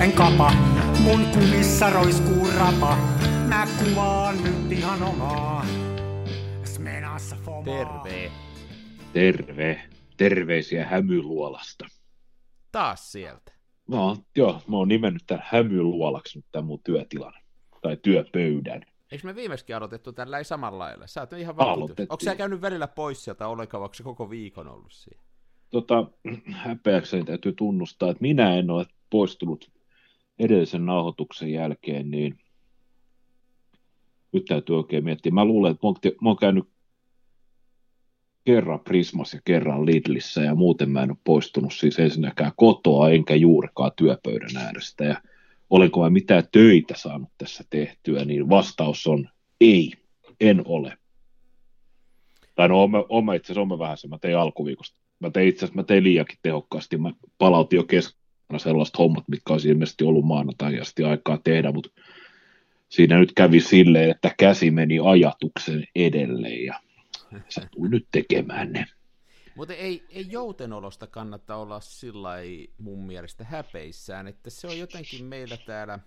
[0.00, 0.52] en kapa.
[1.02, 2.96] Mun kumissa roiskuu rapa.
[3.48, 5.66] Mä kuvaan nyt ihan omaa.
[6.64, 7.64] Smenassa fomaa.
[7.64, 8.30] Terve.
[9.12, 9.82] Terve.
[10.16, 11.86] Terveisiä Hämyluolasta.
[12.72, 13.52] Taas sieltä.
[13.86, 17.34] Mä oon, joo, mä oon nimennyt tämän Hämyluolaksi nyt tämän mun työtilan.
[17.82, 18.82] Tai työpöydän.
[19.12, 21.06] Eikö me viimeiskin aloitettu tällä ei samalla lailla?
[21.06, 22.02] Sä oot ihan vakittu.
[22.02, 25.22] Onko sä käynyt välillä pois sieltä ollenkaan, vaikka koko viikon ollut siellä?
[25.70, 26.06] Tota,
[26.64, 29.79] häpeäkseni täytyy tunnustaa, että minä en ole poistunut
[30.40, 32.38] edellisen nauhoituksen jälkeen, niin
[34.32, 35.32] nyt täytyy oikein miettiä.
[35.32, 36.64] Mä luulen, että mä oon, mä oon käynyt
[38.44, 43.34] kerran Prismas ja kerran Lidlissä ja muuten mä en ole poistunut siis ensinnäkään kotoa enkä
[43.34, 45.22] juurikaan työpöydän äärestä ja
[45.70, 49.28] olenko mä mitään töitä saanut tässä tehtyä, niin vastaus on
[49.60, 49.92] ei,
[50.40, 50.98] en ole.
[52.54, 55.00] Tai no, on, on itse asiassa, vähän se, mä tein alkuviikosta.
[55.20, 56.96] Mä tein itse asiassa, mä tein liiankin tehokkaasti.
[56.96, 58.19] Mä palautin jo keskellä
[58.58, 61.90] sellaiset hommat, mitkä olisi ilmeisesti ollut maanantai asti aikaa tehdä, mutta
[62.88, 66.80] siinä nyt kävi silleen, että käsi meni ajatuksen edelle ja
[67.48, 68.86] satuin nyt tekemään ne.
[69.56, 72.30] Mutta ei, ei joutenolosta kannata olla sillä
[72.78, 75.98] mun mielestä häpeissään, että se on jotenkin meillä täällä,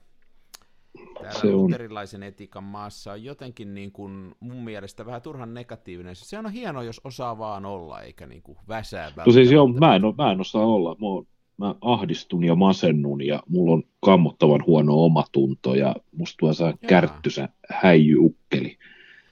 [1.13, 1.53] täällä Se on.
[1.53, 6.15] luterilaisen etikan maassa on jotenkin niin kuin mun mielestä vähän turhan negatiivinen.
[6.15, 9.95] Se on hienoa, jos osaa vaan olla, eikä niin kuin väsää No siis joo, mä
[9.95, 10.95] en, mä en osaa olla.
[10.99, 11.27] Mä, oon,
[11.63, 17.49] mä ahdistun ja masennun ja mulla on kammottavan huono omatunto ja musta tuo saa kärttysä
[17.69, 18.77] häijyukkeli.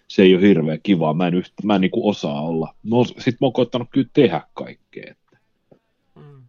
[0.07, 1.13] Se ei ole hirveän kivaa.
[1.13, 2.75] Mä en, yht, mä en niinku osaa olla.
[2.83, 5.03] No, sit mä oon koittanut kyllä tehdä kaikkea.
[5.11, 5.37] Että
[6.15, 6.21] Mm.
[6.21, 6.43] mä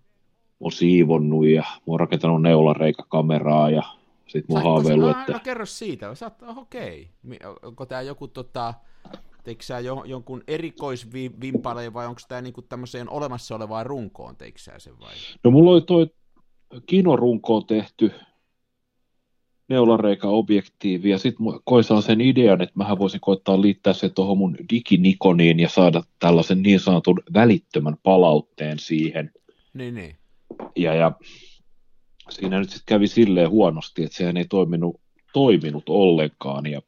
[0.60, 3.82] oon siivonnut ja mä oon rakentanut neulareikakameraa ja
[4.26, 7.08] sit mä oon haaveillut, Ah, että No kerro siitä, sä oot, okei.
[7.22, 8.74] Mi- Onko tämä joku tota,
[9.42, 14.78] teikö sä jo, jonkun erikoisvimpaleen vai onko tämä niinku tämmöiseen olemassa olevaan runkoon, teikö sä
[14.78, 15.14] sen vai?
[15.44, 16.10] No mulla oli toi
[16.86, 18.12] kinorunkoon tehty
[19.68, 25.60] neulareika-objektiivi, ja sitten koin sen idean, että mähän voisin koittaa liittää se tuohon mun diginikoniin
[25.60, 29.30] ja saada tällaisen niin sanotun välittömän palautteen siihen.
[29.74, 30.16] Niin, niin.
[30.76, 31.12] Ja, ja
[32.30, 35.00] siinä nyt sitten kävi silleen huonosti, että sehän ei toiminut,
[35.32, 36.82] toiminut ollenkaan, ja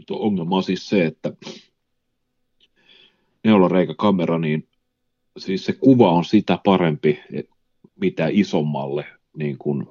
[0.00, 1.32] nyt ongelma on siis se, että
[3.44, 4.68] neulareikakamera, niin
[5.38, 7.20] siis se kuva on sitä parempi,
[8.00, 9.06] mitä isommalle
[9.36, 9.86] niin kuin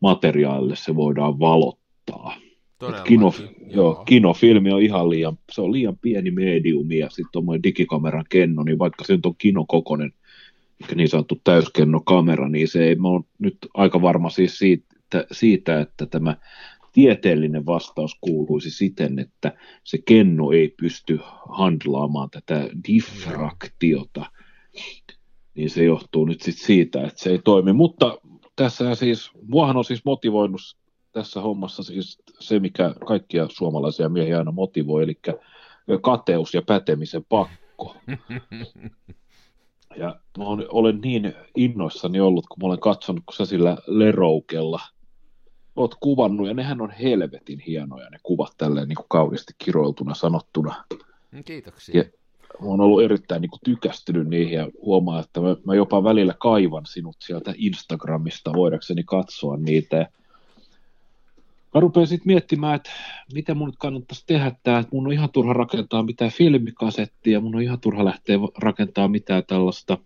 [0.00, 2.36] materiaalille se voidaan valottaa.
[3.04, 3.32] Kino,
[3.66, 8.62] joo, kinofilmi on ihan liian, se on liian pieni mediumi ja sitten tuommoinen digikameran kenno,
[8.62, 10.12] niin vaikka se nyt on kinokokoinen,
[10.80, 15.80] eli niin sanottu täyskennokamera, niin se ei, mä oon nyt aika varma siis siitä, siitä,
[15.80, 16.36] että tämä
[16.98, 19.52] tieteellinen vastaus kuuluisi siten, että
[19.84, 24.26] se kenno ei pysty handlaamaan tätä diffraktiota,
[25.54, 27.72] niin se johtuu nyt sit siitä, että se ei toimi.
[27.72, 28.18] Mutta
[28.56, 30.60] tässä siis, muahan on siis motivoinut
[31.12, 35.20] tässä hommassa siis se, mikä kaikkia suomalaisia miehiä aina motivoi, eli
[36.02, 37.96] kateus ja pätemisen pakko.
[39.96, 44.80] Ja mä olen niin innoissani ollut, kun mä olen katsonut, kun sä sillä leroukella
[45.78, 50.84] oot kuvannut, ja nehän on helvetin hienoja ne kuvat tälleen niin kuin kauniisti kiroiltuna sanottuna.
[51.30, 51.96] Mm, Kiitoksia.
[51.96, 52.04] Ja
[52.60, 56.34] mä oon ollut erittäin niin kuin, tykästynyt niihin ja huomaan, että mä, mä jopa välillä
[56.38, 59.96] kaivan sinut sieltä Instagramista voidakseni katsoa niitä.
[59.96, 60.06] Ja
[61.74, 62.90] mä rupean sitten miettimään, että
[63.34, 67.54] mitä mun nyt kannattaisi tehdä tää, että mun on ihan turha rakentaa mitään filmikasettia, mun
[67.54, 69.98] on ihan turha lähteä rakentaa mitään tällaista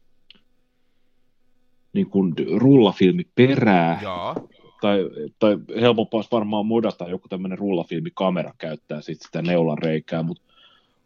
[1.93, 4.49] niin kuin rullafilmiperää, Joo.
[4.83, 4.99] Tai,
[5.39, 10.43] tai helpompaa olisi varmaan modata joku tämmöinen rullafilmikamera käyttää sit sitä neulareikää, mutta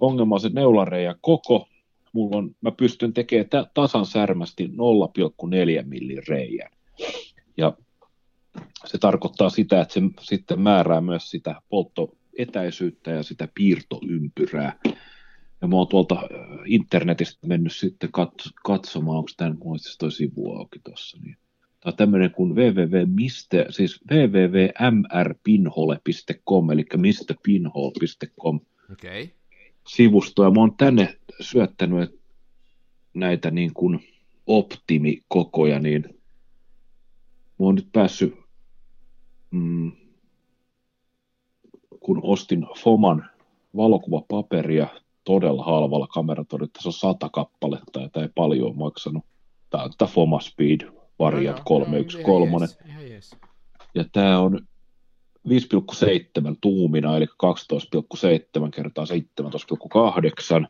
[0.00, 1.68] ongelma on se neulareijä koko,
[2.12, 4.72] mulla on, mä pystyn tekemään tä- tasan särmästi 0,4
[5.84, 6.70] millin reijän.
[7.56, 7.72] Ja
[8.84, 14.78] se tarkoittaa sitä, että se sitten määrää myös sitä polttoetäisyyttä ja sitä piirtoympyrää.
[15.60, 16.28] Ja mä oon tuolta äh,
[16.66, 21.18] internetistä mennyt sitten kat- katsomaan, onko tämä muistissa toi sivu auki tuossa.
[21.22, 21.36] Niin.
[21.92, 28.60] Tämmöinen kuin www, mistä, siis www.mrpinhole.com, eli mistäpinhole.com.
[28.92, 29.28] Okay.
[29.88, 32.20] sivusto, ja mä oon tänne syöttänyt
[33.14, 34.00] näitä niin kuin
[34.46, 36.04] optimikokoja, niin
[37.58, 38.34] mä oon nyt päässyt,
[39.50, 39.92] mm,
[42.00, 43.30] kun ostin Foman
[43.76, 44.86] valokuvapaperia
[45.24, 49.24] todella halvalla kameratorilla, se on sata kappaletta, ja tämä ei paljon maksanut.
[49.70, 52.84] Tämä on Foma Speed Variant 313.
[52.88, 53.32] Ihan jees.
[53.32, 53.48] Ihan.
[53.94, 54.66] Ja tämä on
[55.48, 60.66] 5,7 tuumina, eli 12,7 kertaa 17,8.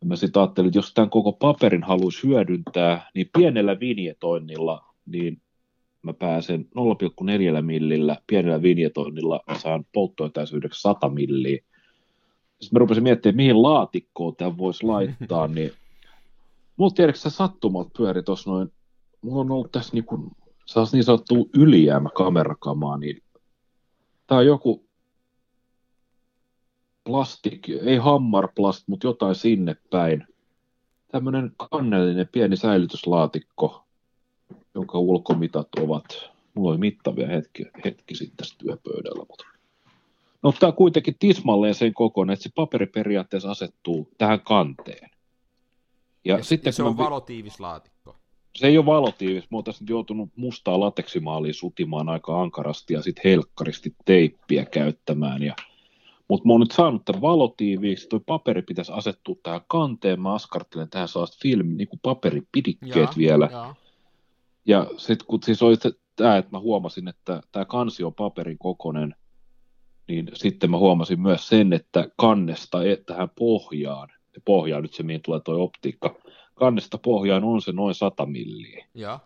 [0.00, 5.42] Ja Mä sitten ajattelin, että jos tämän koko paperin haluaisi hyödyntää, niin pienellä vinjetoinnilla, niin
[6.02, 6.68] mä pääsen
[7.56, 11.58] 0,4 millillä pienellä vinjetoinnilla, mä saan polttoetäisyydeksi 100 milliä.
[12.60, 15.72] Sitten mä rupesin miettimään, mihin laatikkoon tämän voisi laittaa, niin
[16.76, 18.72] mulla tiedätkö sä sattumalta pyöri tuossa noin,
[19.22, 20.30] mulla on ollut tässä niin kuin,
[20.92, 23.22] niin sanottu ylijäämä kamerakamaa, niin
[24.26, 24.88] tää on joku
[27.04, 30.26] plastik, ei hammarplast, mutta jotain sinne päin.
[31.08, 33.84] Tämmöinen kannellinen pieni säilytyslaatikko,
[34.74, 36.04] jonka ulkomitat ovat,
[36.54, 39.44] mulla oli mittavia hetki, hetki sitten tässä työpöydällä, mutta
[40.42, 45.10] no tämä kuitenkin tismalleen sen kokoinen, että se paperi periaatteessa asettuu tähän kanteen.
[46.24, 48.17] Ja, ja sitten se on valotiivis laatikko.
[48.58, 53.02] Se ei ole valotiivis, mä oon tässä nyt joutunut mustaa lateksimaaliin sutimaan aika ankarasti ja
[53.02, 55.54] sitten helkkaristi teippiä käyttämään ja
[56.28, 60.90] mutta mä oon nyt saanut tämän valotiiviiksi, toi paperi pitäisi asettua tähän kanteen, mä askartelen
[60.90, 63.48] tähän sellaista film, niin kuin paperipidikkeet ja, vielä.
[63.52, 63.74] Ja,
[64.66, 65.76] ja sitten kun siis oli
[66.16, 69.14] tämä, että mä huomasin, että tämä kansi on paperin kokonen,
[70.08, 75.22] niin sitten mä huomasin myös sen, että kannesta tähän pohjaan, ja pohjaan nyt se mihin
[75.22, 76.14] tulee tuo optiikka,
[76.58, 78.86] kannesta pohjaan on se noin 100 milliä.
[78.94, 79.20] Ja.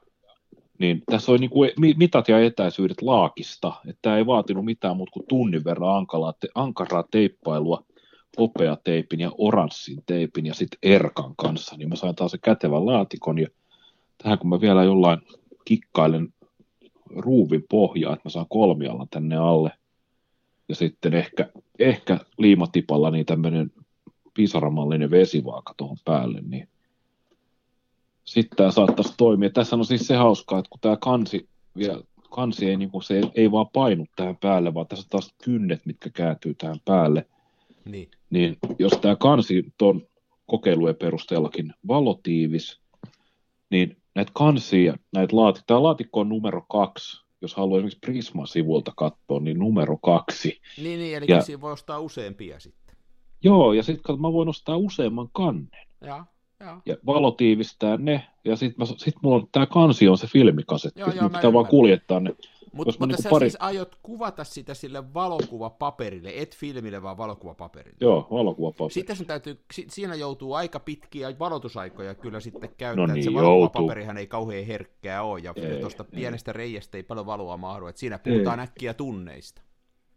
[0.79, 5.13] Niin tässä oli niin kuin mitat ja etäisyydet laakista, että tämä ei vaatinut mitään muuta
[5.13, 7.85] kuin tunnin verran ankaraa, te, ankaraa teippailua
[8.85, 13.39] teipin ja oranssin teipin ja sitten Erkan kanssa, niin mä sain taas se kätevän laatikon
[13.39, 13.49] ja
[14.23, 15.19] tähän kun mä vielä jollain
[15.65, 16.35] kikkailen
[17.17, 19.73] ruuvin pohjaa, että mä saan kolmialla tänne alle.
[20.69, 21.49] Ja sitten ehkä,
[21.79, 23.73] ehkä liimatipalla niin tämmöinen
[24.35, 26.69] pisaramallinen vesivaaka tuohon päälle, niin
[28.25, 29.51] sitten tämä saattaisi toimia.
[29.51, 32.03] Tässä on siis se hauskaa, että kun tämä kansi vielä
[32.33, 35.87] kansi ei, niin kuin, se ei, vaan painu tähän päälle, vaan tässä on taas kynnet,
[35.87, 37.27] mitkä kääntyy tähän päälle.
[37.85, 38.11] Niin.
[38.31, 40.07] niin jos tämä kansi tuon
[40.47, 42.81] kokeilujen perusteellakin valotiivis,
[43.71, 48.93] niin näitä kansia, näitä laatikkoja, tämä laatikko on numero kaksi, jos haluaa esimerkiksi Prisman sivulta
[48.97, 50.61] katsoa, niin numero kaksi.
[50.77, 52.97] Niin, niin eli ja, siinä voi ostaa useampia sitten.
[53.45, 55.87] Joo, ja sitten mä voin ostaa useamman kannen.
[56.01, 56.25] Ja,
[56.63, 56.81] ja.
[56.87, 61.13] ja valo tiivistää ne, ja sitten sit mulla on, tämä kansi on se filmikasetti, joo,
[61.13, 62.35] joo, pitää vaan kuljettaa ne
[62.73, 63.51] Mut, mutta niinku sä pari...
[63.51, 67.97] siis aiot kuvata sitä sille valokuvapaperille, et filmille, vaan valokuvapaperille.
[68.01, 68.93] Joo, valokuvapaperille.
[68.93, 74.19] Sitten sun täytyy, siinä joutuu aika pitkiä valotusaikoja kyllä sitten käyttää, no niin, se valokuvapaperihan
[74.19, 78.61] ei kauhean herkkää ole, ja tuosta pienestä reiästä ei paljon valoa mahdu, että siinä puhutaan
[78.61, 78.65] ei.
[78.65, 79.63] äkkiä tunneista.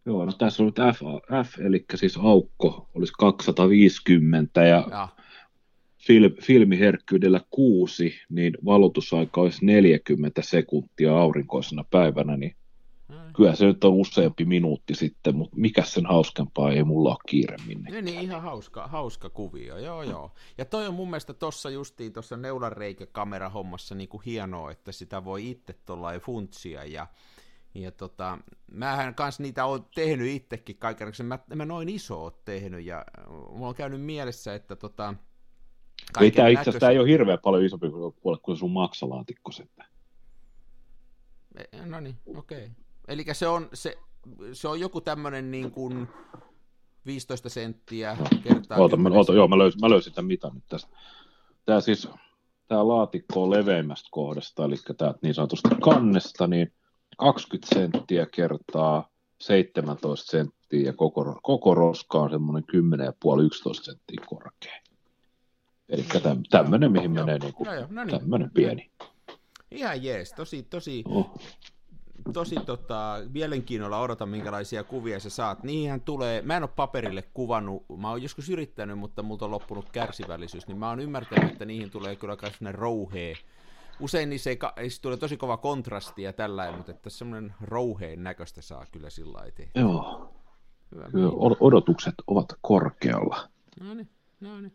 [0.06, 1.01] Joo, no tässä on nyt F,
[1.50, 5.07] F eli siis aukko olisi 250 ja, ja
[6.07, 12.56] film, filmiherkkyydellä kuusi, niin valotusaika olisi 40 sekuntia aurinkoisena päivänä, niin
[13.07, 13.16] mm.
[13.36, 17.57] kyllä se nyt on useampi minuutti sitten, mutta mikä sen hauskempaa ei mulla ole kiire
[17.68, 17.92] minne.
[17.92, 20.31] Niin, niin, ihan hauska, hauska kuvio, joo joo.
[20.57, 25.50] Ja toi on mun mielestä tuossa justiin tuossa neulanreikäkamerahommassa niin kuin hienoa, että sitä voi
[25.50, 27.07] itse tuolla funtsia ja
[27.75, 28.38] ja tota,
[28.72, 33.06] mähän kans niitä on tehnyt itsekin kaiken, mä, mä noin iso oon tehnyt ja
[33.50, 35.13] mulla on käynyt mielessä, että tota,
[36.21, 39.86] ei tämä itse asiassa ei ole hirveän paljon isompi kuin, kuin sun maksalaatikko sitten.
[41.86, 42.57] No niin, okei.
[42.57, 42.69] Okay.
[43.07, 43.97] Eli se on, se,
[44.53, 46.07] se on joku tämmöinen niin kuin
[47.06, 48.78] 15 senttiä kertaa...
[48.78, 50.97] Oota, mä, oota joo, mä löysin, mä löysin tämän mitan nyt tästä.
[51.66, 52.07] Tämä siis,
[52.68, 56.73] tämä laatikko on leveimmästä kohdasta, eli täältä niin sanotusta kannesta, niin
[57.18, 59.09] 20 senttiä kertaa
[59.42, 62.64] 17 senttiä ja koko, koko roska on semmoinen
[63.80, 64.81] 10,5-11 senttiä korkea.
[65.89, 66.06] Eli
[66.49, 68.19] tämmöinen, mihin joo, menee niinku, joo, no niin.
[68.19, 68.92] tämmöinen pieni.
[69.71, 71.39] Ihan jees, tosi, tosi, oh.
[72.33, 75.63] tosi tota, mielenkiinnolla odotan, minkälaisia kuvia sä saat.
[75.63, 79.89] Niihin tulee, mä en ole paperille kuvannut, mä oon joskus yrittänyt, mutta multa on loppunut
[79.89, 83.33] kärsivällisyys, niin mä oon ymmärtänyt, että niihin tulee kyllä sellainen rouhee.
[83.99, 88.61] Usein niissä ei, ei tulee tosi kova kontrasti ja tällä, mutta että semmoinen rouheen näköistä
[88.61, 90.33] saa kyllä sillä lailla Joo.
[90.95, 93.49] Hyvä, kyllä odotukset ovat korkealla.
[93.80, 94.73] No niin, no niin.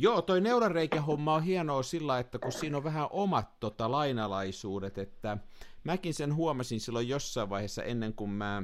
[0.00, 5.38] Joo, toi neulareikähomma on hienoa sillä, että kun siinä on vähän omat tota, lainalaisuudet, että
[5.84, 8.62] mäkin sen huomasin silloin jossain vaiheessa ennen kuin mä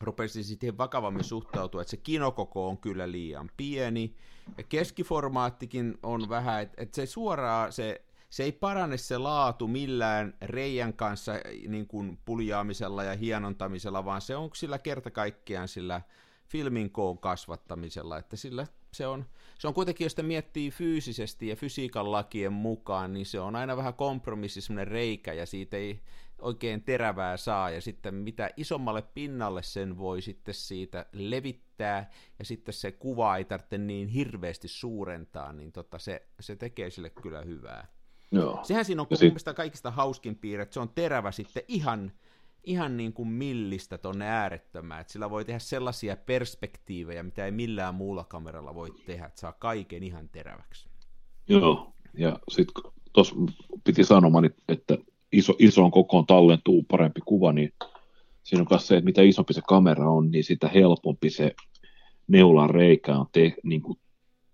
[0.00, 4.16] rupesin siihen vakavammin suhtautua, että se kinokoko on kyllä liian pieni,
[4.58, 10.34] ja keskiformaattikin on vähän, että, että se suoraan, se, se ei parane se laatu millään
[10.42, 11.32] reijän kanssa
[11.68, 16.00] niin kuin puljaamisella ja hienontamisella, vaan se on sillä kerta kaikkiaan sillä
[16.46, 18.66] filmin koon kasvattamisella, että sillä
[18.98, 19.24] se on,
[19.58, 23.76] se on kuitenkin, jos sitä miettii fyysisesti ja fysiikan lakien mukaan, niin se on aina
[23.76, 26.00] vähän kompromissi, semmoinen reikä, ja siitä ei
[26.38, 32.74] oikein terävää saa, ja sitten mitä isommalle pinnalle sen voi sitten siitä levittää, ja sitten
[32.74, 37.86] se kuva ei tarvitse niin hirveästi suurentaa, niin tota se, se tekee sille kyllä hyvää.
[38.32, 38.60] Joo.
[38.62, 39.20] Sehän siinä on sit...
[39.20, 42.12] mielestäni kaikista hauskin piirre, että se on terävä sitten ihan,
[42.68, 47.94] ihan niin kuin millistä tonne äärettömään, että sillä voi tehdä sellaisia perspektiivejä, mitä ei millään
[47.94, 50.88] muulla kameralla voi tehdä, että saa kaiken ihan teräväksi.
[51.48, 53.34] Joo, ja sitten tuossa
[53.84, 54.98] piti sanoa, että
[55.32, 57.72] iso, isoon kokoon tallentuu parempi kuva, niin
[58.42, 61.54] siinä on myös se, että mitä isompi se kamera on, niin sitä helpompi se
[62.28, 63.98] neulan reikä on te, niin kuin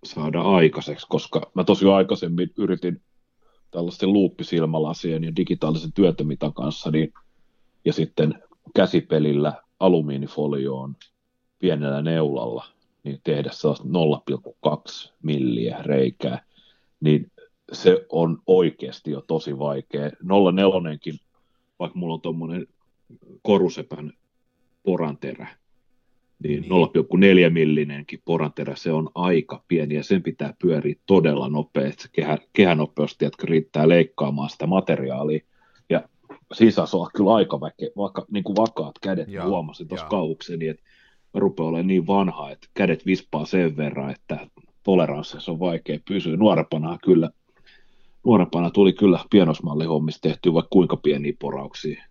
[0.04, 3.02] saada aikaiseksi, koska mä tosi aikaisemmin yritin
[3.70, 7.12] tällaisten luuppisilmälasien ja digitaalisen työtömitan kanssa, niin,
[7.84, 8.42] ja sitten
[8.74, 10.96] käsipelillä alumiinifolioon
[11.58, 12.64] pienellä neulalla,
[13.04, 13.86] niin tehdä sellaista
[15.06, 16.44] 0,2 milliä reikää,
[17.00, 17.32] niin
[17.72, 20.10] se on oikeasti jo tosi vaikea.
[20.52, 21.18] 04
[21.78, 22.66] vaikka mulla on tuommoinen
[23.42, 24.12] korusepän
[24.82, 25.48] poranterä,
[26.42, 27.46] niin, niin.
[27.46, 32.08] 0,4 millinenkin poranterä, se on aika pieni ja sen pitää pyöriä todella nopeasti.
[32.12, 35.44] Kehä, kehänopeus, jotka riittää leikkaamaan sitä materiaalia.
[36.54, 40.68] Ja sisässä on kyllä aika väke, vaikka niin kuin vakaat kädet, Joo, huomasin tuossa kauhukseni,
[40.68, 40.82] että
[41.34, 44.46] mä rupean olemaan niin vanha, että kädet vispaa sen verran, että
[44.82, 46.36] toleranssissa on vaikea pysyä.
[46.36, 47.30] Nuorempana kyllä,
[48.24, 52.04] nuorempana tuli kyllä pienosmallihommista tehtyä vaikka kuinka pieniä porauksia.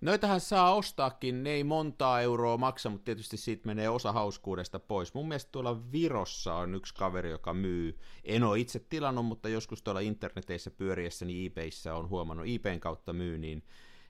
[0.00, 5.14] Noitahan saa ostaakin, ne ei montaa euroa maksa, mutta tietysti siitä menee osa hauskuudesta pois.
[5.14, 9.82] Mun mielestä tuolla Virossa on yksi kaveri, joka myy, en ole itse tilannut, mutta joskus
[9.82, 13.62] tuolla interneteissä pyöriessä, niin eBayssä on huomannut, eBayn kautta myy, niin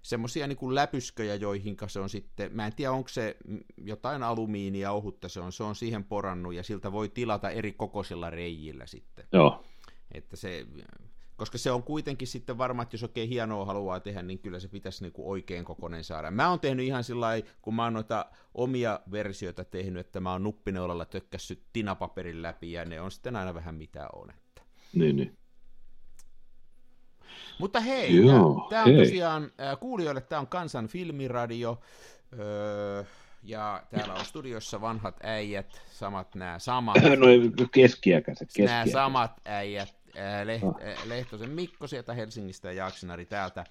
[0.03, 3.37] semmoisia niin kuin läpysköjä, joihin se on sitten, mä en tiedä onko se
[3.77, 8.31] jotain alumiinia ohutta se on, se on siihen porannut ja siltä voi tilata eri kokoisilla
[8.31, 9.25] reijillä sitten.
[9.33, 9.65] Joo.
[10.13, 10.67] Että se,
[11.41, 14.69] koska se on kuitenkin sitten varma, että jos oikein hienoa haluaa tehdä, niin kyllä se
[14.69, 16.31] pitäisi niin kuin oikein kokoinen saada.
[16.31, 17.29] Mä oon tehnyt ihan sillä
[17.63, 22.85] kun mä oon noita omia versioita tehnyt, että mä oon nuppineulalla tökkässyt tinapaperin läpi, ja
[22.85, 24.31] ne on sitten aina vähän mitä on.
[24.31, 24.63] Että.
[24.95, 25.39] Niin, niin.
[27.59, 28.13] Mutta hei,
[28.71, 31.81] tämä on tosiaan, äh, kuulijoille tämä on Kansan filmiradio,
[32.39, 33.05] öö,
[33.43, 36.97] ja täällä on studiossa vanhat äijät, samat nämä samat.
[37.19, 37.27] No
[37.73, 38.95] keskiäkäiset, keskiäkäiset.
[38.95, 40.00] Nämä samat äijät,
[40.45, 40.77] Leht, oh.
[41.05, 43.65] Lehtosen Mikko sieltä Helsingistä ja Jaksinari täältä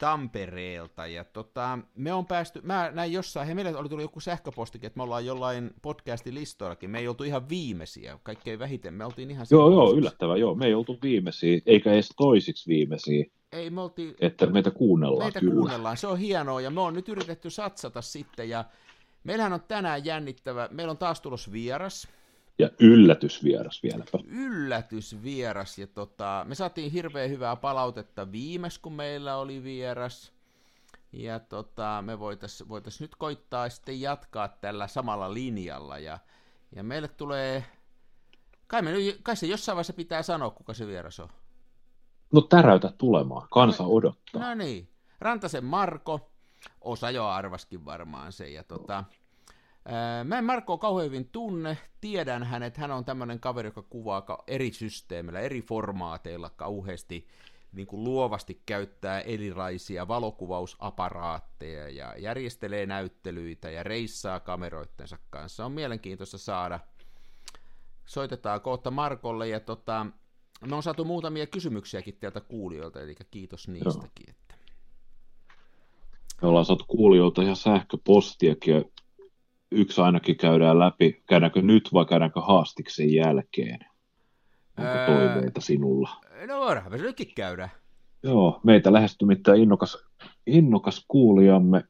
[0.00, 1.06] Tampereelta.
[1.06, 4.96] Ja tota, me on päästy, mä näin jossain, he meille oli tullut joku sähköpostikin, että
[4.96, 6.90] me ollaan jollain podcastin listoillakin.
[6.90, 8.94] Me ei oltu ihan viimeisiä, kaikkein vähiten.
[8.94, 9.46] Me oltiin ihan...
[9.50, 10.54] Joo, joo, yllättävää, joo.
[10.54, 13.24] Me ei oltu viimeisiä, eikä edes toisiksi viimeisiä.
[13.52, 14.14] Ei, me oltiin...
[14.20, 15.54] Että meitä kuunnellaan, Meitä kyllä.
[15.54, 18.64] kuunnellaan, se on hienoa, ja me on nyt yritetty satsata sitten, ja
[19.24, 22.08] meillähän on tänään jännittävä, meillä on taas tulos vieras,
[22.58, 24.18] ja yllätysvieras vieläpä.
[24.26, 30.32] Yllätysvieras, ja tota, me saatiin hirveän hyvää palautetta viimeis, kun meillä oli vieras.
[31.12, 35.98] Ja tota, me voitaisiin voitais nyt koittaa sitten jatkaa tällä samalla linjalla.
[35.98, 36.18] Ja,
[36.76, 37.64] ja meille tulee,
[38.66, 38.92] kai, me,
[39.22, 41.28] kai se jossain vaiheessa pitää sanoa, kuka se vieras on.
[42.32, 44.42] No täräytä tulemaan, kansa odottaa.
[44.42, 44.88] No niin,
[45.20, 46.30] Rantasen Marko,
[46.80, 48.48] osa jo arvaskin varmaan se.
[48.48, 49.04] Ja tota,
[50.24, 54.72] Mä en Markkoa kauhean hyvin tunne, tiedän hänet, hän on tämmöinen kaveri, joka kuvaa eri
[54.72, 57.28] systeemeillä, eri formaateilla kauheasti
[57.72, 65.64] niin kuin luovasti käyttää erilaisia valokuvausaparaatteja ja järjestelee näyttelyitä ja reissaa kameroittensa kanssa.
[65.64, 66.80] On mielenkiintoista saada.
[68.06, 70.06] Soitetaan kohta Markolle ja tota,
[70.66, 74.30] me on saatu muutamia kysymyksiäkin teiltä kuulijoilta, eli kiitos niistäkin.
[74.30, 74.54] Että.
[76.42, 78.84] Me ollaan saatu kuulijoilta ihan sähköpostiakin
[79.74, 81.22] yksi ainakin käydään läpi.
[81.28, 83.78] Käydäänkö nyt vai käydäänkö haastiksen jälkeen?
[84.78, 86.10] Onko öö, toiveita sinulla?
[86.48, 87.68] No voidaan me nytkin käydä.
[88.22, 90.04] Joo, meitä lähestyy mitään innokas,
[90.46, 91.84] innokas kuulijamme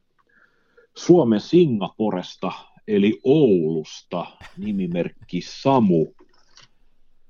[0.96, 2.52] Suomen Singaporesta,
[2.88, 4.26] eli Oulusta,
[4.56, 6.06] nimimerkki Samu.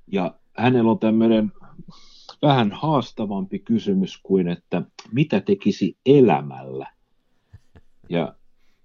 [0.07, 1.51] Ja hänellä on tämmöinen
[2.41, 4.81] vähän haastavampi kysymys kuin, että
[5.11, 6.87] mitä tekisi elämällä?
[8.09, 8.35] Ja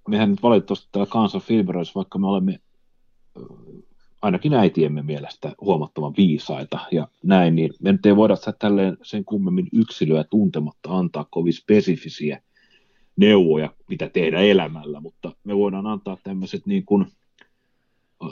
[0.08, 2.60] mehän nyt valitettavasti täällä kansan filmeroissa, vaikka me olemme
[4.22, 9.68] ainakin äitiemme mielestä huomattavan viisaita ja näin, niin me nyt ei voida tälleen sen kummemmin
[9.72, 12.42] yksilöä tuntematta antaa kovin spesifisiä
[13.16, 17.06] neuvoja, mitä tehdä elämällä, mutta me voidaan antaa tämmöiset niin kuin,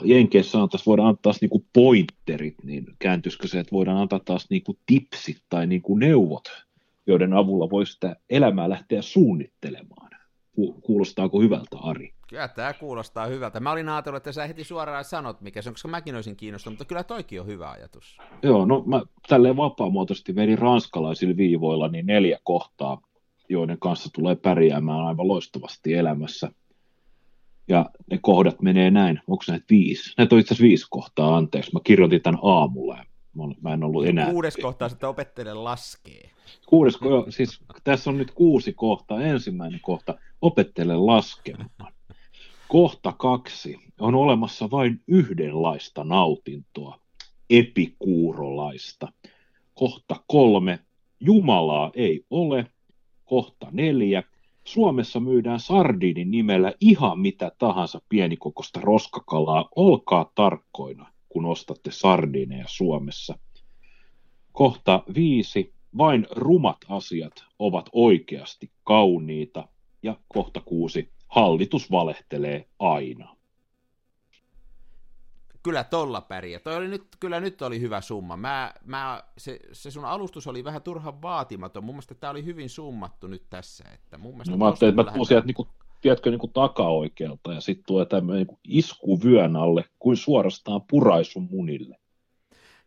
[0.03, 4.19] Jenkeissä on taas voidaan antaa taas niin kuin pointterit, niin kääntyisikö se, että voidaan antaa
[4.25, 6.43] taas niin kuin tipsit tai niin kuin neuvot,
[7.07, 10.08] joiden avulla voi sitä elämää lähteä suunnittelemaan
[10.81, 12.13] kuulostaako hyvältä, Ari?
[12.29, 13.59] Kyllä tämä kuulostaa hyvältä.
[13.59, 16.79] Mä olin ajatellut, että sä heti suoraan sanot, mikä se on, koska mäkin olisin kiinnostunut,
[16.79, 18.17] mutta kyllä toikin on hyvä ajatus.
[18.43, 23.01] Joo, no mä tälleen vapaamuotoisesti vedin ranskalaisilla viivoilla niin neljä kohtaa,
[23.49, 26.51] joiden kanssa tulee pärjäämään aivan loistavasti elämässä.
[27.67, 30.13] Ja ne kohdat menee näin, onko näitä viisi?
[30.17, 31.73] Näitä on itse asiassa viisi kohtaa, anteeksi.
[31.73, 33.05] Mä kirjoitin tämän aamulla ja
[33.61, 34.31] mä en ollut enää.
[34.31, 36.29] Kuudes kohta että opettele laskee.
[36.65, 39.21] Kuudes, siis tässä on nyt kuusi kohtaa.
[39.21, 41.93] Ensimmäinen kohta, opettele laskemaan.
[42.67, 46.99] Kohta kaksi, on olemassa vain yhdenlaista nautintoa,
[47.49, 49.07] epikuurolaista.
[49.73, 50.79] Kohta kolme,
[51.19, 52.65] Jumalaa ei ole.
[53.25, 54.23] Kohta neljä,
[54.63, 59.69] Suomessa myydään sardiinin nimellä ihan mitä tahansa pienikokosta roskakalaa.
[59.75, 63.39] Olkaa tarkkoina, kun ostatte sardiineja Suomessa.
[64.51, 65.73] Kohta viisi.
[65.97, 69.67] Vain rumat asiat ovat oikeasti kauniita.
[70.03, 71.09] Ja kohta kuusi.
[71.27, 73.35] Hallitus valehtelee aina
[75.63, 76.59] kyllä tolla pärjää.
[76.59, 78.37] Toi oli nyt, kyllä nyt oli hyvä summa.
[78.37, 81.83] Mä, mä, se, se sun alustus oli vähän turhan vaatimaton.
[81.83, 83.83] Mun mielestä tämä oli hyvin summattu nyt tässä.
[83.93, 85.67] Että mun no, mä ajattelin, että mä sieltä niinku,
[86.01, 91.97] tiedätkö, niinku takaoikealta ja sitten tulee tämmöinen niinku isku vyön alle kuin suorastaan puraisun munille.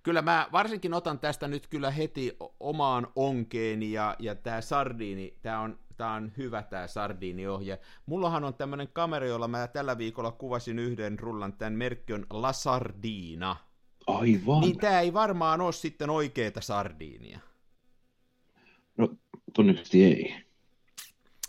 [0.02, 5.61] Kyllä mä varsinkin otan tästä nyt kyllä heti omaan onkeeni ja, ja tämä sardiini, tämä
[5.61, 7.78] on tämä on hyvä tämä Sardini-ohje.
[8.07, 12.52] Mullahan on tämmöinen kamera, jolla mä tällä viikolla kuvasin yhden rullan, tämän merkki on La
[12.52, 13.57] Sardina.
[14.07, 14.61] Aivan.
[14.61, 17.38] Niin tämä ei varmaan ole sitten oikeeta sardiinia.
[18.97, 19.09] No,
[19.54, 20.35] todennäköisesti ei.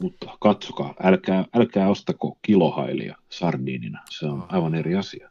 [0.04, 5.30] Mutta katsokaa, älkää, älkää ostako kilohailia sardiinina, se on aivan eri asia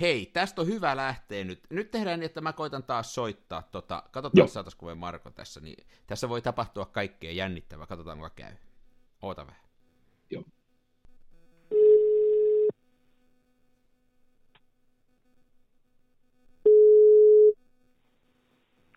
[0.00, 1.60] hei, tästä on hyvä lähteä nyt.
[1.70, 3.62] Nyt tehdään niin, että mä koitan taas soittaa.
[3.62, 5.60] Tota, katsotaan, saataisiko Marko tässä.
[5.60, 7.86] Niin, tässä voi tapahtua kaikkea jännittävää.
[7.86, 8.52] Katsotaan, kuinka käy.
[9.22, 9.60] Oota vähän.
[10.30, 10.44] Joo.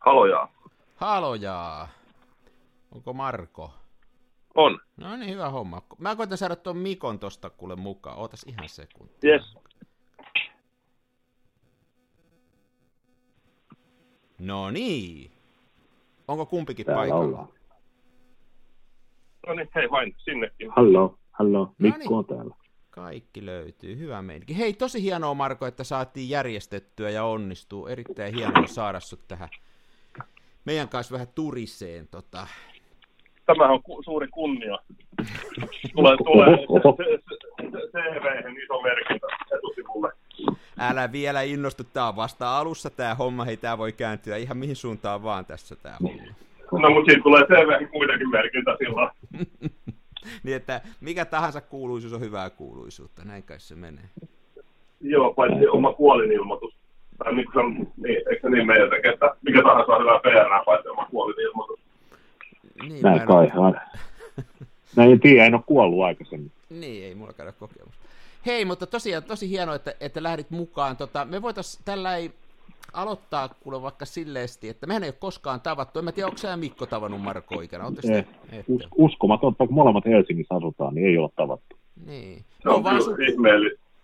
[0.01, 0.51] Halojaa.
[0.95, 1.98] Halojaa.
[2.91, 3.73] Onko Marko?
[4.55, 4.79] On.
[4.97, 5.81] No niin, hyvä homma.
[5.97, 8.17] Mä koitan saada tuon Mikon tosta kuule mukaan.
[8.17, 9.27] Ootas ihan sekunti.
[9.27, 9.57] Yes.
[14.39, 15.31] No niin.
[16.27, 17.25] Onko kumpikin Täällä paikalla?
[17.25, 17.49] Ollaan.
[19.47, 20.71] No niin, hei vain sinnekin.
[20.75, 21.59] Hallo, hallo.
[21.59, 22.13] No Mikko niin.
[22.13, 22.55] on täällä.
[22.89, 24.57] Kaikki löytyy, hyvä meininki.
[24.57, 27.87] Hei, tosi hienoa Marko, että saatiin järjestettyä ja onnistuu.
[27.87, 29.49] Erittäin hienoa saada sut tähän
[30.65, 32.07] meidän kanssa vähän turiseen.
[32.07, 32.47] Tota.
[33.49, 34.77] Tämähän on ku- suuri kunnia.
[35.95, 36.57] tulee tulee
[37.91, 40.11] CV iso merkintä etusivulle
[40.79, 44.75] älä vielä innostu, tää on vasta alussa tämä homma, hei tää voi kääntyä ihan mihin
[44.75, 46.23] suuntaan vaan tässä tämä homma.
[46.71, 49.09] No mutta siitä tulee CV kuitenkin merkintä silloin.
[50.43, 54.09] niin että mikä tahansa kuuluisuus on hyvää kuuluisuutta, näin kai se menee.
[55.01, 56.73] Joo, paitsi oma kuolinilmoitus.
[57.17, 57.47] Tai niin
[57.97, 61.79] niin, eikö se niin meidän tekee, että mikä tahansa on hyvää PR, paitsi oma kuolinilmoitus.
[62.87, 63.51] Niin, Näin kai.
[64.95, 66.51] Näin en tiedä, en ole kuollut aikaisemmin.
[66.69, 67.95] Niin, ei mulla käydä kokemus.
[68.45, 70.97] Hei, mutta tosiaan tosi hienoa, että, että lähdit mukaan.
[70.97, 72.31] Tota, me voitaisiin tällä ei
[72.93, 75.99] aloittaa kuule vaikka silleesti, että mehän ei ole koskaan tavattu.
[75.99, 77.83] En mä tiedä, onko sä Mikko tavannut Marko ikänä?
[78.11, 78.25] Eh,
[78.67, 81.75] us- uskomatonta, kun molemmat Helsingissä asutaan, niin ei ole tavattu.
[82.05, 82.45] Niin.
[82.63, 83.17] Se on vaan sun,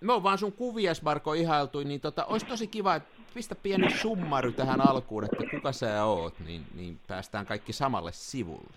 [0.02, 3.90] me on vaan sun kuvias, Marko, ihailtu, niin tota, olisi tosi kiva, että pistä pieni
[3.90, 8.74] summary tähän alkuun, että kuka sä oot, niin, niin päästään kaikki samalle sivulle.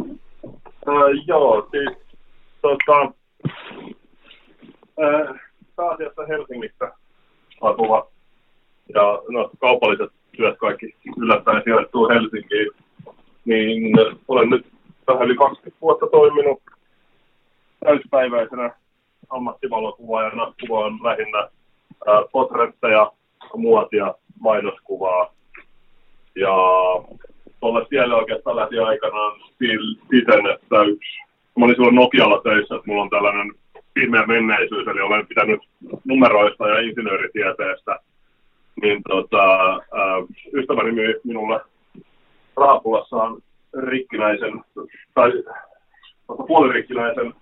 [0.00, 1.98] Uh, joo, siis
[2.62, 3.12] tota,
[5.76, 6.92] pääasiassa Helsingistä
[7.60, 8.06] asuva
[8.94, 12.70] ja no, kaupalliset työt kaikki yllättäen sijoittuu Helsinkiin,
[13.44, 13.96] niin
[14.28, 14.66] olen nyt
[15.06, 16.62] vähän yli 20 vuotta toiminut
[17.84, 18.70] täyspäiväisenä
[19.30, 20.54] ammattivalokuvaajana.
[20.60, 21.48] Kuvaan lähinnä
[22.32, 23.12] potretteja,
[23.56, 25.34] muotia, mainoskuvaa.
[26.34, 26.56] Ja
[27.60, 29.40] tuolle tielle oikeastaan lähti aikanaan
[30.10, 31.18] siten, että yksi,
[31.58, 33.52] mä olin silloin Nokialla töissä, että mulla on tällainen
[33.94, 35.60] pimeä menneisyys, eli olen pitänyt
[36.04, 38.00] numeroista ja insinööritieteestä,
[38.82, 39.80] niin tota, äh,
[40.52, 41.60] ystäväni myi minulle
[42.56, 43.42] Raapulassaan
[43.78, 44.64] rikkinäisen,
[45.14, 45.32] tai
[46.46, 47.34] puolirikkinäisen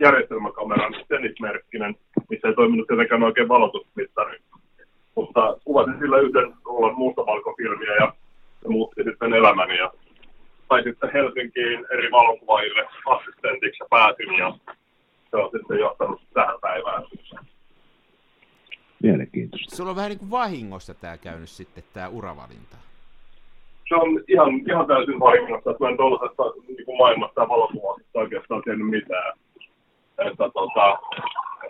[0.00, 1.96] järjestelmäkameran tennismerkkinen,
[2.30, 4.38] missä ei toiminut tietenkään oikein valotusmittari.
[5.18, 8.12] Mutta kuvasin sillä yhden rullan mustavalkofilmiä ja
[8.62, 9.76] se muutti sitten elämäni.
[9.76, 9.92] Ja
[10.68, 14.54] sain sitten Helsinkiin eri valokuvaajille assistentiksi ja pääsin ja
[15.30, 17.02] se on sitten johtanut tähän päivään.
[19.02, 19.76] Mielenkiintoista.
[19.76, 22.76] Sulla on vähän niin kuin vahingossa tämä käynyt sitten, tämä uravalinta.
[23.88, 28.62] Se on ihan, ihan täysin vahingossa, että mä en tuollaisesta niin maailmasta ja valokuvasta oikeastaan
[28.64, 29.38] tehnyt mitään.
[30.18, 30.98] Että tota,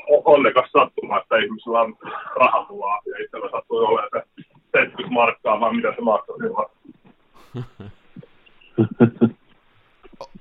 [0.08, 1.96] onnekas sattuma, että ihmisellä on
[2.36, 4.42] rahapulaa ja itsellä sattui olemaan se
[4.72, 6.68] 70 markkaa, vaan mitä se maksaa silloin.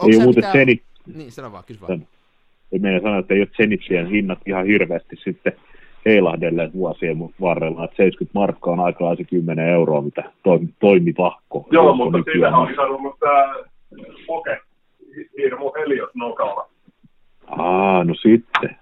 [0.07, 0.67] Ei muuten mitään...
[1.15, 2.07] Niin, sano vaan, kysy vaan
[2.71, 5.53] ei meidän sanoa, että ei ole Zenitsien hinnat ihan hirveästi sitten
[6.05, 11.67] heilahdelleet vuosien varrella, että 70 markkaa on aika se 10 euroa, mitä toimi, toimi vahko.
[11.71, 13.55] Joo, mutta siinä on sanonut tämä
[14.27, 14.59] Poke,
[15.37, 16.69] hirmu Helios nokalla.
[17.47, 18.77] Aa, no sitten.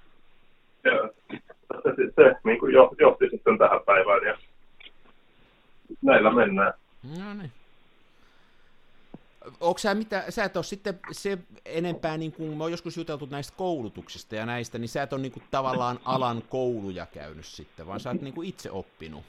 [1.84, 4.38] Se, se niin kuin johti sitten tähän päivään ja
[6.02, 6.74] näillä mennään.
[7.20, 7.52] No niin.
[9.60, 13.28] Onko sä, mitä, sä et ole sitten se enempää, niin kuin, mä oon joskus juteltu
[13.32, 17.88] näistä koulutuksista ja näistä, niin sä et ole niin kuin, tavallaan alan kouluja käynyt sitten,
[17.88, 19.24] vaan sä oot niin kuin, itse oppinut.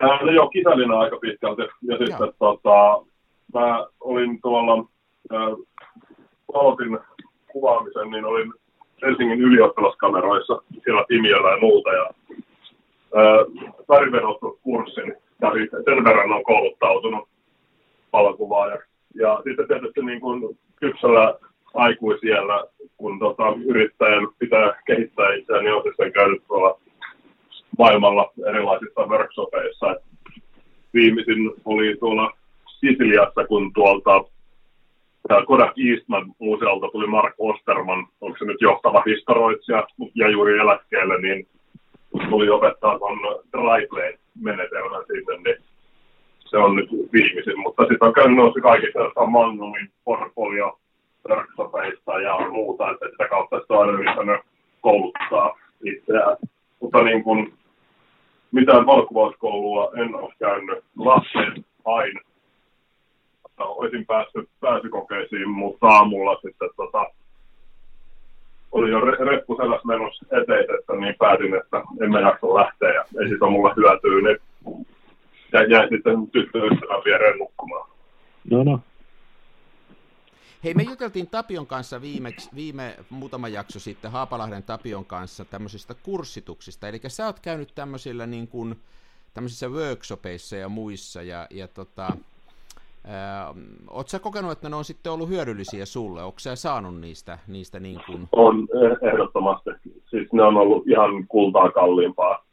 [0.00, 1.62] No joo, kisälinä aika pitkälti.
[1.62, 3.04] Ja sitten tota,
[3.54, 4.88] mä olin tuolla,
[5.32, 5.40] äh,
[6.54, 6.98] aloitin
[7.52, 8.52] kuvaamisen, niin olin
[9.02, 11.90] Helsingin ylioppilaskameroissa siellä Timiöllä ja muuta.
[11.92, 12.10] Ja
[13.88, 17.28] värivedostuskurssin kävi, sen verran on kouluttautunut
[18.12, 18.88] valokuvaajaksi.
[19.14, 21.34] Ja sitten tietysti niin kuin kypsällä
[21.74, 22.64] aikuisiellä,
[22.96, 26.80] kun tota, yrittäjän pitää kehittää itseään, niin on sitten käynyt tuolla
[27.78, 29.96] maailmalla erilaisissa workshopeissa.
[30.94, 32.32] Viimeisin oli tuolla
[32.80, 34.24] Sisiliassa, kun tuolta
[35.46, 41.46] Kodak Eastman museolta tuli Mark Osterman, onko se nyt johtava historioitsija ja juuri eläkkeelle, niin
[42.30, 43.18] tuli opettaa tuon
[43.52, 45.64] dry menetelmän sinne, niin
[46.38, 47.60] se on nyt viimeisin.
[47.60, 50.78] Mutta sitten on käynyt noissa kaikissa Magnumin portfolio
[52.22, 54.40] ja muuta, että sitä kautta sitä on yrittänyt
[54.80, 56.36] kouluttaa itseään.
[56.80, 57.52] Mutta niin kuin,
[58.52, 58.86] mitään
[60.02, 60.84] en ole käynyt.
[60.96, 62.20] Lapsen aina
[63.58, 67.06] olisin päässyt pääsykokeisiin, mutta aamulla sitten tota,
[68.72, 73.28] oli jo reppu sellaista menossa eteisestä, niin päätin, että en mä jaksa lähteä ja ei
[73.28, 74.38] siitä ole mulle hyötyä, niin
[75.52, 77.90] ja jäi sitten tyttöystävän viereen nukkumaan.
[78.50, 78.80] No no.
[80.64, 86.88] Hei, me juteltiin Tapion kanssa viimeksi, viime muutama jakso sitten Haapalahden Tapion kanssa tämmöisistä kurssituksista.
[86.88, 88.80] Eli sä oot käynyt tämmöisillä niin kuin,
[89.34, 92.08] tämmöisissä workshopeissa ja muissa, ja, ja tota,
[93.90, 96.22] Oletko kokenut, että ne on sitten ollut hyödyllisiä sulle?
[96.22, 98.28] Onko sä saanut niistä, niistä niin kuin...
[98.32, 99.70] On eh, ehdottomasti.
[100.10, 102.44] Siis ne on ollut ihan kultaa kalliimpaa.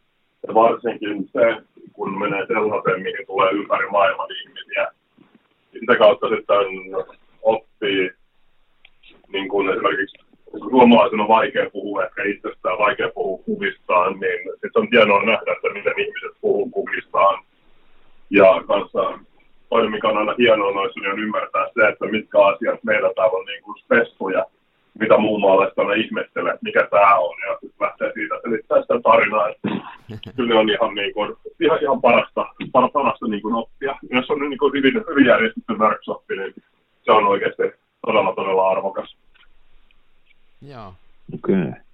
[0.47, 4.87] Ja varsinkin se, kun menee sellaiseen, mihin tulee ympäri maailman ihmisiä.
[5.79, 6.67] Sitä kautta sitten
[7.41, 8.11] oppii,
[9.27, 10.17] niin kuin esimerkiksi
[10.59, 15.73] suomalaisen on vaikea puhua ehkä itsestään, vaikea puhua kuvistaan, niin sitten on hienoa nähdä, että
[15.73, 17.43] miten ihmiset puhuu kuvistaan.
[18.29, 19.19] Ja kanssa
[19.75, 23.37] toinen, mikä on aina hienoa noissa, niin on ymmärtää se, että mitkä asiat meillä täällä
[23.39, 24.45] on niin kuin spessuja,
[24.99, 29.49] mitä muun maalaista aina ihmettelee, mikä tämä on, ja sitten lähtee siitä selittää sitä tarinaa,
[29.49, 29.69] että
[30.37, 32.45] kyllä on ihan, niin kuin, ihan, ihan parasta,
[32.93, 33.95] parasta niin kuin oppia.
[34.09, 36.53] Jos on niin kuin hyvin, hyvin järjestetty workshop, niin
[37.03, 37.63] se on oikeasti
[38.05, 39.17] todella, todella arvokas.
[40.61, 40.93] Joo.
[41.33, 41.55] Okei.
[41.61, 41.84] Okay.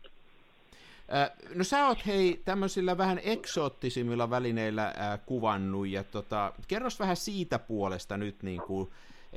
[1.56, 7.60] No sä oot hei tämmöisillä vähän eksoottisimmilla välineillä äh, kuvannut ja tota, kerros vähän siitä
[7.60, 8.90] puolesta nyt niin kuin,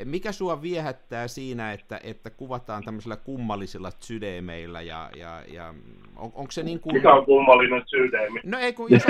[0.05, 5.75] mikä sua viehättää siinä, että, että kuvataan tämmöisillä kummallisilla sydämeillä ja, ja, ja
[6.17, 6.97] on, onko se niin kuin...
[6.97, 8.41] Mikä on kummallinen sydämi?
[8.45, 9.03] No ei kun, jos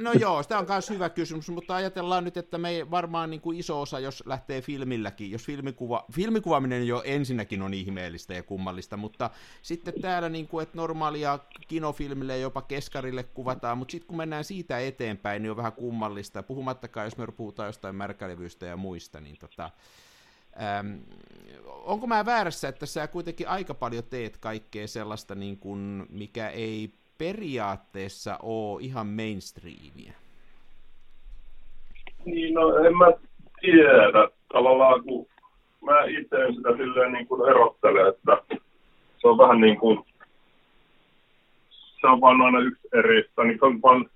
[0.00, 3.58] no joo, sitä on myös hyvä kysymys, mutta ajatellaan nyt, että me varmaan niin kuin
[3.58, 9.30] iso osa, jos lähtee filmilläkin, jos filmikuva, filmikuvaaminen jo ensinnäkin on ihmeellistä ja kummallista, mutta
[9.62, 14.78] sitten täällä niin kuin, että normaalia kinofilmille jopa keskarille kuvataan, mutta sitten kun mennään siitä
[14.78, 19.70] eteenpäin, niin on vähän kummallista, puhumattakaan jos me puhutaan jostain märkälevyistä ja muista, niin tota,
[20.62, 20.96] Ähm,
[21.66, 26.90] onko mä väärässä, että sä kuitenkin aika paljon teet kaikkea sellaista, niin kuin, mikä ei
[27.18, 30.12] periaatteessa ole ihan mainstreamia?
[32.24, 33.06] Niin, no en mä
[33.60, 34.28] tiedä.
[34.52, 35.26] Tavallaan kun
[35.84, 38.42] mä itse en sitä silleen niin kuin erottele, että
[39.18, 40.04] se on vähän niin kuin,
[42.00, 44.10] se on vaan aina yksi eri, niin se on vaan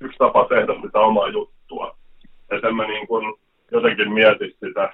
[0.00, 1.96] yksi tapa tehdä sitä omaa juttua.
[2.50, 3.34] Että mä niin kuin
[3.70, 4.92] jotenkin mietin sitä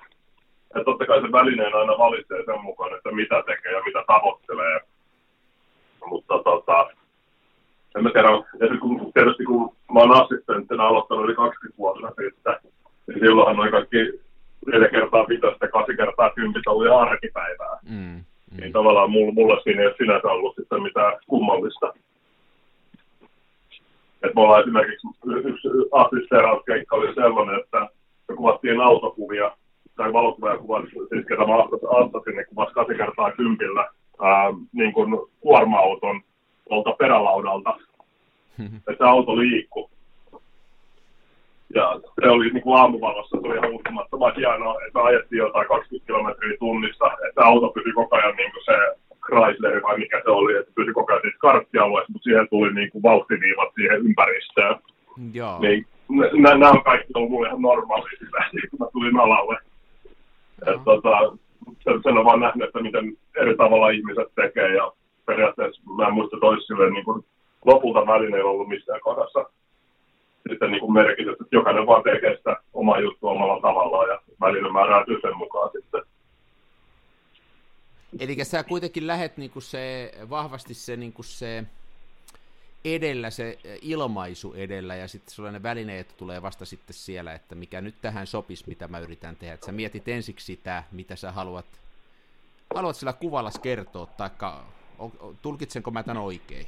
[0.74, 4.80] ja totta kai se välineen aina valitsee sen mukaan, että mitä tekee ja mitä tavoittelee.
[6.06, 6.90] Mutta tota,
[7.96, 8.28] en mä tiedä,
[8.60, 12.54] ja kun, tietysti kun mä oon assistenttina aloittanut yli 20 vuotta sitten,
[13.06, 13.96] niin silloinhan noin kaikki
[14.66, 17.78] neljä kertaa pitästä, kaksi kertaa kympit oli arkipäivää.
[17.82, 18.60] Mm, mm.
[18.60, 21.92] Niin tavallaan mulla, mulla siinä ei ole sinänsä ollut sitten mitään kummallista.
[24.22, 25.06] Että me ollaan esimerkiksi
[25.44, 27.80] yksi assisteerauskeikka oli sellainen, että
[28.28, 29.56] me kuvattiin autokuvia
[29.96, 31.62] tai valokuvaaja kuvasi, siis ketä mä
[32.00, 33.88] astasin, niin kuvasi kaksi kertaa kympillä
[34.22, 36.20] ää, niin kuin kuorma-auton
[36.68, 37.78] tuolta perälaudalta,
[38.90, 39.90] että auto liikkuu.
[41.74, 46.06] Ja se oli niin kuin aamuvalossa, se oli ihan uskomattoman hienoa, että ajettiin jotain 20
[46.06, 48.76] kilometriä tunnissa, että auto pysyi koko ajan niin kuin se
[49.26, 53.02] Chrysler vai mikä se oli, että pysyi koko ajan karttialueessa, mutta siihen tuli niin kuin
[53.02, 54.76] vauhtiviivat siihen ympäristöön.
[55.32, 55.58] Joo.
[55.60, 55.86] Niin,
[56.42, 59.58] nämä on kaikki ollut mulle ihan normaalia sitä, kun mä tulin alalle.
[60.66, 61.10] Et, tota,
[61.84, 64.92] sen, sen on vaan nähnyt, että miten eri tavalla ihmiset tekee ja
[65.26, 67.24] periaatteessa mä en muista toisille niin kuin
[67.64, 69.50] lopulta väline ei ollut missään kohdassa
[70.48, 74.72] sitten niin kuin merkitys, että jokainen vaan tekee sitä omaa juttua omalla tavallaan ja väline
[74.72, 76.02] määräytyy sen mukaan sitten.
[78.20, 81.64] Eli sä kuitenkin lähet niinku se, vahvasti se, niinku se
[82.84, 87.80] edellä, se ilmaisu edellä, ja sitten sulla ne välineet tulee vasta sitten siellä, että mikä
[87.80, 89.54] nyt tähän sopisi, mitä mä yritän tehdä.
[89.54, 91.66] Et sä mietit ensiksi sitä, mitä sä haluat,
[92.74, 94.64] haluat sillä kuvalla kertoa, taikka
[95.42, 96.66] tulkitsenko mä tämän oikein?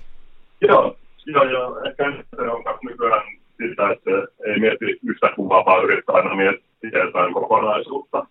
[0.60, 0.96] Joo,
[1.26, 1.80] joo, joo.
[1.84, 3.22] Ehkä se on nykyään
[3.56, 4.10] sitä, että
[4.46, 8.26] ei mieti yhtä kuvaa, vaan yrittää aina miettiä jotain kokonaisuutta.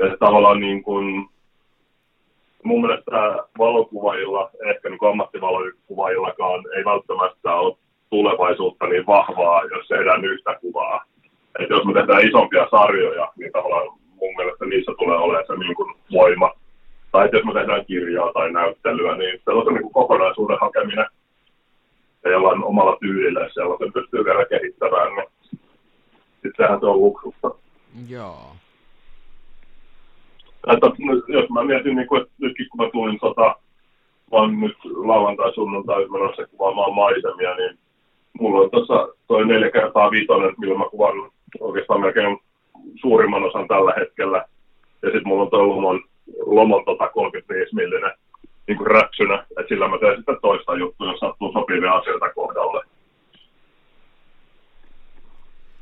[0.00, 1.28] Että tavallaan niin kuin,
[2.64, 7.76] mun mielestä valokuvaajilla, ehkä niin ammattivalokuvaajillakaan ei välttämättä ole
[8.10, 11.04] tulevaisuutta niin vahvaa, jos tehdään yhtä kuvaa.
[11.58, 15.74] Et jos me tehdään isompia sarjoja, niin tavallaan mun mielestä niissä tulee olemaan se niin
[15.74, 16.52] kuin voima.
[17.12, 21.06] Tai jos me tehdään kirjaa tai näyttelyä, niin sellaisen niin kuin kokonaisuuden hakeminen
[22.24, 25.60] ja jollain omalla tyylillä sellaisen pystyy vielä kehittämään, niin
[26.42, 27.50] sittenhän se on luksusta.
[28.08, 28.52] Joo.
[30.66, 30.86] Että,
[31.28, 33.56] jos mä mietin, niin kuin, että nytkin kun mä tulin tota,
[34.30, 37.78] vaan nyt lauantai sunnuntai menossa kuvaamaan maisemia, niin
[38.40, 42.38] mulla on tuossa toi neljä kertaa viitonen, millä mä kuvan oikeastaan melkein
[43.00, 44.44] suurimman osan tällä hetkellä.
[45.02, 46.00] Ja sitten mulla on toi Lomon,
[46.46, 48.12] Lomon tota 35 millinen
[48.68, 52.84] niin kuin räpsynä, että sillä mä teen sitten toista juttua, jos sattuu sopivia asioita kohdalle.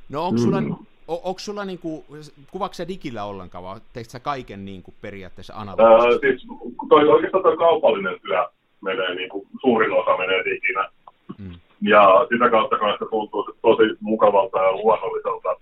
[0.08, 0.74] No onko sulla, mm.
[1.08, 2.04] On, onko sulla niin kuin,
[2.50, 6.26] kuvaako digillä ollenkaan, vai teetkö sä kaiken niin kuin periaatteessa analogisesti?
[6.28, 6.46] siis
[6.88, 8.46] toi, oikeastaan toi kaupallinen työ
[8.80, 10.88] menee, niin kuin, suurin osa menee diginä.
[11.38, 11.58] Mm.
[11.82, 15.56] Ja sitä kautta kanssa tuntuu tosi mukavalta ja luonnolliselta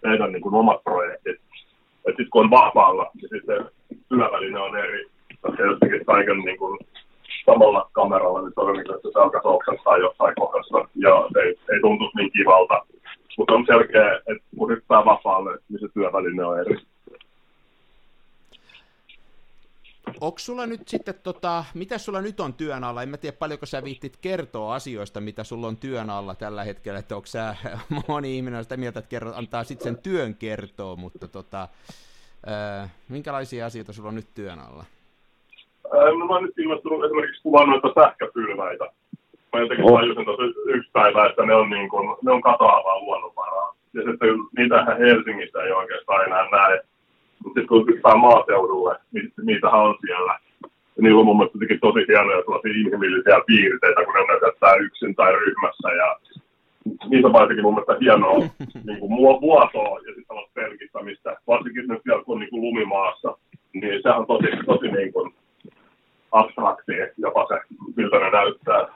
[0.00, 1.40] tehdä niin kuin omat projektit.
[2.06, 3.70] Että sitten kun on vapaalla, niin sitten
[4.08, 5.10] työväline on eri
[5.44, 6.78] jos tekisi kaiken niin kuin
[7.46, 12.86] samalla kameralla, niin todennäköisesti se alkaisi oksentaa jossain kohdassa ja ei, ei tuntuisi niin kivalta.
[13.38, 16.76] Mutta on selkeä, että kun hyppää vapaalle, niin se työväline on eri.
[20.20, 23.02] Onko sulla nyt sitten, tota, mitä sulla nyt on työn alla?
[23.02, 26.98] En mä tiedä paljonko sä viittit kertoa asioista, mitä sulla on työn alla tällä hetkellä,
[26.98, 27.56] että onko sä,
[28.08, 31.68] moni ihminen on sitä mieltä, että kerro, antaa sitten sen työn kertoa, mutta tota,
[32.46, 34.84] ää, minkälaisia asioita sulla on nyt työn alla?
[35.92, 38.84] no mä oon nyt ilmestynyt esimerkiksi kuvaan noita sähköpylväitä.
[39.52, 40.00] Mä jotenkin oh.
[40.00, 43.74] tajusin tuossa yksi päivä, että ne on, niin kuin, ne on katoavaa luonnonvaraa.
[43.94, 46.80] Ja sitten niitähän Helsingissä ei oikeastaan enää näe.
[47.44, 50.38] Mutta sitten kun hyppää maaseudulle, niin niitähän on siellä.
[50.96, 55.14] Ja niillä on mun mielestä jotenkin tosi hienoja sellaisia inhimillisiä piirteitä, kun ne näyttää yksin
[55.14, 55.88] tai ryhmässä.
[56.00, 56.16] Ja
[57.08, 58.38] niitä on varsinkin mun mielestä hienoa
[58.86, 61.36] niin kuin vuotoa ja sitten sellaista pelkistämistä.
[61.46, 63.36] Varsinkin nyt vielä kun on niin kuin lumimaassa,
[63.72, 65.34] niin sehän on tosi, tosi niin kuin,
[66.32, 67.60] abstrakti jopa se,
[67.96, 68.86] miltä ne näyttää.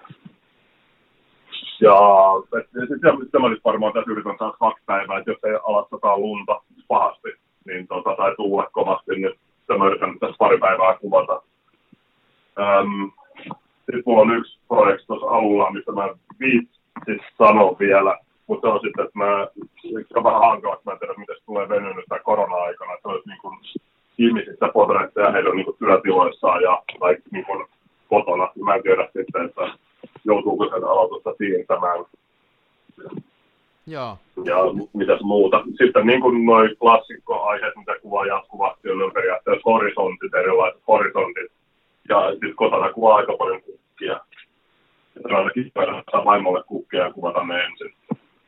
[1.84, 1.96] Ja
[2.70, 3.00] sitten
[3.32, 7.28] tämä olisi varmaan tässä yritän saada kaksi päivää, että jos ei ala sataa lunta pahasti,
[7.66, 9.34] niin tota, tai tuule kovasti, niin
[9.66, 11.42] tämä yritän tässä pari päivää kuvata.
[12.58, 13.10] Öm,
[13.76, 16.08] sitten mulla on yksi projekti tuossa alulla, mistä mä
[16.40, 19.48] viitsis sanoa vielä, mutta se on sitten, että mä,
[20.08, 23.02] se on vähän hankala, että mä en tiedä, miten se tulee venynyt tämän korona-aikana, että
[23.02, 23.58] se olisi niin kuin
[24.18, 27.66] ihmisistä portretteja heidän niin työtiloissaan ja tai niin kuin,
[28.08, 28.48] kotona.
[28.64, 29.78] Mä en tiedä sitten, että
[30.24, 32.04] joutuuko sen aloitusta siirtämään.
[33.94, 34.18] Joo.
[34.44, 34.56] Ja
[34.92, 35.62] mitäs muuta.
[35.78, 41.52] Sitten niin kuin noin klassikkoaiheet, mitä kuvaa jatkuvasti, on periaatteessa horisontit, erilaiset horisontit.
[42.08, 44.20] Ja sitten kotona kuvaa aika paljon kukkia.
[45.16, 47.94] Että ainakin kannattaa vaimolle kukkia ja kuvata ne ensin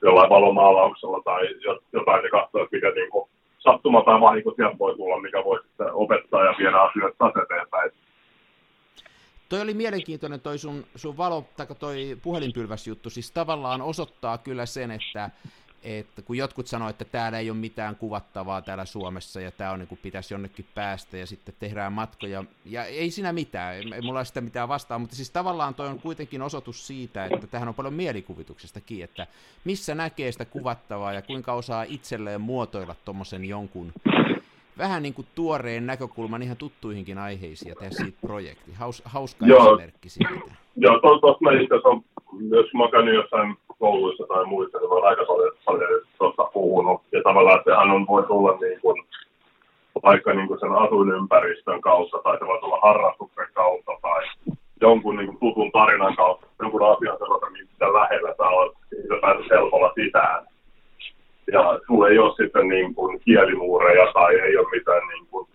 [0.02, 1.48] jollain valomaalauksella tai
[1.92, 3.28] jotain ja katsoa, mikä niin kuin,
[3.58, 7.90] sattuma tai vahinko sieltä voi tulla, mikä voi sitten opettaa ja viedä asioita taas eteenpäin.
[9.48, 14.90] Toi oli mielenkiintoinen toi sun, sun valo, tai toi puhelinpylväsjuttu, siis tavallaan osoittaa kyllä sen,
[14.90, 15.30] että
[15.82, 19.78] että kun jotkut sanoo, että täällä ei ole mitään kuvattavaa täällä Suomessa ja tämä on
[19.78, 22.44] niin kuin pitäisi jonnekin päästä ja sitten tehdään matkoja.
[22.64, 26.42] Ja ei siinä mitään, ei mulla sitä mitään vastaan, mutta siis tavallaan toi on kuitenkin
[26.42, 29.26] osoitus siitä, että tähän on paljon mielikuvituksestakin, että
[29.64, 33.92] missä näkee sitä kuvattavaa ja kuinka osaa itselleen muotoilla tuommoisen jonkun
[34.78, 38.72] vähän niin kuin tuoreen näkökulman ihan tuttuihinkin aiheisiin ja tehdä siitä projekti.
[38.72, 39.66] Haus, hauska Joo.
[39.66, 40.54] esimerkki siitä.
[40.76, 42.02] Joo, tuossa mä itse asiassa,
[42.56, 47.02] jos mä käynyt jossain kouluissa tai muissa, niin olen aika paljon, paljon tuosta puhunut.
[47.12, 49.02] Ja tavallaan sehän on, voi tulla niin kuin,
[50.02, 53.46] vaikka niin kuin sen asuinympäristön kautta, tai se voi tulla harrastuksen
[54.80, 59.50] jonkun niin kuin, tutun tarinan kautta, jonkun asian sellaisen, mitä lähellä sä oot, siitä pääset
[59.50, 60.45] helpolla sisään.
[61.52, 65.48] Ja sulla ei ole sitten niin kuin, kielimuureja tai ei ole mitään niin kuin,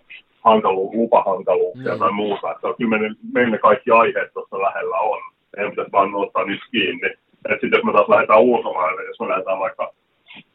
[0.44, 2.00] hankalu, lupahankaluuksia mm.
[2.00, 2.52] tai muuta.
[2.52, 5.22] Että kyllä meillä, meillä kaikki aiheet tuossa lähellä on.
[5.58, 7.10] Ei pitäisi vaan ottaa niistä kiinni.
[7.50, 9.94] Sitten jos me taas lähdetään ulkomaille, jos me lähdetään vaikka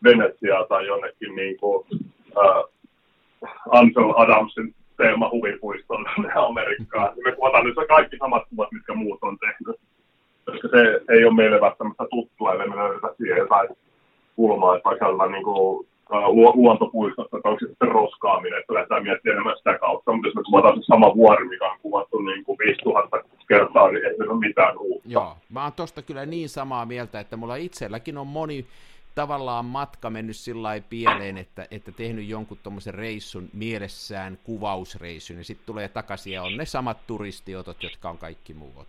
[0.04, 1.86] Venetsiaan tai jonnekin niin kuin,
[2.38, 2.62] äh,
[3.70, 6.06] Ansel Adamsin teema huvipuiston
[6.48, 7.12] Amerikkaan.
[7.24, 9.80] Me kuvataan nyt kaikki samat kuvat, mitkä muut on tehnyt.
[10.44, 13.68] Koska se ei ole meille välttämättä tuttua, ellei me löydetä siihen jotain
[14.36, 15.86] kulmaa, että vaikka niin kuin,
[16.54, 20.42] luontopuistossa, että onko se sitten roskaaminen, että lähdetään miettimään enemmän sitä kautta, mutta jos me
[20.42, 23.16] kuvataan se sama vuori, mikä on kuvattu niin kuin 5000
[23.48, 25.08] kertaa, niin ei se ole mitään uutta.
[25.08, 28.66] Joo, mä oon tosta kyllä niin samaa mieltä, että mulla itselläkin on moni
[29.14, 35.66] tavallaan matka mennyt sillä pieleen, että, että tehnyt jonkun tuommoisen reissun mielessään kuvausreissun, ja sitten
[35.66, 38.86] tulee takaisin ja on ne samat turistiotot, jotka on kaikki muut.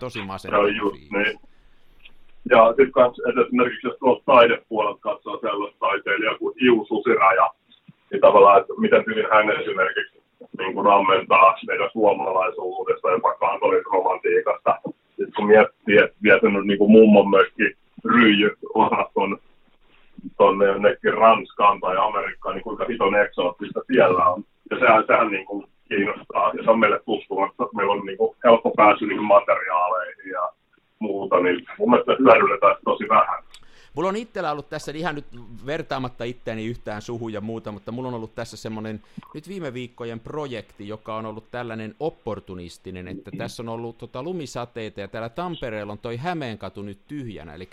[0.00, 1.40] Tosi masentava niin.
[2.50, 7.50] Ja sitten kans, esimerkiksi jos tuolta taidepuolelta katsoo sellaista taiteilijaa kuin Iu Susiraja,
[8.10, 10.22] niin tavallaan, että miten hyvin hän esimerkiksi
[10.58, 14.78] niin kuin ammentaa meidän suomalaisuudesta, jopa kansallisromantiikasta.
[15.08, 17.72] Sitten kun miettii, että vietänyt niin kuin mummon myöskin
[18.04, 19.38] ryijy-osaston
[20.36, 24.44] tuonne jonnekin Ranskaan tai Amerikkaan, niin kuinka hiton eksoottista siellä on.
[24.70, 28.18] Ja sehän, sehän niin kuin kiinnostaa, ja se on meille tuttu, että meillä on niin
[28.18, 30.48] kuin helppo pääsy niin materiaaleihin ja
[30.98, 33.42] muuta, niin mun mielestä hyödynnetään tosi vähän.
[33.94, 35.24] Mulla on itsellä ollut tässä, ihan nyt
[35.66, 39.02] vertaamatta itseäni yhtään suhu ja muuta, mutta mulla on ollut tässä semmoinen
[39.34, 45.00] nyt viime viikkojen projekti, joka on ollut tällainen opportunistinen, että tässä on ollut tota, lumisateita
[45.00, 47.68] ja täällä Tampereella on toi Hämeenkatu nyt tyhjänä, eli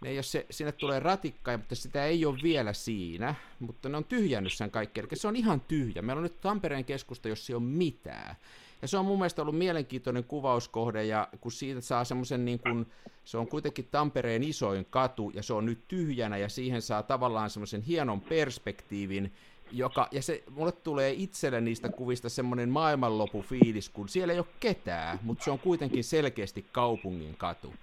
[0.00, 4.04] ne ei se, sinne tulee ratikka, mutta sitä ei ole vielä siinä, mutta ne on
[4.04, 6.02] tyhjännyt sen kaikki, eli se on ihan tyhjä.
[6.02, 8.36] Meillä on nyt Tampereen keskusta, jos ei ole mitään.
[8.82, 12.86] Ja se on mun mielestä ollut mielenkiintoinen kuvauskohde, ja kun siitä saa semmoisen niin kuin,
[13.24, 17.50] se on kuitenkin Tampereen isoin katu, ja se on nyt tyhjänä, ja siihen saa tavallaan
[17.50, 19.32] semmoisen hienon perspektiivin,
[19.72, 25.18] joka, ja se, mulle tulee itselle niistä kuvista semmoinen maailmanlopufiilis, kun siellä ei ole ketään,
[25.22, 27.74] mutta se on kuitenkin selkeästi kaupungin katu.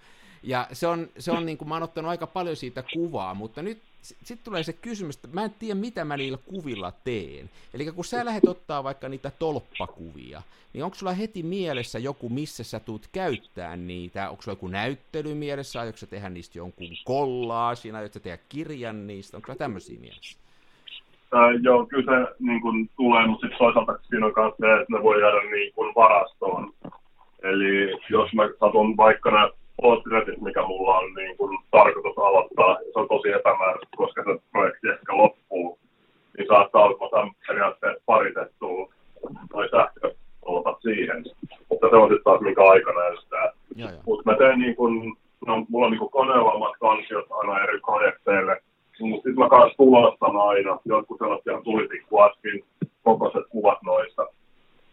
[0.43, 3.62] Ja se on, se on niin kuin, mä oon ottanut aika paljon siitä kuvaa, mutta
[3.62, 7.49] nyt sitten tulee se kysymys, että mä en tiedä, mitä mä niillä kuvilla teen.
[7.73, 10.41] Eli kun sä lähdet ottaa vaikka niitä tolppakuvia,
[10.73, 14.29] niin onko sulla heti mielessä joku, missä sä tuut käyttää niitä?
[14.29, 15.79] Onko sulla joku näyttely mielessä?
[15.79, 16.89] Aiotko sä tehdä niistä jonkun
[17.75, 19.37] siinä, aiotko sä tehdä kirjan niistä?
[19.37, 20.37] Onko sulla tämmöisiä mielessä?
[21.35, 24.93] Äh, joo, kyllä se niin kun, tulee, mutta sitten toisaalta siinä on myös se, että
[24.93, 26.73] ne voi jäädä niin kun, varastoon.
[27.43, 29.49] Eli jos mä satun vaikka nämä
[29.81, 34.88] portretit, mikä mulla on niin kun, tarkoitus aloittaa, se on tosi epämääräistä, koska se projekti
[34.88, 35.79] ehkä loppuu,
[36.38, 38.89] niin saattaa olla, että periaatteessa paritettua
[39.53, 41.23] noin sähköpoltat siihen.
[41.69, 43.51] Mutta se on sitten taas mikä aika näyttää.
[44.05, 48.62] Mutta mä teen niin kun, no, mulla on niin koneella omat kansiot aina eri projekteille,
[48.99, 50.79] mutta sitten mä kanssa tulostan aina.
[50.86, 52.65] Jotkut sellaisia tulitikkuaskin
[53.03, 54.27] kokoiset kuvat noista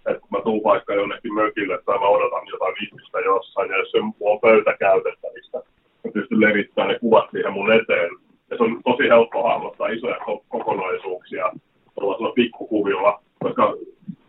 [0.06, 3.90] että kun mä tuun vaikka jonnekin mökille tai mä odotan jotain ihmistä jossain, ja jos
[3.90, 5.58] se on pöytä käytettävistä,
[6.04, 8.10] mä pystyn levittämään ne kuvat siihen mun eteen.
[8.50, 10.16] Ja se on tosi helppo hahmottaa isoja
[10.48, 11.52] kokonaisuuksia
[11.94, 13.76] tuollaisella pikkukuvilla, koska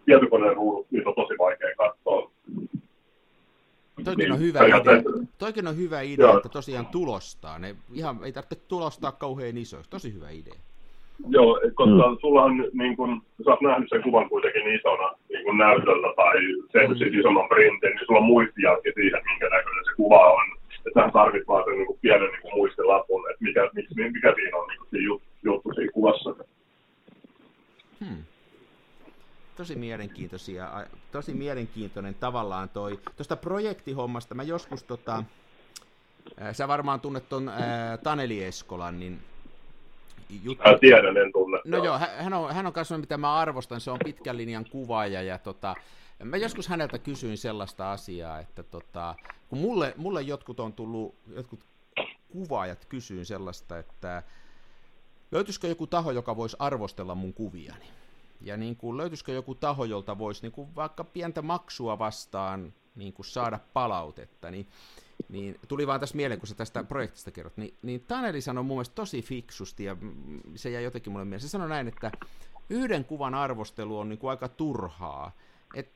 [0.06, 2.32] tietokoneen ruudut, niitä on tosi vaikea katsoa.
[4.04, 5.04] Toikin on niin, hyvä idea,
[5.38, 6.38] Toikin on hyvä idea Joo.
[6.38, 7.60] että tosiaan tulostaa.
[7.60, 9.90] Ne ihan ei tarvitse tulostaa kauhean isoiksi.
[9.90, 10.60] Tosi hyvä idea.
[11.28, 12.18] Joo, koska mm.
[12.22, 15.11] sulla on, niin kun, sä oot nähnyt sen kuvan kuitenkin isona
[15.52, 16.38] niin kun näytöllä tai
[16.72, 16.98] sen mm.
[16.98, 20.48] siis isomman printin, niin sulla on muistijälki siihen, minkä näköinen se kuva on.
[20.86, 24.34] Että sä tarvit vaan sen niin kun, pienen niin kun, muistilapun, että mikä, mikä, mikä
[24.36, 26.36] siinä on niin siinä jut, juttu siinä kuvassa.
[28.06, 28.24] Hmm.
[29.56, 30.68] Tosi mielenkiintoisia,
[31.12, 33.00] tosi mielenkiintoinen tavallaan toi.
[33.18, 35.24] Tuosta projektihommasta mä joskus tota,
[36.52, 37.52] sä varmaan tunnet ton
[38.04, 39.20] Taneli Eskolan, niin
[40.43, 40.70] juttu.
[40.70, 41.78] Mä tiedän, en tunne.
[41.78, 44.66] No joo, joo hän on, hän on kanssa, mitä mä arvostan, se on pitkän linjan
[44.72, 45.76] kuvaaja ja tota,
[46.24, 49.16] mä joskus häneltä kysyin sellaista asiaa, että tota,
[49.49, 51.66] kun mulle, mulle jotkut on tullut, jotkut
[52.32, 54.24] kuvaajat kysyin sellaista, että
[55.32, 57.86] löytyisikö joku taho, joka voisi arvostella mun kuviani?
[58.41, 63.14] Ja niin kuin, löytyisikö joku taho, jolta voisi niin kuin vaikka pientä maksua vastaan niin
[63.14, 64.68] kuin saada palautetta, niin
[65.30, 68.78] niin tuli vaan tässä mieleen, kun sä tästä projektista kerrot, niin, niin Taneli sanoi mun
[68.78, 69.97] mielestä tosi fiksusti, ja
[70.55, 71.41] se jäi jotenkin mulle mieleen.
[71.41, 72.11] Se sanoi näin, että
[72.69, 75.32] yhden kuvan arvostelu on niin kuin aika turhaa.
[75.76, 75.91] Et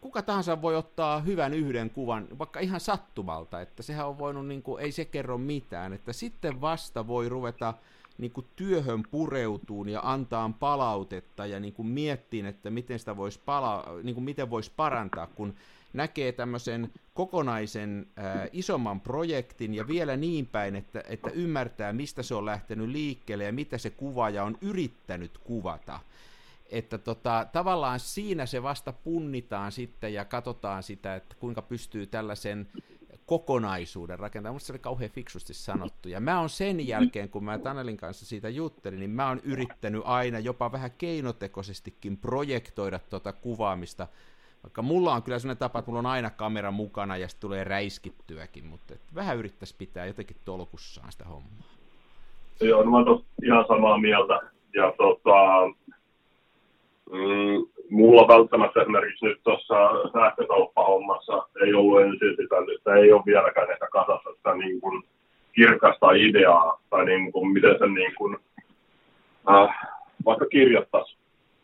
[0.00, 4.62] kuka tahansa voi ottaa hyvän yhden kuvan, vaikka ihan sattumalta, että sehän on voinut, niin
[4.62, 7.74] kuin, ei se kerro mitään, että sitten vasta voi ruveta
[8.18, 13.40] niin kuin työhön pureutuu ja antaa palautetta ja niin kuin miettii, että miten sitä voisi,
[13.44, 15.54] pala- niin kuin miten voisi parantaa, kun
[15.92, 22.34] näkee tämmöisen kokonaisen äh, isomman projektin ja vielä niin päin, että, että ymmärtää, mistä se
[22.34, 26.00] on lähtenyt liikkeelle ja mitä se kuvaaja on yrittänyt kuvata.
[26.70, 32.68] Että tota, tavallaan siinä se vasta punnitaan sitten ja katsotaan sitä, että kuinka pystyy tällaisen
[33.30, 34.54] kokonaisuuden rakentamaan.
[34.54, 36.08] Minusta se oli kauhean fiksusti sanottu.
[36.08, 40.02] Ja mä oon sen jälkeen, kun mä Tanelin kanssa siitä juttelin, niin mä oon yrittänyt
[40.04, 44.08] aina jopa vähän keinotekoisestikin projektoida tuota kuvaamista
[44.62, 47.64] vaikka mulla on kyllä sellainen tapa, että mulla on aina kamera mukana ja sitten tulee
[47.64, 51.70] räiskittyäkin, mutta et vähän yrittäisi pitää jotenkin tolkussaan sitä hommaa.
[52.60, 54.40] Joo, no mä oon ihan samaa mieltä.
[54.74, 55.66] Ja tota,
[57.10, 59.74] mm, mulla välttämättä esimerkiksi nyt tuossa
[60.12, 65.02] sähkökauppahommassa ei ollut ensin sitä, että ei ole vieläkään ehkä kasassa sitä niin kuin
[65.52, 68.36] kirkasta ideaa, tai niin kuin, miten se niin kuin,
[69.50, 69.76] äh,
[70.24, 71.16] vaikka kirjoittaisi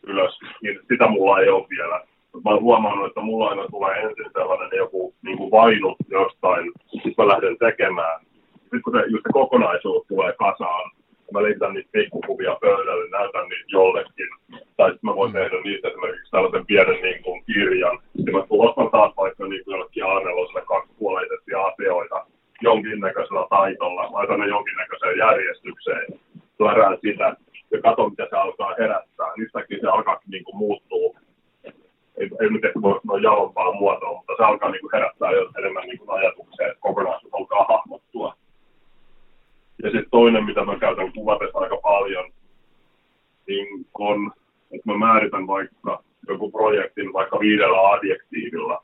[0.03, 2.01] ylös, niin sitä mulla ei ole vielä
[2.47, 7.13] mä oon huomannut, että mulla aina tulee ensin sellainen joku niin kuin vainu jostain, sitten
[7.17, 8.19] mä lähden tekemään.
[8.61, 10.91] Sitten kun se, just se kokonaisuus tulee kasaan,
[11.33, 14.29] mä leitän niitä pikkukuvia pöydälle, näytän niitä jollekin.
[14.77, 17.99] Tai sitten mä voin tehdä niistä esimerkiksi tällaisen pienen niin kuin, kirjan.
[18.25, 22.25] Ja mä tulostan taas vaikka niin kuin jollekin A4 kaksipuoleisesti asioita
[22.61, 26.05] jonkinnäköisellä taitolla, laitan ne jonkinnäköiseen järjestykseen,
[26.57, 27.35] plärään sitä
[27.71, 29.27] ja katson, mitä se alkaa herättää.
[29.37, 31.15] Yhtäkkiä se alkaa niin kuin, muuttuu
[32.17, 35.83] ei, ei ehkä voi sanoa jalompaa muotoa, mutta se alkaa niin kuin herättää jo enemmän
[35.83, 38.35] niin kuin ajatuksia, että kokonaisuus alkaa hahmottua.
[39.83, 42.31] Ja sitten toinen, mitä mä käytän kuvatessa aika paljon,
[43.47, 44.31] niin on,
[44.71, 48.83] että mä määritän vaikka joku projektin vaikka viidellä adjektiivilla.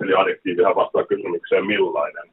[0.00, 2.32] Eli adjektiivihan vastaa kysymykseen millainen.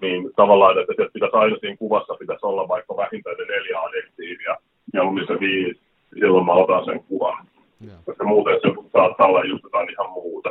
[0.00, 4.56] Niin tavallaan, että se pitäisi aina siinä kuvassa pitäisi olla vaikka vähintään neljä adjektiivia,
[4.92, 5.80] mieluummin se viisi,
[6.14, 7.46] silloin mä otan sen kuvan.
[7.86, 7.96] Joo.
[8.06, 10.50] Koska muuten se saattaa olla just jotain ihan muuta.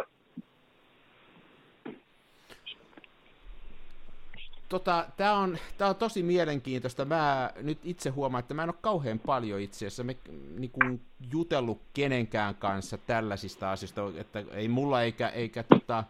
[4.69, 7.05] Tota, tämä on, tää on tosi mielenkiintoista.
[7.05, 10.17] Mä nyt itse huomaan, että mä en ole kauhean paljon itse asiassa me,
[10.57, 11.01] niin kuin,
[11.31, 16.03] jutellut kenenkään kanssa tällaisista asioista, että ei mulla eikä, eikä tota,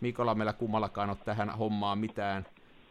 [0.00, 2.46] Mikolla meillä kummallakaan ole tähän hommaan mitään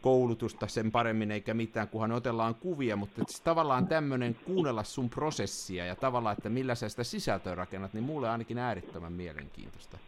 [0.08, 5.86] koulutusta sen paremmin eikä mitään, kunhan otellaan kuvia, mutta että tavallaan tämmöinen kuunnella sun prosessia
[5.86, 9.98] ja tavallaan, että millä sä sitä sisältöä rakennat, niin mulle ainakin äärettömän mielenkiintoista.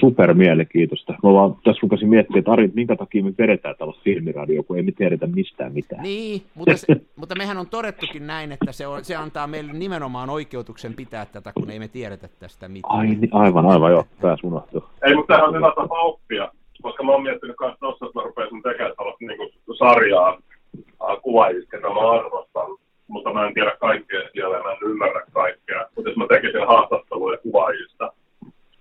[0.00, 1.12] Super mielenkiintoista.
[1.12, 4.82] Mä vaan tässä rukasin miettiä, että Ari, minkä takia me vedetään tällaista filmiradio, kun ei
[4.82, 6.02] me tiedetä mistään mitään.
[6.02, 6.86] Niin, mutta, se,
[7.20, 11.52] mutta mehän on todettukin näin, että se, on, se antaa meille nimenomaan oikeutuksen pitää tätä,
[11.52, 12.98] kun ei me tiedetä tästä mitään.
[12.98, 14.84] Ai, niin, aivan, aivan, joo, pääs unohtuu.
[15.02, 16.52] Ei, mutta tämähän on hyvä tapa oppia
[16.86, 21.70] koska mä oon miettinyt myös tuossa, että mä rupesin tekemään tällaista niin sarjaa äh, kuvaajista,
[21.70, 22.68] ketä mä arvostan,
[23.08, 25.86] mutta mä en tiedä kaikkea siellä, mä en ymmärrä kaikkea.
[25.94, 28.12] Mutta jos mä tekisin haastatteluja kuvaajista,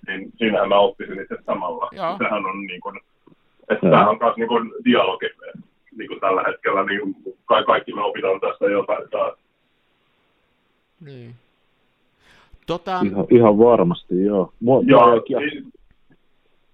[0.07, 1.89] niin siinähän mä oppisin itse samalla.
[1.91, 2.17] Joo.
[2.17, 2.99] Sehän on niin kuin,
[3.69, 5.29] että tämähän on myös niin kuin dialogi
[5.97, 9.33] niin kuin tällä hetkellä, niin kai kaikki me opitaan tästä jotain taas.
[11.05, 11.35] Niin.
[12.67, 12.99] Tota...
[13.05, 14.53] Ihan, ihan varmasti, joo.
[14.59, 15.73] Mua, joo, mua niin,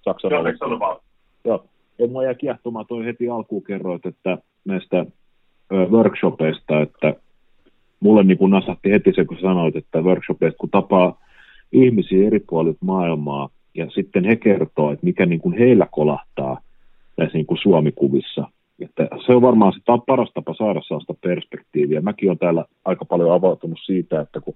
[0.02, 1.02] Saksan Joo,
[1.46, 5.06] ja mua jäi kiehtomaan toi heti alkuun kerroit, että näistä
[5.90, 7.14] workshopeista, että
[8.00, 11.22] mulle niin kuin nasahti heti se, kun sanoit, että workshopeista, kun tapaa
[11.72, 16.60] ihmisiä eri puolilta maailmaa, ja sitten he kertoo, että mikä niin kuin heillä kolahtaa
[17.18, 18.48] näissä niin kuin Suomikuvissa.
[18.80, 22.02] Että se on varmaan se paras tapa saada sellaista perspektiiviä.
[22.02, 24.56] Mäkin olen täällä aika paljon avautunut siitä, että kun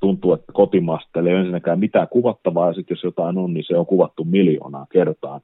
[0.00, 3.76] tuntuu, että kotimaasta ei ole ensinnäkään mitään kuvattavaa, ja sitten jos jotain on, niin se
[3.76, 5.40] on kuvattu miljoonaa kertaa.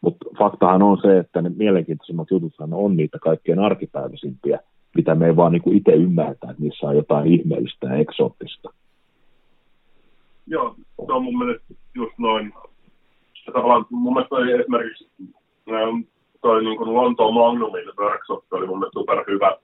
[0.00, 4.58] Mutta faktahan on se, että ne mielenkiintoisimmat jututhan on niitä kaikkein arkipäiväisimpiä,
[4.96, 8.70] mitä me ei vaan niinku itse ymmärtää, että niissä on jotain ihmeellistä ja eksoottista.
[10.46, 10.74] Joo,
[11.06, 12.52] se on mun mielestä just noin.
[13.46, 15.10] Ja tavallaan mun mielestä toi esimerkiksi
[16.42, 19.56] toi niin kuin Lontoon Magnumin workshop oli mun mielestä super hyvä,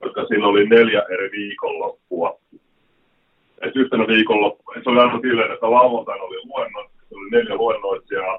[0.00, 2.38] koska siinä oli neljä eri viikonloppua.
[3.60, 8.24] Et yhtenä viikonloppuna, se oli aina silleen, että lauantaina oli luennot, se oli neljä luennoitsijaa,
[8.24, 8.38] ja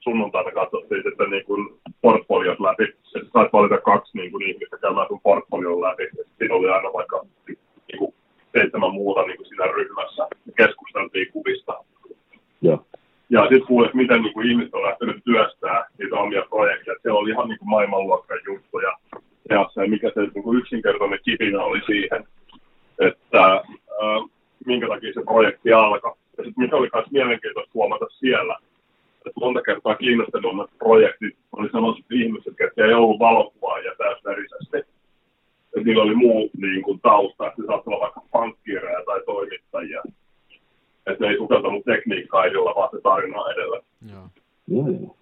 [0.00, 2.84] sunnuntaina katsottiin sitten niin kuin portfoliot läpi.
[2.84, 6.02] Että sait valita kaksi niin kuin ihmistä käymään sun portfolion läpi.
[6.02, 8.14] Ja siinä oli aina vaikka niin kuin
[8.52, 10.28] seitsemän muuta niin kuin siinä ryhmässä.
[10.46, 11.84] Ja keskusteltiin kuvista.
[12.62, 12.78] Ja,
[13.30, 16.96] ja sitten kuulet, miten niin kuin ihmiset on lähtenyt työstää niitä omia projekteja.
[17.02, 18.92] Se oli ihan niin kuin maailmanluokkan juttuja.
[19.50, 22.24] Ja se, mikä se niin kuin yksinkertainen kipinä oli siihen,
[22.98, 24.30] että äh,
[24.66, 26.12] minkä takia se projekti alkoi.
[26.38, 28.69] Ja sitten mikä oli myös mielenkiintoista huomata siellä, että
[29.40, 34.78] monta kertaa kiinnostavimmat projektit oli sellaiset ihmiset, jotka ei ollut valokuvaajia täysverisesti.
[35.84, 40.02] niillä oli muu niin kuin, tausta, että saattoi olla vaikka pankkiireja tai toimittajia.
[41.06, 43.80] Että ne ei sukeltanut tekniikkaa edellä, vaan se tarina edellä.
[44.12, 44.28] Joo.
[44.68, 45.16] Joo.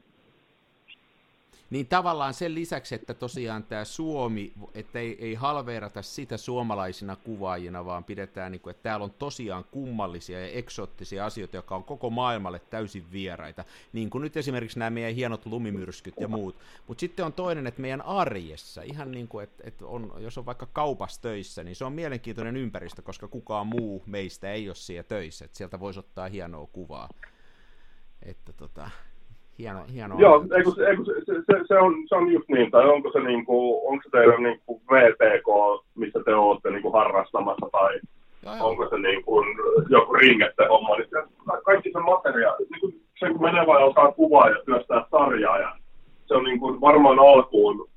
[1.70, 7.84] Niin tavallaan sen lisäksi, että tosiaan tämä Suomi, että ei, ei halveerata sitä suomalaisina kuvaajina,
[7.84, 12.10] vaan pidetään, niin kuin, että täällä on tosiaan kummallisia ja eksoottisia asioita, jotka on koko
[12.10, 13.64] maailmalle täysin vieraita.
[13.92, 16.56] Niin kuin nyt esimerkiksi nämä meidän hienot lumimyrskyt ja muut.
[16.86, 20.46] Mutta sitten on toinen, että meidän arjessa, ihan niin kuin, että, että on, jos on
[20.46, 25.02] vaikka kaupassa töissä, niin se on mielenkiintoinen ympäristö, koska kukaan muu meistä ei ole siellä
[25.02, 25.44] töissä.
[25.44, 27.08] Että sieltä voisi ottaa hienoa kuvaa.
[28.22, 28.90] Että tota,
[29.58, 33.12] hieno, hieno Joo, eikö, eikö, se, se, se, on, se on just niin, tai onko
[33.12, 35.48] se, niin kuin, onko se teidän niin kuin VTK,
[35.94, 38.00] missä te olette niin kuin harrastamassa, tai
[38.42, 38.68] joo, joo.
[38.68, 39.46] onko se niin kuin
[39.88, 41.22] joku ringette homma, niin se,
[41.64, 45.76] kaikki se materiaali, niin kuin se kun menee vai alkaa kuvaa ja työstää sarjaa, ja
[46.26, 47.88] se on niin kuin varmaan alkuun,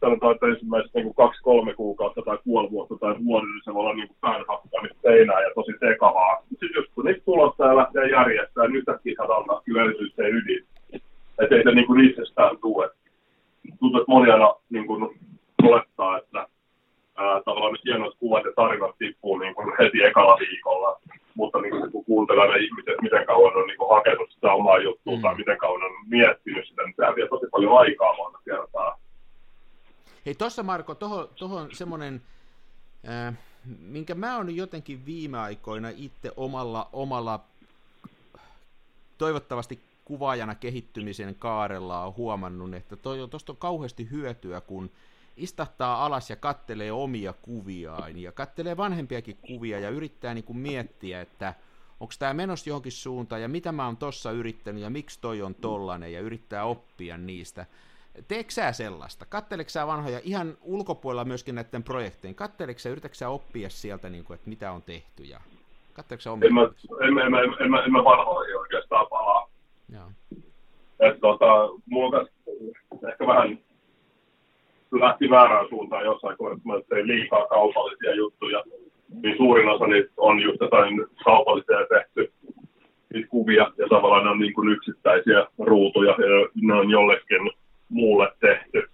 [0.00, 3.80] sanotaan, että ensimmäiset niin kuin kaksi-kolme kuukautta tai puoli vuotta tai vuoden, niin se voi
[3.80, 6.42] olla niin kuin päänhakkaamista seinää ja tosi sekavaa.
[6.48, 10.64] Sitten just kun niitä tulostaa ja lähtee järjestämään, niin yhtäkkiä saadaan alkaa kyllä erityisesti ydin.
[11.42, 12.90] Että ei se niin kuin itsestään tule.
[13.80, 15.18] Tuntuu, että moni aina niin kuin
[15.62, 16.38] olettaa, että
[17.16, 21.00] ää, tavallaan ne hienot kuvat ja tarinat tippuu niin kuin heti ekalla viikolla.
[21.34, 24.78] Mutta niin kuin, kun kuuntelee ne ihmiset, miten kauan on niin kuin hakenut sitä omaa
[24.78, 25.22] juttua Mm.
[25.22, 28.98] tai miten kauan on miettinyt sitä, niin sehän vie tosi paljon aikaa monta kertaa.
[30.26, 32.22] Hei, tuossa Marko, tuohon toho semmoinen,
[33.08, 33.34] äh,
[33.80, 37.44] minkä mä oon jotenkin viime aikoina itse omalla, omalla
[39.18, 42.96] toivottavasti kuvaajana kehittymisen kaarella on huomannut, että
[43.30, 44.90] tuosta on kauheasti hyötyä, kun
[45.36, 51.20] istahtaa alas ja kattelee omia kuviaan ja kattelee vanhempiakin kuvia ja yrittää niin kuin miettiä,
[51.20, 51.54] että
[52.00, 55.54] onko tämä menossa johonkin suuntaan ja mitä mä oon tossa yrittänyt ja miksi toi on
[55.54, 57.66] tollanen ja yrittää oppia niistä.
[58.28, 59.24] Teekö sä sellaista?
[59.28, 62.34] Katteleeko sä vanhoja ihan ulkopuolella myöskin näiden projektejen?
[62.34, 65.40] Katteleeko sä, yritätkö sä oppia sieltä, niin kuin, että mitä on tehty ja
[65.92, 66.46] katteleeko sä omia?
[66.48, 66.62] En mä,
[67.06, 69.48] en, mä- en, mä- en, mä- en mä vanhoihin oikeastaan palaa.
[69.92, 70.10] Joo.
[71.00, 72.26] että tota, mulla
[73.10, 73.58] ehkä vähän
[74.92, 78.64] lähti väärään suuntaan jossain kohdassa, kun mä tein liikaa kaupallisia juttuja,
[79.22, 82.32] niin suurin osa niistä on just jotain kaupallisia tehty
[83.14, 87.50] niitä kuvia, ja tavallaan ne on niin kuin yksittäisiä ruutuja, ja ne on jollekin
[87.88, 88.88] muulle tehty.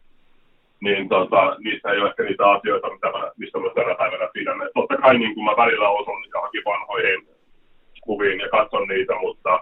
[0.81, 4.63] Niin tota, niistä ei ole ehkä niitä asioita, mitä mä, mistä mä tänä päivänä pidän.
[4.63, 7.29] Et totta kai niin kuin mä välillä osun johonkin vanhoihin
[8.03, 9.61] kuviin ja katson niitä, mutta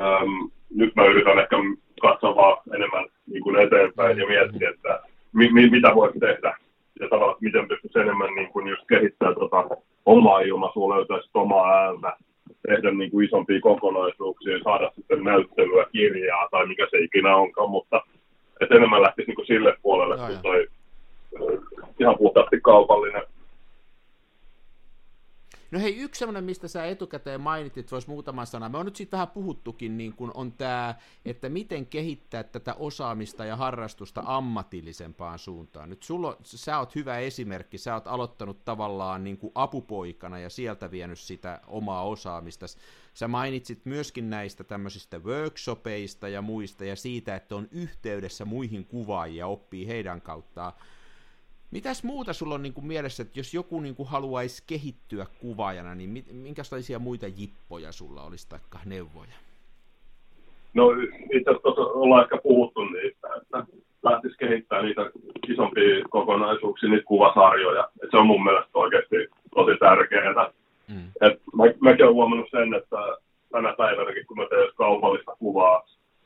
[0.00, 1.56] äm, nyt mä yritän ehkä
[2.00, 5.00] katsoa vaan enemmän niin kuin eteenpäin ja miettiä, että
[5.32, 6.56] mi, mi, mitä voisi tehdä
[7.00, 9.76] ja tavallaan miten pystyisi enemmän niin kuin just kehittää tota
[10.06, 12.16] omaa ilmaisua, löytää omaa ääntä,
[12.68, 18.02] tehdä niin kuin isompia kokonaisuuksia saada sitten näyttelyä, kirjaa tai mikä se ikinä onkaan, mutta
[18.64, 20.68] että enemmän lähtisi niin kuin sille puolelle, Joo, kun toi
[22.00, 23.22] ihan puhtaasti kaupallinen.
[25.74, 28.68] No hei, yksi semmoinen, mistä sä etukäteen mainitit, voisi muutama sana.
[28.68, 30.94] Me on nyt siitä vähän puhuttukin, niin kun on tämä,
[31.24, 35.90] että miten kehittää tätä osaamista ja harrastusta ammatillisempaan suuntaan.
[35.90, 40.90] Nyt sulla, sä oot hyvä esimerkki, sä oot aloittanut tavallaan niin kuin apupoikana ja sieltä
[40.90, 42.66] vienyt sitä omaa osaamista.
[43.14, 49.38] Sä mainitsit myöskin näistä tämmöisistä workshopeista ja muista ja siitä, että on yhteydessä muihin kuvaajia
[49.38, 50.72] ja oppii heidän kauttaan.
[51.74, 55.94] Mitäs muuta sulla on niin kuin mielessä, että jos joku niin kuin haluaisi kehittyä kuvaajana,
[55.94, 59.36] niin mit, minkälaisia muita jippoja sulla olisi taikka neuvoja?
[60.74, 60.90] No
[61.32, 63.66] itse asiassa tuossa ollaan ehkä puhuttu niistä, että
[64.02, 65.10] lähtisi kehittämään niitä
[65.48, 67.88] isompia kokonaisuuksia, niitä kuvasarjoja.
[68.02, 69.16] Et se on mun mielestä oikeasti
[69.54, 70.50] tosi tärkeää.
[70.88, 71.08] Mm.
[71.20, 72.96] Et mä, mäkin olen huomannut sen, että
[73.52, 75.82] tänä päivänäkin, kun mä teen kaupallista kuvaa,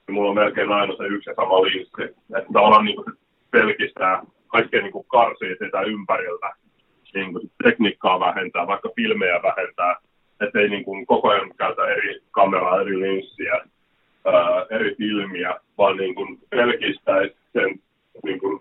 [0.07, 2.03] niin mulla on melkein aina se yksi ja sama linssi.
[2.39, 3.11] Että tavallaan niin se
[3.51, 6.55] pelkistää kaikkea niin karsii sitä ympäriltä.
[7.15, 9.97] Niin kuin tekniikkaa vähentää, vaikka filmejä vähentää.
[10.41, 13.55] Että ei niin kuin koko ajan käytä eri kameraa, eri linssiä,
[14.25, 17.81] ää, eri filmiä, vaan niin kuin pelkistäisi sen
[18.25, 18.61] niin kuin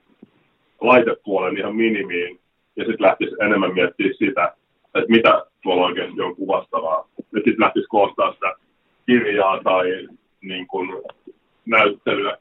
[0.81, 2.39] laitepuolen ihan minimiin
[2.75, 4.53] ja sitten lähtisi enemmän miettiä sitä,
[4.95, 7.07] että mitä tuolla oikeasti on kuvastavaa.
[7.17, 8.55] Ja sitten lähtisi koostaa sitä
[9.05, 10.07] kirjaa tai
[10.41, 11.03] niin kuin,
[11.65, 12.37] näyttelyä.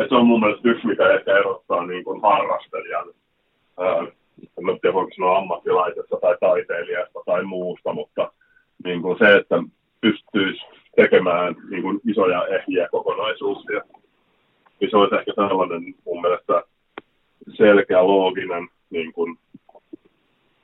[0.00, 3.08] Et se on mun mielestä yksi, mikä ehkä erottaa niin kuin harrastelijan,
[3.78, 4.06] ää,
[4.58, 8.32] en tiedä voiko sanoa ammattilaisesta tai taiteilijasta tai muusta, mutta
[8.84, 9.62] niin kuin se, että
[10.00, 10.60] pystyisi
[10.96, 13.80] tekemään niin kuin isoja ehjiä kokonaisuuksia,
[14.80, 16.62] niin se olisi ehkä sellainen mun mielestä
[17.56, 19.38] selkeä, looginen niin kuin,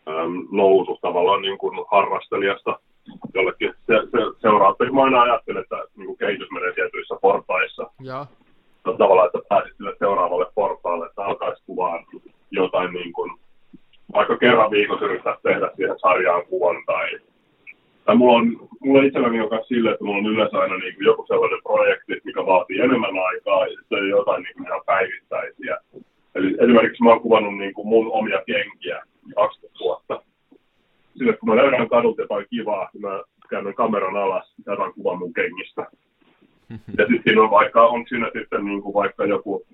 [0.09, 2.79] äm, nousu tavallaan niin kuin harrastelijasta
[3.35, 4.93] jollekin se, se, seuraavaksi.
[4.93, 7.91] Mä aina ajattelen, että niin kuin kehitys menee tietyissä portaissa.
[8.01, 8.27] Joo.
[8.83, 12.05] Tavallaan, että pääsit sille seuraavalle portaalle, että alkaisi kuvaa
[12.51, 13.33] jotain niin kuin
[14.41, 17.09] kerran viikossa yrittää tehdä siihen sarjaan kuvan tai,
[18.05, 21.05] tai mulla on, mulla itselläni on myös silleen, että mulla on yleensä aina niin kuin
[21.05, 25.77] joku sellainen projekti, mikä vaatii enemmän aikaa ja sitten jotain niin kuin ihan päivittäisiä.
[26.35, 29.03] Eli esimerkiksi mä oon kuvannut niin kuin mun omia kenkiä
[29.35, 30.23] 20 vuotta.
[31.19, 35.19] Sille kun mä löydän kadulta jotain kivaa, niin mä käännän kameran alas ja otan kuvan
[35.19, 35.87] mun kengistä.
[36.99, 39.67] Ja sitten on vaikka, on siinä sitten niin kuin vaikka joku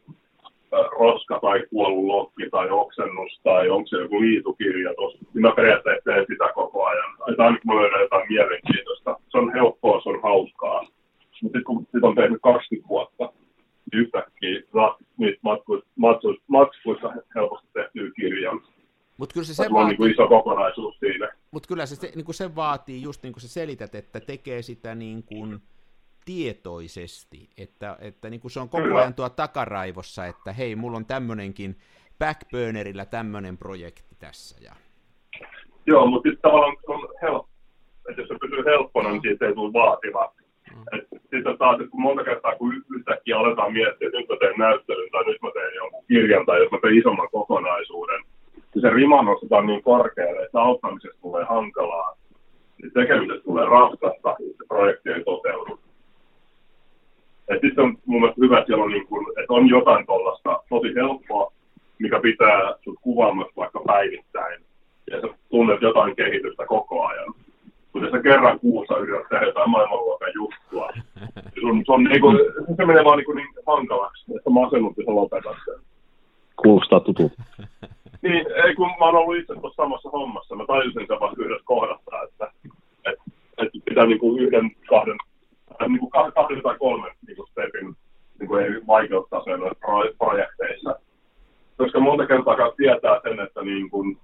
[0.73, 5.19] roska tai kuollut lokki tai oksennus tai onko se joku liitukirja tuossa.
[5.35, 7.17] Niin mä periaatteessa teen sitä koko ajan.
[7.19, 9.17] Tai aina kun mä löydän jotain mielenkiintoista.
[9.29, 10.83] Se on helppoa, se on hauskaa.
[10.83, 13.33] Mutta sitten kun sit on tehnyt 20 vuotta,
[13.93, 15.89] niin yhtäkkiä saat niitä matkuista,
[16.47, 18.61] matkuista helposti tehtyä kirjan.
[19.17, 19.97] Mutta kyllä se, se vaatii...
[19.99, 21.29] niin iso kokonaisuus siinä.
[21.51, 24.63] Mutta kyllä se, se, niin kuin se vaatii, just niin kuin sä selität, että tekee
[24.63, 25.61] sitä niin kuin
[26.29, 31.07] tietoisesti, että, että niin kuin se on koko ajan tuo takaraivossa, että hei, mulla on
[31.07, 31.77] tämmöinenkin
[32.19, 34.57] backburnerilla tämmöinen projekti tässä.
[34.65, 34.73] Ja...
[35.87, 37.49] Joo, mutta sitten tavallaan on helppo,
[38.09, 40.33] että jos se pysyy helppona, niin siitä ei tule vaativa.
[40.75, 40.85] Mm.
[41.13, 45.11] Sitten taas, että kun monta kertaa, kun yhtäkkiä aletaan miettiä, että nyt mä teen näyttelyn
[45.11, 48.23] tai nyt mä teen jonkun kirjan tai jos mä teen isomman kokonaisuuden,
[48.75, 52.17] niin se rima nostetaan niin korkealle, että auttamisesta tulee hankalaa,
[52.83, 55.88] niin tekemisestä tulee raskasta, niin se projekti ei toteudu.
[57.49, 60.63] Et sitten on mun mielestä hyvä, että, siellä on, niin kun, että on jotain tuollaista
[60.69, 61.53] tosi helppoa,
[61.99, 64.63] mikä pitää sut kuvaamassa vaikka päivittäin.
[65.11, 67.35] Ja sä tunnet jotain kehitystä koko ajan.
[67.93, 71.05] Kun sä kerran kuussa yrität tehdä jotain maailmanluokan juttua, niin
[71.61, 72.41] sun, se, on, niin kun,
[72.77, 75.75] se menee vaan niin, niin hankalaksi, että masennut, jos lopetat sen.
[76.57, 77.43] Kuulostaa tutulta.
[78.23, 81.65] niin, ei kun mä oon ollut itse tuossa samassa hommassa, mä tajusin sen vasta yhdessä
[81.65, 82.51] kohdassa, että,
[83.07, 83.23] että,
[83.59, 85.17] että pitää niin kuin yhden, kahden
[85.87, 87.97] niin kuin kahden tai kolmen niin kuin stepin
[88.39, 89.73] niin kuin eri vaikeustasoja
[90.19, 91.01] projekteissa.
[91.77, 94.19] Koska monta kertaa tietää sen, että, niin kuin,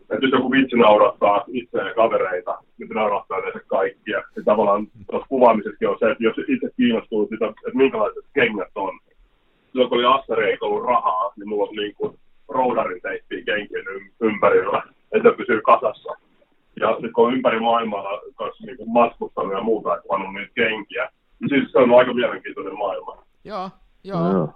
[0.00, 4.22] että jos joku vitsi naurattaa itseään kavereita, niin se naurattaa yleensä kaikkia.
[4.36, 8.98] Ja tavallaan tuossa kuvaamisessakin on se, että jos itse kiinnostuu sitä, että minkälaiset kengät on.
[9.72, 12.18] Silloin kun oli Assari ei ollut rahaa, niin mulla on niin kuin
[12.48, 13.84] roudarin teippiä kenkien
[14.20, 14.82] ympärillä,
[15.12, 16.16] että pysyy kasassa
[16.80, 21.10] ja sitten kun on ympäri maailmaa kanssa niin matkustanut ja muuta, että on niitä kenkiä,
[21.40, 23.22] niin siis se on aika mielenkiintoinen maailma.
[23.44, 23.70] Joo,
[24.04, 24.32] joo.
[24.32, 24.48] No.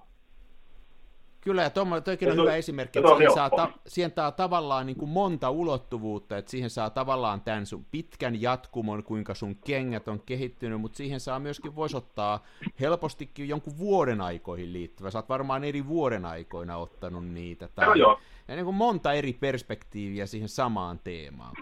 [1.40, 1.70] Kyllä, ja
[2.04, 6.38] toikin on hyvä esimerkki, että siihen saa, ta, siihen saa tavallaan niin kuin monta ulottuvuutta,
[6.38, 11.20] että siihen saa tavallaan tämän sun pitkän jatkumon, kuinka sun kengät on kehittynyt, mutta siihen
[11.20, 12.44] saa myöskin, voisi ottaa
[12.80, 15.10] helpostikin jonkun vuoden aikoihin liittyvä.
[15.10, 17.68] Sä oot varmaan eri vuoden aikoina ottanut niitä.
[17.74, 18.20] Tai, joo, joo.
[18.48, 21.56] Ja niin kuin monta eri perspektiiviä siihen samaan teemaan.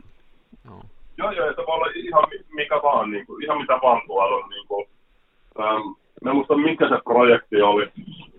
[0.68, 0.80] No.
[1.18, 4.50] Joo, joo, että voi olla ihan mikä vaan, niin kuin, ihan mitä vaan tuolla on.
[4.50, 4.86] Niin kuin,
[5.60, 5.86] ähm,
[6.24, 7.88] mä muista, mikä se projekti oli.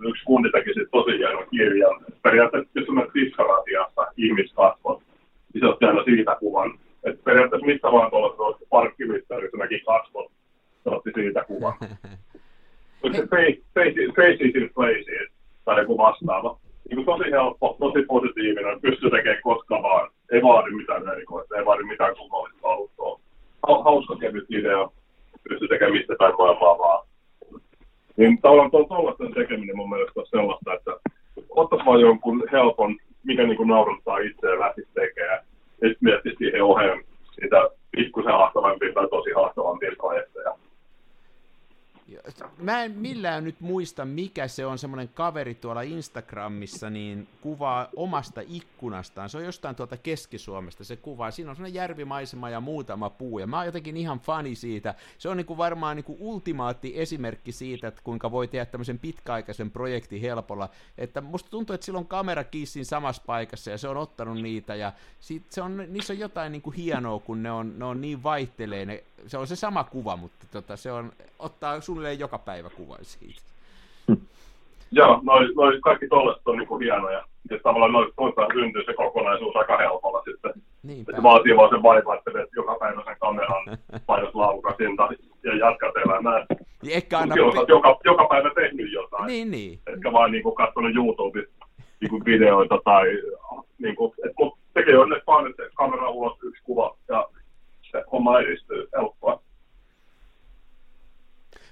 [0.09, 2.05] Yksi kundi teki sitten tosi hienon kirjan.
[2.23, 5.01] Periaatteessa, jos on tiskaratiasta ihmiskasvot,
[5.53, 6.79] niin se otti aina siitä kuvan.
[7.03, 10.31] Et periaatteessa mistä vaan tuolla parkkimittarissä näki kasvot,
[10.83, 11.73] se otti siitä kuvan.
[13.15, 13.27] se
[14.15, 15.29] faces in places
[15.65, 16.59] tai joku vastaava.
[16.89, 21.83] Niin tosi helppo, tosi positiivinen, pystyy tekemään koska vaan ei vaadi mitään erikoista, ei vaadi
[21.83, 23.19] mitään kummallista autoa.
[23.83, 24.89] Hauska kevyt idea,
[25.49, 27.07] pysty tekemään mistä päin maailmaa vaan.
[28.17, 30.91] Niin tavallaan tuo tuollaisten tekeminen mun mielestä on sellaista, että
[31.49, 35.39] ottaisi vaan jonkun helpon, mikä niin kuin naurattaa itseään lähti tekemään.
[35.71, 37.03] Sitten miettisi siihen oheen
[37.41, 40.55] sitä pikkusen haastavampia tai tosi haastavampia projekteja.
[42.57, 48.41] Mä en millään nyt muista, mikä se on semmoinen kaveri tuolla Instagramissa, niin kuvaa omasta
[48.47, 49.29] ikkunastaan.
[49.29, 51.31] Se on jostain tuolta Keski-Suomesta se kuvaa.
[51.31, 54.95] Siinä on semmoinen järvimaisema ja muutama puu, ja mä oon jotenkin ihan fani siitä.
[55.17, 58.99] Se on niin kuin varmaan niin kuin ultimaatti esimerkki siitä, että kuinka voi tehdä tämmöisen
[58.99, 60.69] pitkäaikaisen projektin helpolla.
[60.97, 64.93] Että musta tuntuu, että silloin kamera kiissin samassa paikassa, ja se on ottanut niitä, ja
[65.19, 68.23] sit se on, niissä on jotain niin kuin hienoa, kun ne on, ne on niin
[68.23, 68.85] vaihtelee.
[68.85, 72.99] Ne, se on se sama kuva, mutta tota, se on, ottaa suunnilleen joka päivä kuvan
[73.01, 73.41] siitä.
[74.91, 77.23] Joo, noi, noi kaikki tollaiset on niinku hienoja.
[77.49, 80.53] Ja tavallaan noista syntyy se kokonaisuus aika helpolla sitten.
[80.83, 81.15] Niinpä.
[81.15, 84.97] Se vaatii vaan sen vaivan, että vet joka päivä sen kameran, painat laukasin
[85.43, 86.45] ja jatkat elämää.
[86.83, 87.35] Niin ehkä aina...
[87.43, 89.27] Olet joka, joka päivä tehnyt jotain.
[89.27, 89.79] Niin, niin.
[89.87, 91.65] Etkä vaan niinku katsonut YouTubesta
[92.01, 93.05] niinku videoita tai
[93.79, 97.27] niinku, et, mut tekee onneksi vaan, että kamera ulos yksi kuva ja
[97.91, 99.41] se homma edistyy helppoa.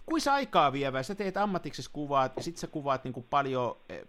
[0.05, 1.03] kuinka aikaa vievää?
[1.03, 4.01] Sä teet ammatiksesi kuvaat, ja sit sä kuvaat niin kuin paljon, eh,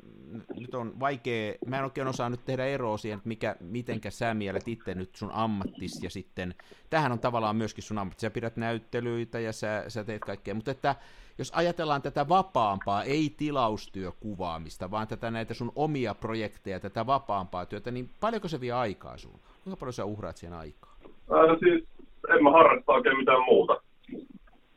[0.56, 4.34] nyt on vaikea, mä en oikein osaa nyt tehdä eroa siihen, että mikä, mitenkä sä
[4.34, 6.54] mielet itse nyt sun ammattis, ja sitten,
[6.90, 10.70] tähän on tavallaan myöskin sun ammatti, sä pidät näyttelyitä, ja sä, sä teet kaikkea, mutta
[10.70, 10.94] että
[11.38, 17.90] jos ajatellaan tätä vapaampaa, ei tilaustyökuvaamista, vaan tätä näitä sun omia projekteja, tätä vapaampaa työtä,
[17.90, 19.38] niin paljonko se vie aikaa sulla?
[19.64, 20.96] Kuinka paljon sä uhraat siihen aikaa?
[21.02, 21.97] Ää, siis
[22.34, 23.80] en mä harrasta oikein mitään muuta.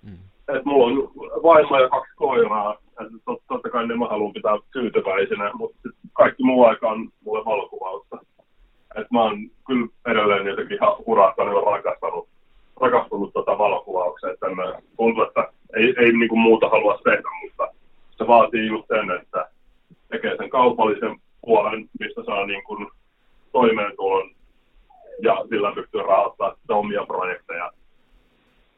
[0.03, 0.17] Mm.
[0.55, 1.11] Et mulla on
[1.43, 6.43] vaimo ja kaksi koiraa, että tot, totta kai ne mä haluan pitää tyytyväisenä, mutta kaikki
[6.43, 8.17] muu aika on mulle valokuvausta.
[8.95, 9.37] Et mä oon
[9.67, 12.27] kyllä edelleen jotenkin ihan hurahtanut ja rakastanut,
[12.81, 14.47] rakastunut tota valokuvaukseen, että
[14.97, 16.99] tuntuu, että ei, ei niin kuin muuta halua
[18.21, 19.49] se vaatii just sen, että
[20.09, 22.87] tekee sen kaupallisen puolen, mistä saa niin kuin
[23.51, 24.29] toimeentulon
[25.21, 27.71] ja sillä pystyy rahoittamaan omia projekteja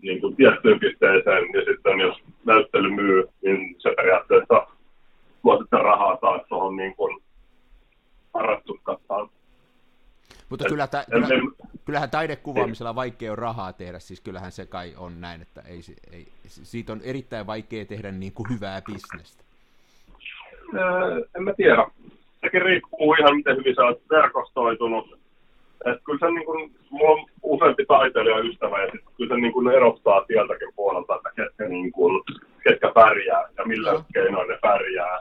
[0.01, 4.67] niin kuin tiettyyn pisteeseen, ja sitten jos näyttely myy, niin se periaatteessa
[5.41, 7.23] tuo sitten rahaa taas tuohon niin kuin
[8.33, 9.29] harrastuskattaan.
[10.49, 11.27] Mutta kyllä, ta- kyllä,
[11.85, 15.79] kyllähän taidekuvaamisella vaikea on rahaa tehdä, siis kyllähän se kai on näin, että ei,
[16.11, 19.43] ei, siitä on erittäin vaikea tehdä niin kuin hyvää bisnestä.
[20.75, 21.87] Öö, en mä tiedä.
[22.41, 25.19] Sekin riippuu ihan miten hyvin sä oot verkostoitunut.
[25.85, 27.83] Et kyllä se niin kuin, mulla on useampi
[28.49, 32.23] ystävä ja sit kyllä se niin kuin erottaa sieltäkin puolelta, että ketkä, niin kuin,
[32.63, 34.03] ketkä pärjää ja millä no.
[34.13, 35.19] keinoin ne pärjää.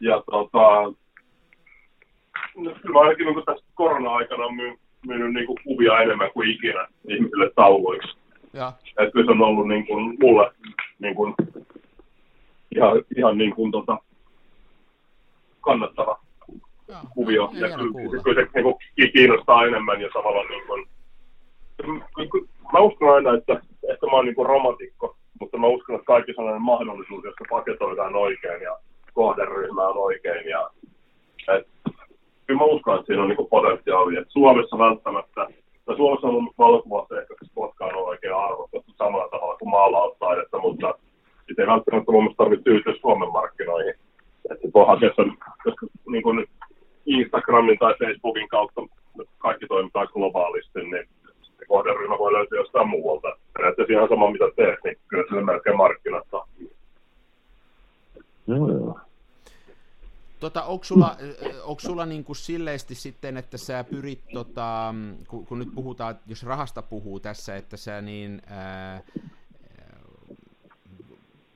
[0.00, 0.92] Ja tota,
[2.54, 7.50] kyllä mä ainakin niin tässä korona-aikana myyn, myynyt niin kuin kuvia enemmän kuin ikinä ihmisille
[7.54, 8.16] tauluiksi.
[8.52, 8.72] Ja.
[8.98, 10.50] Et kyllä se on ollut niin kuin, mulle
[10.98, 11.34] niin kuin,
[12.76, 13.98] ihan, ihan niin kuin, tota,
[15.60, 16.18] kannattava
[16.88, 17.50] ja, kuvio.
[17.52, 20.88] Ja, ja kyllä, kyllä se niin kuin, kiinnostaa enemmän ja tavallaan niin kuin,
[22.72, 23.52] mä uskon aina, että
[23.90, 27.44] ehkä mä oon niin kuin romantikko, mutta mä uskon, että kaikki sellainen mahdollisuus, jos se
[27.50, 28.78] paketoidaan oikein ja
[29.12, 30.70] kohderyhmä on oikein ja
[31.54, 31.68] et,
[32.46, 34.20] kyllä mä uskon, että siinä on niin potentiaalia.
[34.20, 35.46] Et Suomessa välttämättä,
[35.84, 40.94] tai Suomessa on valokuvassa ehkä koskaan ole oikein arvostettu samalla tavalla kuin maalaustaidetta, mutta
[41.46, 43.94] sitten ei välttämättä mun mielestä tarvitse tyytyä Suomen markkinoihin.
[44.50, 46.46] Että voi hakea sen, koska niin kuin
[47.06, 48.82] Instagramin tai Facebookin kautta
[49.38, 51.08] kaikki toimitaan globaalisti, niin
[51.58, 53.36] se kohderyhmä voi löytyä jostain muualta.
[53.52, 56.46] Periaatteessa ihan sama mitä teet, niin kyllä se melkein markkinasta.
[58.46, 58.98] Joo, joo.
[60.40, 61.16] Tota, onko sulla,
[61.62, 64.94] onko sulla niin kuin silleesti sitten, että sä pyrit, tota,
[65.28, 69.02] kun, kun nyt puhutaan, jos rahasta puhuu tässä, että sä niin, ää,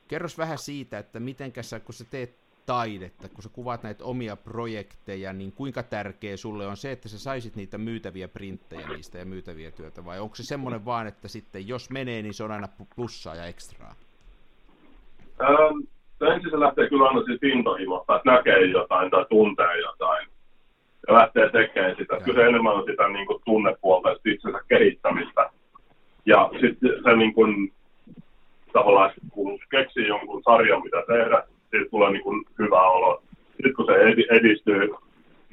[0.08, 4.36] kerros vähän siitä, että miten sä, kun sä teet taidetta, kun sä kuvaat näitä omia
[4.36, 9.24] projekteja, niin kuinka tärkeä sulle on se, että sä saisit niitä myytäviä printtejä niistä ja
[9.24, 12.68] myytäviä työtä, vai onko se semmoinen vaan, että sitten jos menee, niin se on aina
[12.96, 13.94] plussaa ja ekstraa?
[16.22, 20.28] Ähm ensin se lähtee kyllä aina siitä intohimosta, että näkee jotain tai tuntee jotain
[21.08, 22.20] ja lähtee tekemään sitä.
[22.24, 25.50] Kyllä se enemmän on sitä niin kuin, tunnepuolta ja itsensä kehittämistä.
[26.26, 27.72] Ja sitten se niin kuin,
[28.72, 33.22] tavallaan, kun keksii jonkun sarjan, mitä tehdä, siitä tulee niin kuin, hyvä olo.
[33.46, 33.92] Sitten kun se
[34.30, 34.94] edistyy,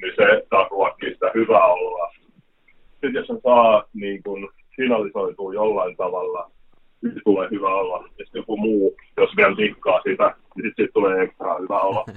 [0.02, 2.12] niin se taas ruokkii sitä hyvää oloa.
[2.90, 6.50] Sitten jos se saa niin kuin, finalisoituu jollain tavalla,
[7.02, 8.04] sitten tulee hyvä olla.
[8.18, 12.04] Ja sitten joku muu, jos vielä tikkaa sitä, niin sitten sit tulee ekstra hyvä olla.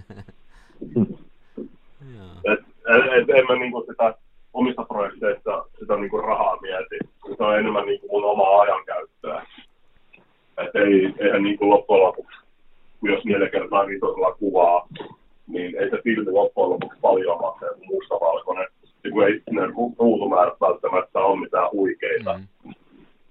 [2.52, 4.16] et, et, et, en mä niinku sitä
[4.54, 6.98] omista projekteista sitä niinku rahaa mieti.
[7.38, 9.46] Se on enemmän niinku mun omaa ajankäyttöä.
[10.58, 12.38] Et ei, eihän niinku loppujen lopuksi,
[13.02, 14.88] jos neljä kertaa viitosella kuvaa,
[15.48, 18.68] niin ei se filmi loppujen lopuksi paljon maksaa kuin mustavalkoinen.
[19.04, 19.62] Ja kun ei ne
[20.00, 22.38] ruutumäärät välttämättä ole mitään huikeita.
[22.38, 22.74] Mm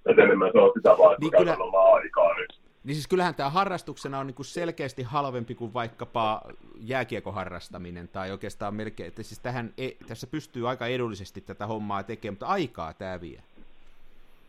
[0.06, 2.60] että enemmän se on sitä vaan, että niin kyllä, omaa aikaa nyt.
[2.84, 6.42] Niin siis kyllähän tämä harrastuksena on niinku selkeästi halvempi kuin vaikkapa
[6.80, 12.32] jääkiekoharrastaminen tai oikeastaan melkein, että siis tähän, e, tässä pystyy aika edullisesti tätä hommaa tekemään,
[12.32, 13.40] mutta aikaa tämä vie.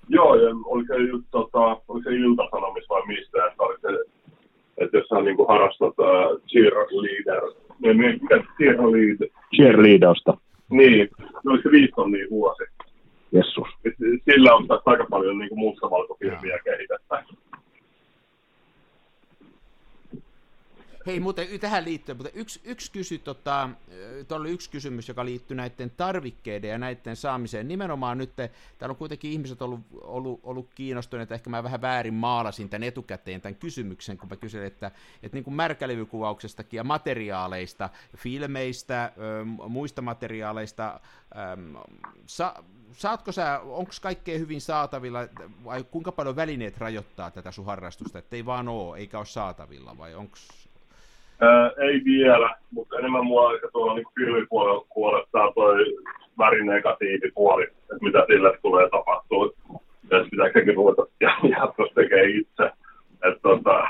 [0.10, 0.94] Joo, ja oli se,
[1.32, 3.88] tota, oli se iltasanomis vai mistä, että, oli se,
[4.78, 7.44] että jos sä niin harrastat uh, cheerleader,
[7.80, 9.28] niin mikä cheerleader?
[9.56, 10.38] Cheerleadausta.
[10.70, 11.10] Niin,
[11.44, 12.64] no se viisi tonnia vuosi.
[13.32, 13.68] Jessus.
[14.26, 17.24] Sillä on taas aika paljon niin mustavalkofilmiä kehitettä.
[21.06, 23.70] Hei, muuten tähän liittyen, mutta yksi, yksi, kysy, tota,
[24.32, 27.68] oli yksi kysymys, joka liittyy näiden tarvikkeiden ja näiden saamiseen.
[27.68, 32.70] Nimenomaan nyt, täällä on kuitenkin ihmiset ollut, ollut, ollut kiinnostuneita, ehkä mä vähän väärin maalasin
[32.70, 34.92] tämän etukäteen tämän kysymyksen, kun mä kyselin, että,
[35.24, 39.12] että niin kuin märkälevykuvauksestakin ja materiaaleista, filmeistä,
[39.68, 41.00] muista materiaaleista,
[42.26, 42.64] sa,
[42.94, 45.20] saatko sä, onko kaikkea hyvin saatavilla,
[45.66, 49.98] vai kuinka paljon välineet rajoittaa tätä sun harrastusta, että ei vaan oo, eikä ole saatavilla,
[49.98, 50.38] vai onko
[51.78, 55.86] ei vielä, mutta enemmän mua ehkä tuolla niin filmipuolella kuolettaa toi
[56.38, 59.50] värinegatiivipuoli, että mitä sille tulee tapahtua.
[60.12, 61.06] Ja pitää ehkä ruveta
[61.60, 62.66] jatkossa tekee itse.
[63.14, 63.88] Että tota,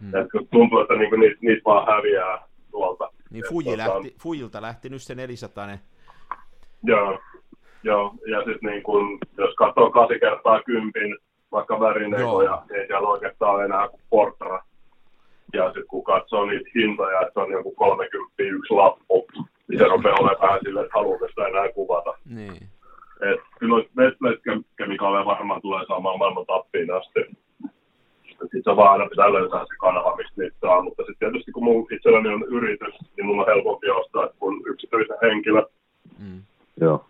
[0.00, 0.14] hmm.
[0.14, 3.10] et tuntuu, että niinku niitä, niitä vaan häviää tuolta.
[3.30, 5.78] Niin Fuji tota, lähti, Fujilta lähti nyt sen 400
[6.82, 7.20] Joo,
[7.86, 8.14] joo.
[8.26, 11.16] ja sitten niin kun, jos katsoo 8 kertaa kympin,
[11.52, 14.62] vaikka värinekoja, niin ei siellä oikeastaan enää kuin portra
[15.52, 19.26] ja sitten kun katsoo niitä hintoja, että on joku 30 yksi lappu,
[19.68, 22.14] niin se rupeaa olemaan vähän silleen, että haluaako sitä enää kuvata.
[22.34, 22.68] Niin.
[23.20, 27.20] Et kyllä noita Nestlé-kemikaaleja varmaan tulee saamaan maailman tappiin asti.
[28.28, 30.82] Sitten se vaan aina pitää löytää se kanava, mistä niitä saa.
[30.82, 35.16] Mutta sitten tietysti kun mun itselläni on yritys, niin mun on helpompi ostaa kuin yksityisen
[35.22, 35.62] henkilö.
[36.18, 36.42] Mm.
[36.80, 37.04] Joo.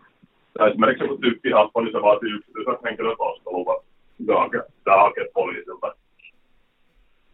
[0.59, 3.77] Ja esimerkiksi joku tyyppihappo, niin se vaatii yksityisen henkilön ostoluvan.
[4.83, 5.95] Tämä hakee poliisilta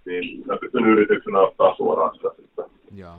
[0.05, 2.65] niin mä pystyn yrityksenä ottaa suoraan sitä sitten.
[2.95, 3.15] Joo.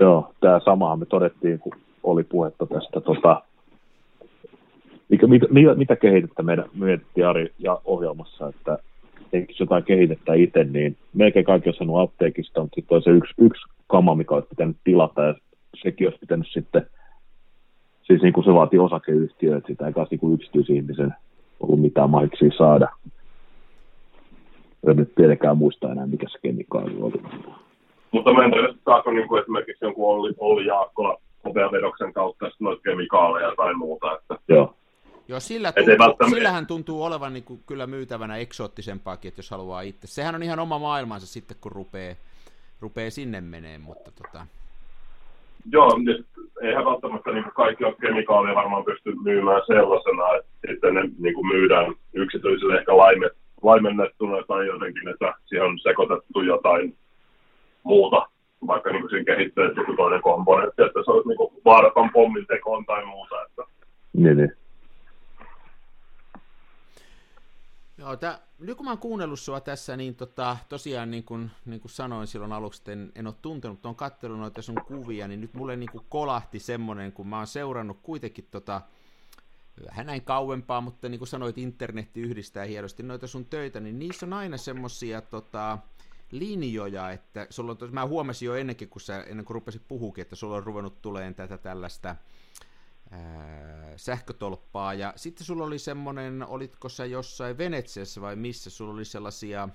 [0.00, 3.42] Joo, tämä samahan me todettiin, kun oli puhetta tästä, tota,
[5.08, 8.78] mikä, mitä, mitä kehitettä meidän mietittiin Ari ja ohjelmassa, että
[9.32, 13.34] eikö jotain kehitettä itse, niin melkein kaikki on sanonut apteekista, mutta sitten on se yksi,
[13.38, 15.34] yksi kama, mikä olisi pitänyt tilata, ja
[15.82, 16.86] sekin olisi pitänyt sitten,
[18.06, 21.14] siis niin kuin se vaatii osakeyhtiö, että sitä ei kanssa niin yksityisihmisen
[21.60, 22.88] ollut mitään mahiksi saada
[24.90, 27.22] en nyt tietenkään muista enää, mikä se kemikaali oli.
[28.10, 32.82] Mutta mä en tiedä, saako niin kuin esimerkiksi jonkun Olli, Olli Jaakkola hopeavedoksen kautta noita
[32.82, 34.12] kemikaaleja tai muuta.
[34.12, 34.38] Että...
[34.48, 34.74] Joo.
[35.28, 36.36] Joo, sillä tuntuu, välttämättä...
[36.36, 40.06] sillähän tuntuu olevan niin kuin kyllä myytävänä eksoottisempaakin, että jos haluaa itse.
[40.06, 42.14] Sehän on ihan oma maailmansa sitten, kun rupeaa,
[42.80, 44.46] rupeaa sinne menee, mutta tota...
[45.72, 46.24] Joo, niin
[46.62, 51.46] eihän välttämättä niin kaikki on kemikaaleja varmaan pysty myymään sellaisena, että sitten ne niin kuin
[51.46, 56.96] myydään yksityisille ehkä laimet, laimennettuna tai jotenkin, että siihen on sekoitettu jotain
[57.82, 58.28] muuta,
[58.66, 63.04] vaikka niin siinä kehitteet joku toinen komponentti, että se olisi niin vaaraton pommin tekoon tai
[63.04, 63.42] muuta.
[63.42, 63.62] Että...
[64.12, 64.52] Niin, niin.
[67.98, 71.80] Joo, tää, nyt kun mä oon kuunnellut sua tässä, niin tota, tosiaan niin kuin, niin
[71.80, 75.28] kuin sanoin silloin aluksi, että en, en ole tuntenut, mutta on katsellut noita sun kuvia,
[75.28, 78.82] niin nyt mulle niin kuin kolahti semmoinen, kun mä oon seurannut kuitenkin tota,
[79.86, 84.26] vähän näin kauempaa, mutta niin kuin sanoit, internetti yhdistää hienosti noita sun töitä, niin niissä
[84.26, 85.78] on aina semmosia tota,
[86.30, 90.36] linjoja, että sulla on, mä huomasin jo ennenkin, kun sä, ennen kuin rupesit puhukin, että
[90.36, 92.16] sulla on ruvennut tuleen tätä tällaista
[93.96, 99.68] sähkötolppaa, ja sitten sulla oli semmoinen, olitko sä jossain Venetsiassa vai missä, sulla oli sellaisia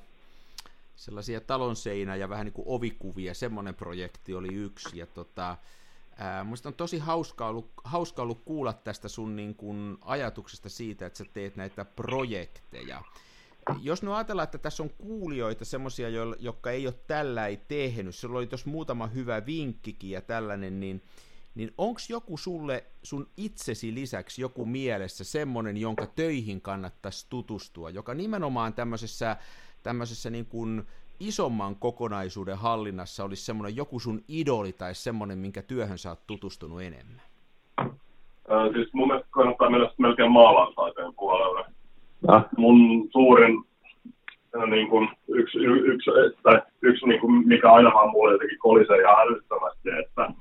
[0.96, 5.58] sellaisia talonseinä ja vähän niin kuin ovikuvia, semmoinen projekti oli yksi, ja tota,
[6.18, 11.06] Ää, musta on tosi hauska ollut, hauska ollut kuulla tästä sun niin kun, ajatuksesta siitä,
[11.06, 13.02] että sä teet näitä projekteja.
[13.82, 16.08] Jos nyt ajatellaan, että tässä on kuulijoita, semmoisia,
[16.40, 21.04] jotka ei ole tällä ei tehnyt, sulla oli tuossa muutama hyvä vinkkikin ja tällainen, niin,
[21.56, 28.14] niin onko joku sulle sun itsesi lisäksi joku mielessä semmoinen, jonka töihin kannattaisi tutustua, joka
[28.14, 29.38] nimenomaan tämmöisessä,
[29.84, 30.84] tämmöisessä niin kuin
[31.20, 36.82] isomman kokonaisuuden hallinnassa olisi semmoinen joku sun idoli tai semmoinen, minkä työhön sä oot tutustunut
[36.82, 37.22] enemmän?
[37.80, 41.66] Äh, siis mun mielestä kannattaa mennä melkein maalaustaiteen puolelle.
[42.28, 42.44] Ja.
[42.58, 43.64] Mun suurin
[44.68, 46.12] niin kuin, yksi, y, yksi,
[46.44, 50.34] tai yksi niin kuin, mikä aina vaan mulle jotenkin kolisee ihan älyttömästi, että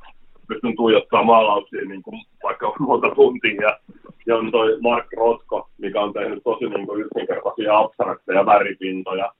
[0.51, 3.63] pystyn tuijottaa maalauksiin niin kuin, vaikka monta tuntia.
[3.63, 3.79] Ja,
[4.27, 9.33] ja on toi Mark Rotko, mikä on tehnyt tosi niin kuin, yksinkertaisia abstrakteja väripintoja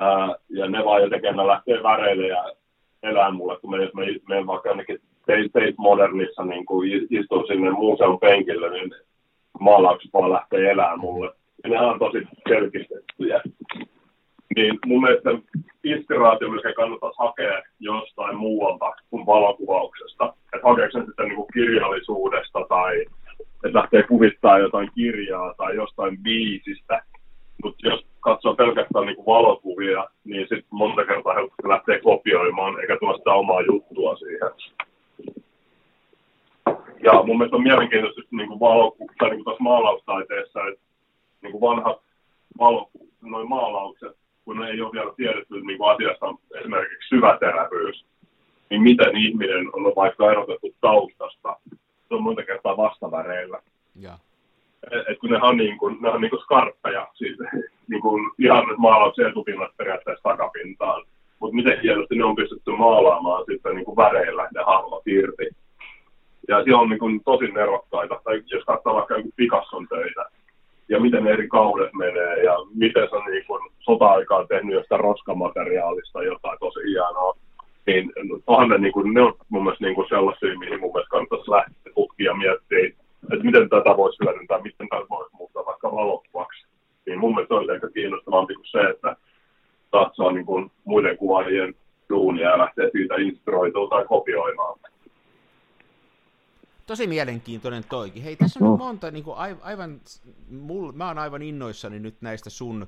[0.00, 2.52] Ää, ja ne vaan jotenkin lähtee väreille ja
[3.02, 8.18] elää mulle, kun me, me, me vaikka ainakin Tate Modernissa niin kuin istuu sinne museon
[8.18, 8.90] penkille, niin
[9.60, 11.32] maalaukset vaan lähtee elämään mulle.
[11.64, 13.42] Ja ne on tosi selkistettyjä.
[14.56, 15.30] Niin mun mielestä
[15.84, 20.32] inspiraatio mikä kannattaisi hakea jostain muualta kuin valokuvauksesta.
[20.54, 23.04] Että hakeeko sen sitten niin kuin kirjallisuudesta tai
[23.64, 27.02] että lähtee kuvittaa jotain kirjaa tai jostain biisistä.
[27.64, 32.96] Mutta jos katsoo pelkästään niin kuin valokuvia, niin sitten monta kertaa helposti lähtee kopioimaan, eikä
[33.00, 34.50] tuo sitä omaa juttua siihen.
[37.02, 40.84] Ja mun mielestä on mielenkiintoista niin kuin valoku- tai niin kuin maalaustaiteessa, että
[41.42, 42.00] niin kuin vanhat
[42.58, 44.16] valoku- noin maalaukset,
[44.46, 46.26] kun ei ole vielä tiedetty niin kuin asiasta
[46.60, 48.04] esimerkiksi syväterävyys,
[48.70, 51.56] niin miten ihminen on vaikka erotettu taustasta,
[52.08, 53.58] se on monta kertaa vastaväreillä.
[54.00, 54.18] Ja.
[54.90, 57.36] Et, et kun ne on, niin kuin, ne on niin kuin skarppeja, siis
[57.90, 61.04] niin kuin ihan maalauksen etupinnat periaatteessa takapintaan.
[61.40, 65.48] Mutta miten hienosti ne on pystytty maalaamaan sitten niin kuin väreillä ne hahmot irti.
[66.48, 70.24] Ja siellä on niin kuin tosi nerokkaita, tai jos katsoo vaikka joku Picasson töitä,
[70.88, 75.00] ja miten ne eri kaudet menee, ja miten se on niin kuin sota-aikaan tehnyt jostain
[75.00, 77.36] roskamateriaalista jotain tosi hienoa,
[77.86, 78.12] niin
[78.46, 81.50] onhan ne, niin kuin, ne on mun mielestä niin kuin sellaisia, mihin mun mielestä kannattaisi
[81.50, 82.78] lähteä tutkia ja miettiä,
[83.32, 86.66] että miten tätä voisi hyödyntää, miten tätä voisi muuttaa vaikka valokuvaksi.
[87.06, 89.16] Niin mun mielestä olisi ehkä kiinnostavampi kuin se, että
[89.90, 91.74] satsaa niin kuin muiden kuvaajien
[92.08, 94.78] duunia ja lähtee siitä inspiroitua tai kopioimaan.
[96.86, 98.22] Tosi mielenkiintoinen toikin.
[98.22, 98.76] Hei, tässä on no.
[98.76, 100.00] monta, niin kuin aivan,
[100.50, 102.86] mul, mä oon aivan innoissani nyt näistä sun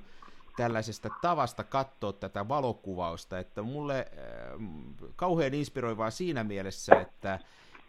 [0.57, 7.39] tällaisesta tavasta katsoa tätä valokuvausta, että mulle äh, kauhean inspiroivaa siinä mielessä, että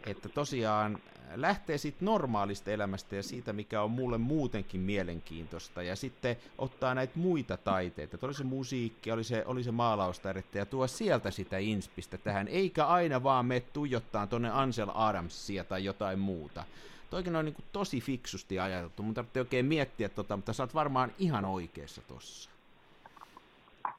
[0.06, 0.98] että tosiaan
[1.34, 7.12] lähtee siitä normaalista elämästä ja siitä, mikä on mulle muutenkin mielenkiintoista, ja sitten ottaa näitä
[7.16, 11.58] muita taiteita, että oli se musiikki, oli se, oli se maalaustaidetta, ja tuo sieltä sitä
[11.58, 16.64] inspistä tähän, eikä aina vaan me tuijottaa tuonne Ansel Adamsia tai jotain muuta.
[17.10, 20.74] Toikin on niin kuin tosi fiksusti ajateltu, mutta tarvitsee oikein miettiä tota, mutta sä oot
[20.74, 22.50] varmaan ihan oikeassa tossa.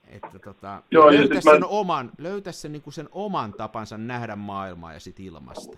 [0.08, 1.66] Että tota, Joo, löytä, sen mä...
[1.66, 5.78] oman, löytä sen, niin kuin sen oman tapansa nähdä maailmaa ja sit ilmasta.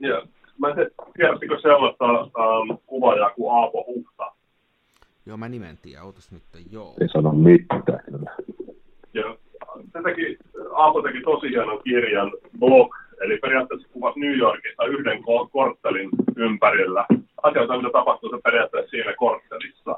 [0.00, 0.22] Ja
[0.58, 0.74] mä en
[1.14, 4.32] tiedä, sellaista ähm, kuvaajaa kuin Aapo Huhta.
[5.26, 6.94] Joo, mä nimen tiedän, ootas nyt, joo.
[7.00, 8.04] Ei sano mitään.
[9.14, 9.36] Ja
[9.92, 10.38] se teki,
[10.72, 15.22] Aapo teki tosi hienon kirjan Blog, eli periaatteessa kuvasi New Yorkista yhden
[15.52, 17.06] korttelin ympärillä.
[17.42, 19.96] Asioita, mitä tapahtuu se periaatteessa siinä korttelissa.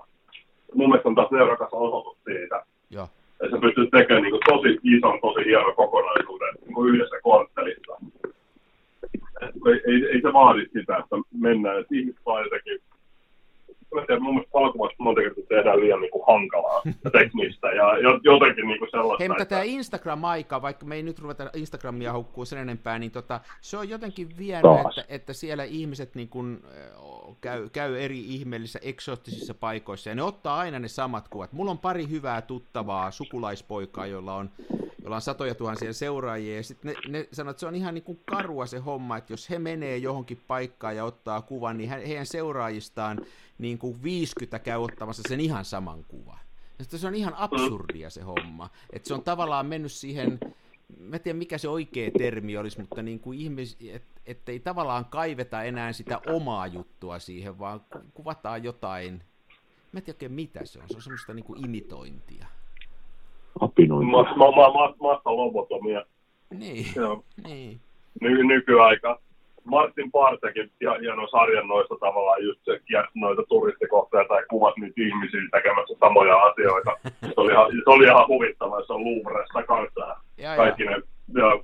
[0.75, 2.65] Mun mielestä on taas neurokas osoitus siitä.
[2.91, 3.09] Joo.
[3.43, 7.97] Ja se pystyy tekemään niin kuin, tosi ison, tosi hienon kokonaisuuden niin kuin yhdessä korttelissa
[9.43, 12.79] ei, ei, ei se vaadi sitä, että mennään, että ihmiset vaan jotenkin
[14.07, 18.67] tiedän, mun mielestä valokuvasta monta kertaa tehdään liian niin kuin hankalaa ja teknistä ja jotenkin
[18.67, 19.23] niin kuin sellaista.
[19.23, 19.55] Hei, mutta että...
[19.55, 23.89] tämä Instagram-aika, vaikka me ei nyt ruveta Instagramia hukkuu sen enempää, niin tota, se on
[23.89, 26.63] jotenkin vienyt, että, että, siellä ihmiset niin kuin,
[27.41, 31.53] käy, käy eri ihmeellisissä eksoottisissa paikoissa ja ne ottaa aina ne samat kuvat.
[31.53, 34.51] Mulla on pari hyvää tuttavaa sukulaispoikaa, jolla on
[35.03, 38.05] jolla on satoja tuhansia seuraajia, ja sitten ne, ne sanoo, että se on ihan niin
[38.05, 42.27] kuin karua se homma, että jos he menee johonkin paikkaan ja ottaa kuvan, niin heidän
[42.27, 43.19] seuraajistaan
[43.61, 46.39] niin kuin 50 käy ottamassa sen ihan saman kuvan.
[46.79, 50.39] Ja se on ihan absurdia se homma, että se on tavallaan mennyt siihen,
[50.99, 55.05] mä en tiedä mikä se oikea termi olisi, mutta niin kuin ihmis, et, ettei tavallaan
[55.05, 57.81] kaiveta enää sitä omaa juttua siihen, vaan
[58.15, 59.23] kuvataan jotain,
[59.93, 62.47] mä en tiedä oikein mitä se on, se on semmoista niin kuin imitointia
[63.61, 64.11] apinointia.
[64.11, 66.05] Ma, ma, ma, ma, massa lobotomia.
[66.51, 67.25] Niin, Joo.
[67.45, 67.81] niin.
[68.21, 69.21] Ny, nykyaika.
[69.65, 75.03] Martin Partekin ja hieno sarjan noista tavallaan just se kiersi noita turistikohteita tai kuvat niitä
[75.03, 76.91] ihmisiä tekemässä samoja asioita.
[77.03, 80.17] se, oli ihan, se oli ihan huvittavaa, se on Louvressa kanssa.
[80.39, 80.91] Ja, kaikki ja.
[80.91, 80.97] ne,
[81.41, 81.61] ja,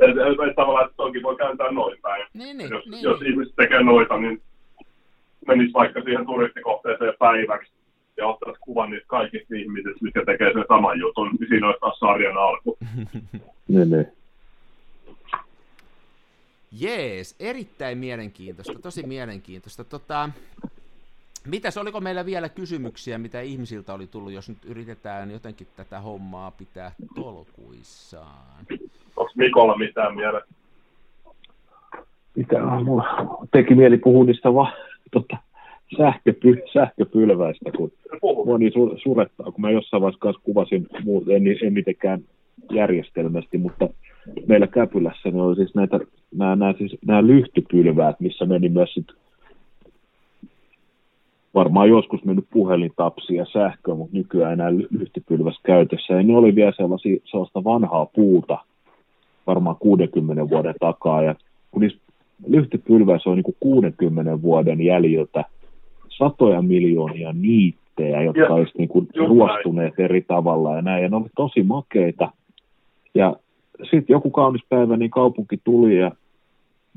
[0.00, 2.26] et, et, et, tavallaan, että toki voi kääntää noin päin.
[2.34, 3.02] Niin, niin, jos, niin.
[3.02, 4.42] jos ihmiset tekee noita, niin
[5.46, 7.72] menisi vaikka siihen turistikohteeseen päiväksi
[8.16, 11.98] ja ottaisi kuvan niistä kaikista ihmisistä, mitkä tekee sen saman jutun, niin siinä olisi taas
[11.98, 12.78] sarjan alku.
[13.68, 14.12] ne, ne.
[16.80, 19.84] Jees, erittäin mielenkiintoista, tosi mielenkiintoista.
[19.84, 20.30] Tota,
[21.46, 26.50] mitäs, oliko meillä vielä kysymyksiä, mitä ihmisiltä oli tullut, jos nyt yritetään jotenkin tätä hommaa
[26.50, 28.66] pitää tolkuissaan?
[29.16, 30.40] Onko Mikolla mitään mieltä?
[32.36, 33.04] Mitä, mulla
[33.52, 34.72] teki mieli puhua niistä vaan
[35.12, 35.36] tota,
[35.96, 38.72] sähköpy, sähköpylväistä, kun mua niin
[39.02, 40.86] surettaa, kun mä jossain vaiheessa kuvasin,
[41.36, 42.20] en, en mitenkään
[42.70, 43.88] järjestelmästi, mutta
[44.46, 46.00] meillä Käpylässä ne oli siis näitä,
[46.34, 49.06] nämä, nämä, siis, nämä lyhtypylväät, missä meni myös sit
[51.54, 56.14] varmaan joskus mennyt puhelintapsi ja sähkö, mutta nykyään enää lyhtypylväs käytössä.
[56.14, 58.58] Ja ne oli vielä sellaisia, sellaista vanhaa puuta,
[59.46, 61.22] varmaan 60 vuoden takaa.
[61.22, 61.34] Ja
[61.70, 61.98] kun niissä
[62.46, 65.44] lyhtypylväissä on niin kuin 60 vuoden jäljiltä
[66.08, 71.16] satoja miljoonia niittejä, jotka ja, olisi niin kuin ruostuneet eri tavalla ja näin, ja ne
[71.16, 72.30] oli tosi makeita.
[73.14, 73.36] Ja
[73.82, 76.10] sitten joku kaunis päivä, niin kaupunki tuli ja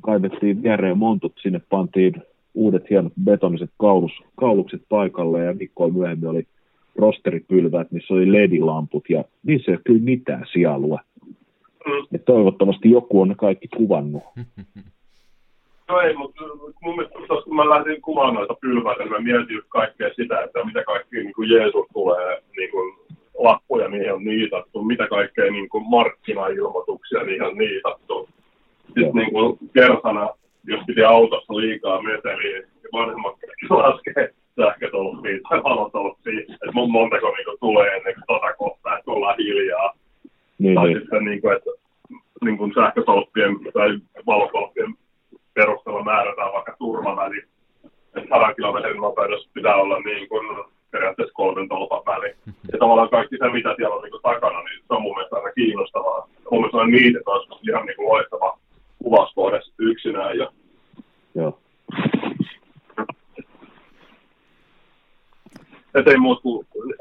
[0.02, 2.14] kaivettiin viereen montut, sinne pantiin
[2.54, 6.48] uudet hienot betoniset kaulus, kaulukset paikalle ja viikkoa myöhemmin oli
[6.96, 11.00] rosteripylvät, missä oli ledilamput ja niissä ei ole kyllä mitään sielua.
[11.86, 12.08] Mm.
[12.12, 14.24] Ja toivottavasti joku on ne kaikki kuvannut.
[15.90, 16.44] No ei, mutta
[16.82, 20.66] mun mielestä kun mä lähdin kuvaamaan noita pylväitä, niin mä mietin just kaikkea sitä, että
[20.66, 22.96] mitä kaikki niin kuin Jeesus tulee, niin kuin
[23.38, 28.30] lappuja niihin on niitattu, mitä kaikkea niin kuin markkinailmoituksia niihin on niitattu.
[28.86, 30.30] Sitten niin kuin kersana,
[30.64, 33.36] jos piti autossa liikaa meteliä, niin vanhemmat
[33.70, 39.12] laskee sähkötolppia tai valotolppia, että mun montako niin kuin tulee ennen kuin tota kohtaa, että
[39.12, 39.94] ollaan hiljaa.
[40.60, 41.02] Niin, tai niin.
[41.02, 41.70] sitten, niin kuin, että
[42.42, 44.96] niin kuin sähkötolppien tai valotolppien
[46.06, 47.44] määrätään vaikka turvaväli,
[48.16, 52.34] että 100 kilometrin nopeudessa pitää olla niin kuin periaatteessa kolmen tolpan väli.
[52.72, 55.36] Ja tavallaan kaikki se, mitä siellä on niin kuin takana, niin se on mun mielestä
[55.36, 56.28] aina kiinnostavaa.
[56.52, 58.60] Mun mielestä on niitä taas ihan niin kuin loistava
[59.04, 60.38] kuvauskohde yksinään.
[60.38, 60.52] Ja...
[61.36, 61.60] Joo.
[65.96, 66.68] Et ei muut kuin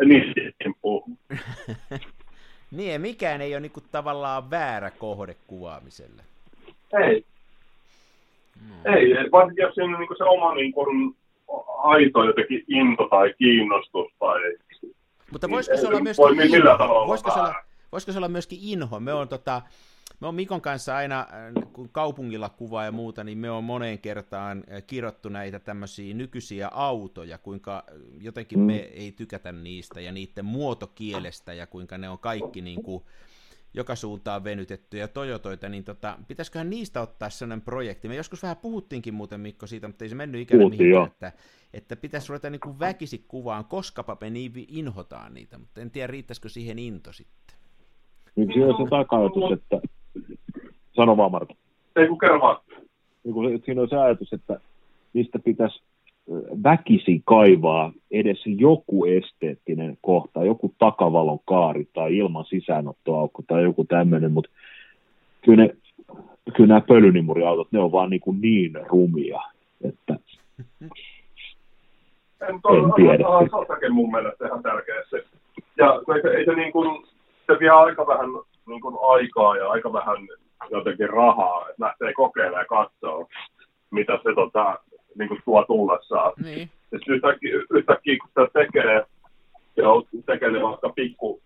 [2.70, 6.22] niin, ja mikään ei ole niinku tavallaan väärä kohde kuvaamiselle.
[7.04, 7.24] Ei.
[8.68, 8.74] No.
[8.94, 10.86] Ei, varsinkin jos siinä on niinku se oma niinku
[11.78, 14.40] aito jotenkin into tai kiinnostus tai...
[15.32, 17.06] Mutta voisiko se olla myöskin voi, inho?
[17.06, 17.54] Voisiko se olla,
[17.92, 19.00] voisiko se olla myöskin inho?
[19.00, 19.62] Me on tota,
[20.20, 23.98] me on Mikon kanssa aina, äh, kun kaupungilla kuvaa ja muuta, niin me on moneen
[23.98, 27.84] kertaan äh, kirjoittu näitä tämmöisiä nykyisiä autoja, kuinka
[28.20, 29.00] jotenkin me mm.
[29.00, 33.04] ei tykätä niistä ja niiden muotokielestä ja kuinka ne on kaikki niin kuin
[33.76, 38.08] joka suuntaan venytettyjä Toyotoita, niin tota, pitäisiköhän niistä ottaa sellainen projekti?
[38.08, 41.32] Me joskus vähän puhuttiinkin muuten Mikko siitä, mutta ei se mennyt ikinä mihinkään, että,
[41.74, 46.06] että pitäisi ruveta niin kuin väkisi kuvaan, koska me niin inhotaan niitä, mutta en tiedä
[46.06, 47.56] riittäisikö siihen into sitten.
[48.36, 49.80] Niin se on se takajatus, että
[50.96, 51.54] Sano vaan, Marko.
[51.96, 52.60] Ei kun kerro vaan.
[53.24, 54.60] Niin siinä on se ajatus, että
[55.12, 55.82] niistä pitäisi
[56.64, 64.32] väkisi kaivaa edes joku esteettinen kohta, joku takavalon kaari tai ilman sisäänottoaukko tai joku tämmöinen,
[64.32, 64.50] mutta
[65.44, 65.76] kyllä, ne,
[66.56, 69.40] kyllä nämä pölynimuriautot, ne on vaan niin, kuin niin rumia,
[69.84, 70.16] että
[72.48, 73.24] en, to, en tiedä.
[73.80, 75.24] Se on mun mielestä ihan tärkeä se.
[75.76, 77.06] Ja ei se, ei se, niin kuin,
[77.46, 78.30] se vie aika vähän
[78.66, 80.16] niin kuin aikaa ja aika vähän
[80.70, 83.26] jotenkin rahaa, että lähtee kokeilemaan ja katsoa,
[83.90, 84.78] mitä se tota,
[85.18, 86.32] niin kuin tuo tullessaan.
[86.44, 86.70] Niin.
[86.92, 89.04] Ja yhtäkkiä, yhtäkkiä, kun sitä tekee,
[89.76, 89.88] ja
[90.26, 91.40] tekee vaikka pikku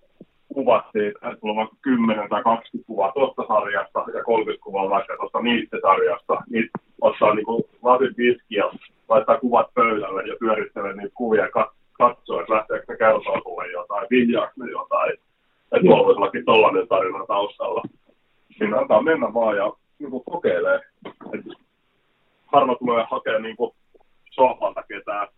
[0.54, 4.90] kuvat siitä, että sulla on vaikka 10 tai 20 kuvaa tuosta sarjasta ja 30 kuvaa
[4.90, 8.14] vaikka tuosta niistä sarjasta, niin ottaa niin kuin lasin
[8.50, 8.72] ja
[9.08, 14.06] laittaa kuvat pöydälle ja pyörittelee niitä kuvia ja katsoo, että lähteekö se kertoa sulle jotain,
[14.10, 15.12] vihjaako ne jotain.
[15.12, 17.82] Että tuolla voisi tollainen tarina taustalla
[18.60, 20.80] niin antaa mennä vaan ja niin kokeilee.
[21.32, 21.44] Et
[22.52, 23.70] harva tulee hakemaan niin kuin
[24.30, 25.28] sohvalta ketään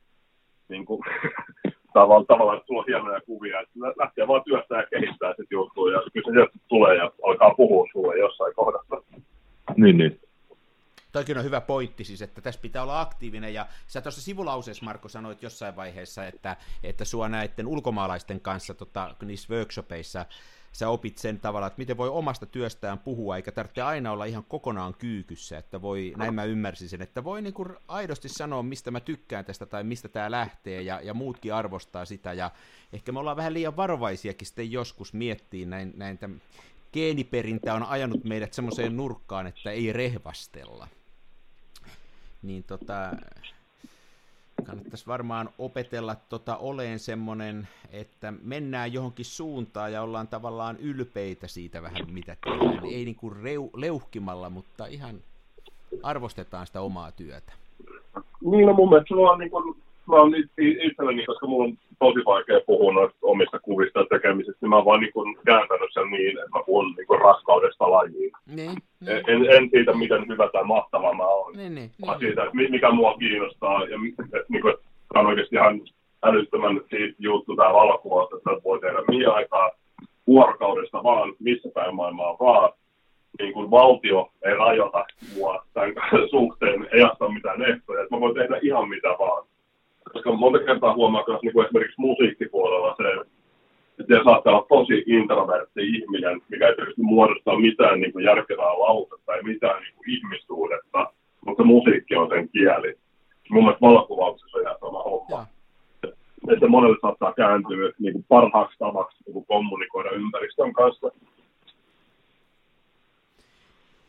[0.68, 1.02] niin kuin,
[1.94, 5.90] tavallaan, tavallaan, että sulla on hienoja kuvia, että lähtee vaan työstää ja kehittää sitten juttua
[5.90, 8.96] ja kyllä se tulee ja alkaa puhua sulle jossain kohdassa.
[9.76, 10.20] Niin, niin.
[11.12, 15.08] Toikin on hyvä pointti siis, että tässä pitää olla aktiivinen, ja sä tuossa sivulauseessa, Marko,
[15.08, 20.26] sanoit jossain vaiheessa, että, että sua näiden ulkomaalaisten kanssa tota, niissä workshopeissa
[20.72, 24.44] sä opit sen tavalla, että miten voi omasta työstään puhua, eikä tarvitse aina olla ihan
[24.44, 28.90] kokonaan kyykyssä, että voi, näin mä ymmärsin sen, että voi niin kuin aidosti sanoa, mistä
[28.90, 32.50] mä tykkään tästä tai mistä tämä lähtee, ja, ja muutkin arvostaa sitä, ja
[32.92, 36.42] ehkä me ollaan vähän liian varovaisiakin sitten joskus miettiä näin, näin tämän,
[36.92, 40.88] geeniperintä on ajanut meidät semmoiseen nurkkaan, että ei rehvastella.
[42.42, 43.12] Niin tota,
[44.64, 51.82] kannattaisi varmaan opetella tota oleen semmoinen, että mennään johonkin suuntaan ja ollaan tavallaan ylpeitä siitä
[51.82, 52.84] vähän mitä tehdään.
[52.84, 55.16] Ei niin kuin reu, leuhkimalla, mutta ihan
[56.02, 57.52] arvostetaan sitä omaa työtä.
[58.40, 59.76] Niin, no mun mielestä se on niin kuin
[60.08, 64.70] mä oon itselleni, koska mulla on tosi vaikea puhua noista omista kuvista ja tekemisistä, niin
[64.70, 68.32] mä oon vaan niin kuin kääntänyt sen niin, että mä puhun niin kuin raskaudesta lajiin.
[68.46, 69.22] Niin, niin.
[69.26, 72.28] En, en, siitä, miten hyvä tai mahtava mä oon, niin, niin, vaan niin.
[72.28, 74.84] siitä, että mikä mua kiinnostaa ja että, niin kuin, että
[75.14, 75.80] on oikeasti ihan
[76.22, 79.70] älyttömän siitä juttu tää valokuva, että voi tehdä mihin aikaa
[80.26, 82.72] vuorokaudesta vaan, missä päin maailmaa vaan.
[83.38, 85.04] Niin kuin valtio ei rajoita
[85.36, 85.94] mua tämän
[86.30, 88.02] suhteen, ei asta mitään ehtoja.
[88.02, 89.46] Että mä voin tehdä ihan mitä vaan
[90.12, 93.08] koska monta kertaa huomaa myös niin kuin esimerkiksi musiikkipuolella se,
[94.00, 98.78] että se saattaa olla tosi introvertti ihminen, mikä ei pysty muodostaa mitään niin kuin järkevää
[98.78, 101.12] lausetta tai mitään niin kuin ihmissuudetta,
[101.46, 102.94] mutta musiikki on sen kieli.
[103.50, 105.36] Mun mielestä valokuvauksessa on ihan sama homma.
[105.36, 105.46] Ja.
[106.54, 111.10] Että monelle saattaa kääntyä niin kuin parhaaksi tavaksi niin kuin kommunikoida ympäristön kanssa.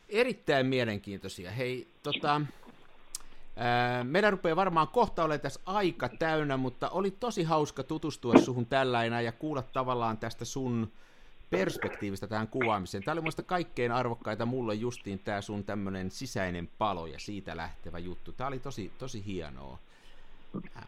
[0.09, 1.51] Erittäin mielenkiintoisia.
[1.51, 2.41] Hei, tota,
[4.03, 9.21] Meidän rupeaa varmaan kohta olemaan tässä aika täynnä, mutta oli tosi hauska tutustua suhun tällaina
[9.21, 10.91] ja kuulla tavallaan tästä sun
[11.49, 13.03] perspektiivistä tähän kuvaamiseen.
[13.03, 17.99] Tämä oli minusta kaikkein arvokkaita mulle justiin tämä sun tämmöinen sisäinen palo ja siitä lähtevä
[17.99, 18.31] juttu.
[18.31, 19.77] Tämä oli tosi, tosi hienoa.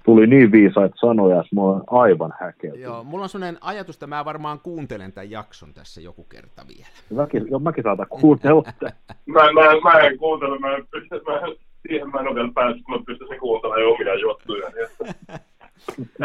[0.03, 2.83] Tuli niin viisaita sanoja, että mä olen aivan häkeltynyt.
[2.83, 6.89] Joo, mulla on sellainen ajatus, että mä varmaan kuuntelen tämän jakson tässä joku kerta vielä.
[7.15, 8.63] Mäkin, jo, mäkin saatan kuuntella.
[9.25, 11.55] mä, mä, mä en kuuntele, mä en, mä,
[11.87, 14.69] siihen mä en ole vielä päässyt, kun mä pystyisin kuuntelemaan omia juttuja.
[14.69, 14.85] Niin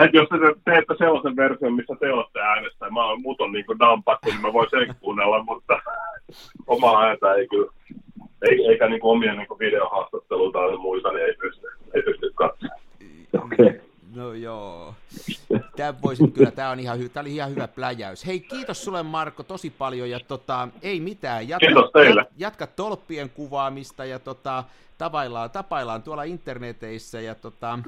[0.04, 3.78] että, jos te teette sellaisen version, missä te olette äänestä, mä oon, mut on niin
[3.78, 5.80] dampattu, niin mä voin sen kuunnella, mutta
[6.66, 7.72] omaa ääntä ei kyllä.
[8.68, 12.80] eikä niin kuin omia niin kuin videohaastatteluita tai muita, niin ei pysty, ei pysty katsomaan.
[13.44, 13.66] Okei.
[13.66, 13.80] Okay.
[14.16, 14.94] No joo.
[15.80, 18.26] Tämä voisit kyllä, tämä on ihan, hy- tämä oli ihan hyvä pläjäys.
[18.26, 21.48] Hei, kiitos sulle Marko tosi paljon ja tota, ei mitään.
[21.48, 22.26] Jatka, Kiitos teille.
[22.38, 24.64] Jatka tolppien kuvaamista ja tota,
[24.98, 27.78] tapaillaan, tapaillaan tuolla interneteissä ja tota,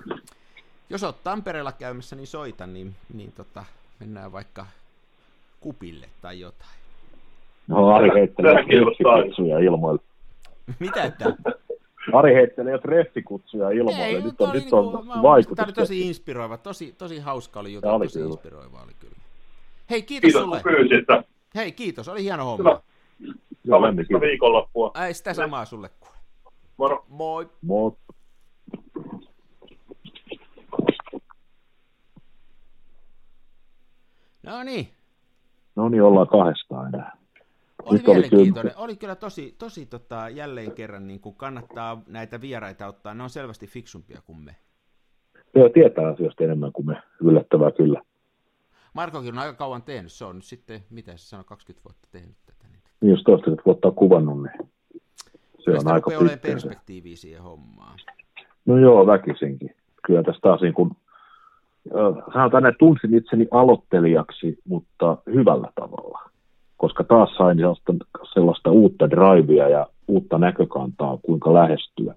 [0.90, 3.64] jos olet Tampereella käymässä, niin soita, niin, niin tota,
[4.00, 4.66] mennään vaikka
[5.60, 6.78] kupille tai jotain.
[7.68, 10.02] No, Ari heittelee treffikutsuja ilmoille.
[10.78, 11.24] Mitä että?
[12.12, 14.04] Ari heittelee jo treffikutsuja ilmoille.
[14.06, 15.56] Ei, Nyt on, nyt on niinku- vaikutus.
[15.56, 18.30] Tämä oli tosi inspiroiva, tosi, tosi hauska oli juttu, oli tosi kyllä.
[18.32, 19.14] inspiroiva oli kyllä.
[19.90, 20.60] Hei, kiitos, Kiitos sulle.
[20.62, 21.22] pyysitte.
[21.54, 22.56] Hei, kiitos, oli hieno homma.
[22.58, 22.70] Hyvä.
[23.64, 24.20] Joo, Kaunista Lemmi, kiitos.
[24.20, 24.90] viikonloppua.
[24.94, 26.14] Ai, sitä samaa sulle kuule.
[26.76, 27.04] Moro.
[27.08, 27.48] Moi.
[27.62, 27.92] Moi.
[34.42, 34.88] No niin,
[35.76, 37.16] No niin, ollaan kahdestaan enää.
[37.84, 38.72] Oli Nyt oli mielenkiintoinen.
[38.76, 43.14] Oli kyllä tosi, tosi tota, jälleen kerran niin kuin kannattaa näitä vieraita ottaa.
[43.14, 44.56] Ne on selvästi fiksumpia kuin me.
[45.54, 47.02] Joo, tietää asioista enemmän kuin me.
[47.20, 48.02] Yllättävää kyllä.
[48.94, 50.12] Markokin on aika kauan tehnyt.
[50.12, 52.64] Se on nyt sitten, mitä se sanoo, 20 vuotta tehnyt tätä.
[52.72, 54.70] Niin Niin jos toistakymmentä vuotta on kuvannut, niin
[55.58, 56.36] se Kyllä on aika pitkä.
[56.48, 57.98] perspektiiviä siihen hommaan.
[58.66, 59.74] No joo, väkisinkin.
[60.06, 60.90] Kyllä tästä taas niin kuin,
[62.32, 66.31] sanotaan, että tunsin itseni aloittelijaksi, mutta hyvällä tavalla.
[66.82, 67.92] Koska taas sain sellaista,
[68.34, 72.14] sellaista uutta drivea ja uutta näkökantaa, kuinka lähestyä.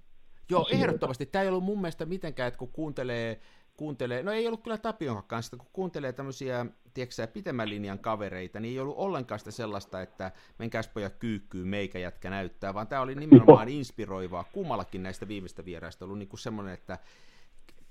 [0.49, 0.85] Joo, asioita.
[0.85, 1.25] ehdottomasti.
[1.25, 3.39] Tämä ei ollut mun mielestä mitenkään, että kun kuuntelee,
[3.77, 8.73] kuuntelee no ei ollut kyllä Tapion kanssa, kun kuuntelee tämmöisiä, tiedätkö pitemmän linjan kavereita, niin
[8.73, 13.15] ei ollut ollenkaan sitä sellaista, että menkääs pojat kyykkyy, meikä jätkä näyttää, vaan tämä oli
[13.15, 14.45] nimenomaan inspiroivaa.
[14.53, 16.97] Kummallakin näistä viimeistä vieraista ollut niin kuin semmoinen, että,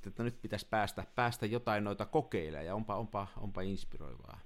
[0.06, 4.38] että nyt pitäisi päästä, päästä jotain noita kokeilemaan, ja onpa, onpa, onpa inspiroivaa.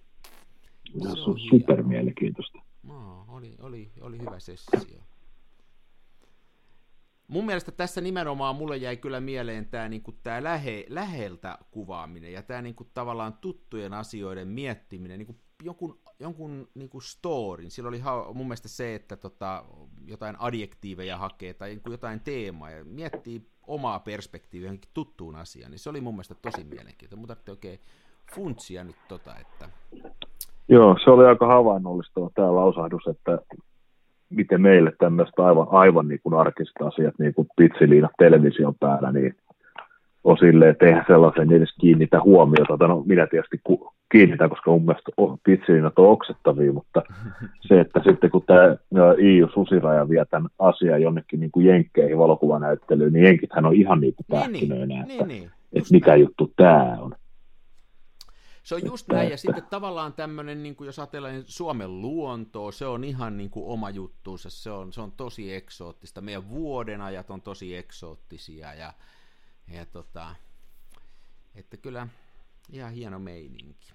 [0.93, 2.59] Se Se on super mielenkiintoista.
[2.82, 5.01] No, oli, oli, oli hyvä sessio.
[7.28, 12.43] Mun mielestä tässä nimenomaan mulle jäi kyllä mieleen tämä niinku tää lähe, läheltä kuvaaminen ja
[12.43, 17.70] tämä niinku tavallaan tuttujen asioiden miettiminen, niinku jonkun, jonkun niinku storin.
[17.70, 18.02] Sillä oli
[18.35, 19.65] mun mielestä se, että tota,
[20.06, 25.78] jotain adjektiiveja hakee tai niinku jotain teemaa ja miettii omaa perspektiiviä johonkin tuttuun asiaan, niin
[25.78, 27.16] se oli mun mielestä tosi mielenkiintoista.
[27.16, 27.81] Mutta tarvitsee oikein
[28.35, 29.70] funtsia nyt tota, että
[30.68, 33.38] Joo, se oli aika havainnollistava tämä lausahdus, että
[34.30, 39.36] miten meille tämmöistä aivan, aivan niin kuin arkiset asiat, niin kuin pitsiliinat television päällä, niin
[40.24, 42.86] on silleen tehdä sellaisen, niin edes kiinnitä huomiota.
[42.86, 47.02] No, minä tietysti ku, kiinnitän, koska mun mielestä oh, pitsiliinat on oksettavia, mutta
[47.60, 48.76] se, että sitten kun tämä
[49.22, 54.14] Iiu Susiraja vie tämän asian jonnekin niin kuin jenkkeihin valokuvanäyttelyyn, niin jenkithän on ihan niin
[54.14, 57.14] kuin pähkinöinä, niin, että, niin, niin, että mikä juttu tämä on.
[58.68, 62.86] Se on just näin, ja sitten tavallaan tämmöinen, niin jos ajatellaan niin Suomen luontoa, se
[62.86, 67.42] on ihan niin kuin oma juttuunsa, se on, se on tosi eksoottista, meidän vuodenajat on
[67.42, 68.92] tosi eksoottisia, ja,
[69.74, 70.26] ja tota,
[71.54, 72.08] että kyllä
[72.72, 73.92] ihan hieno meininki.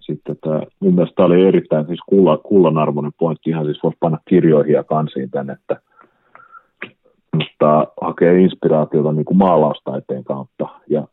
[0.00, 4.18] sitten tämä, mun mielestä tämä oli erittäin siis kulla, kullanarvoinen pointti, ihan siis voisi panna
[4.28, 5.80] kirjoihin ja kansiin tänne, että
[7.36, 10.68] mutta hakee inspiraatiota niin kuin maalaustaiteen kautta.
[10.88, 11.06] Ja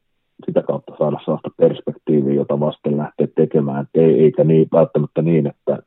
[0.46, 5.48] sitä kautta saada sellaista perspektiiviä, jota vasten lähtee tekemään, et ei, eikä niin, välttämättä niin,
[5.48, 5.80] että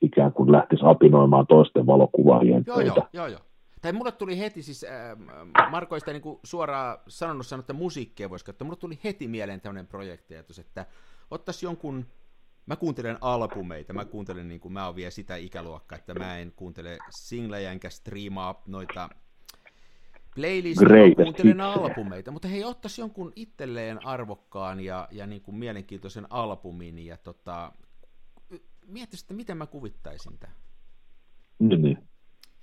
[0.00, 3.40] ikään kuin lähtisi apinoimaan toisten valokuvaajien Joo, joo, joo, joo.
[3.82, 8.30] Tai mulle tuli heti, siis äh, Marko ei sitä niin suoraan sanonut sanoa, että musiikkia
[8.30, 10.86] voisi käyttää, mulle tuli heti mieleen tämmöinen projektiajatus, että
[11.30, 12.06] ottaisi jonkun,
[12.66, 16.52] mä kuuntelen albumeita, mä kuuntelen niin kuin, mä oon vielä sitä ikäluokkaa, että mä en
[16.56, 19.08] kuuntele singlejä enkä striimaa noita
[20.34, 20.80] Greatest
[21.16, 27.16] kuuntelen albumeita, mutta hei, ottaisi jonkun itselleen arvokkaan ja, ja niin kuin mielenkiintoisen albumin ja
[27.16, 27.72] tota,
[28.86, 30.56] miettisi, että miten mä kuvittaisin tämän.
[31.58, 31.98] Niin, niin.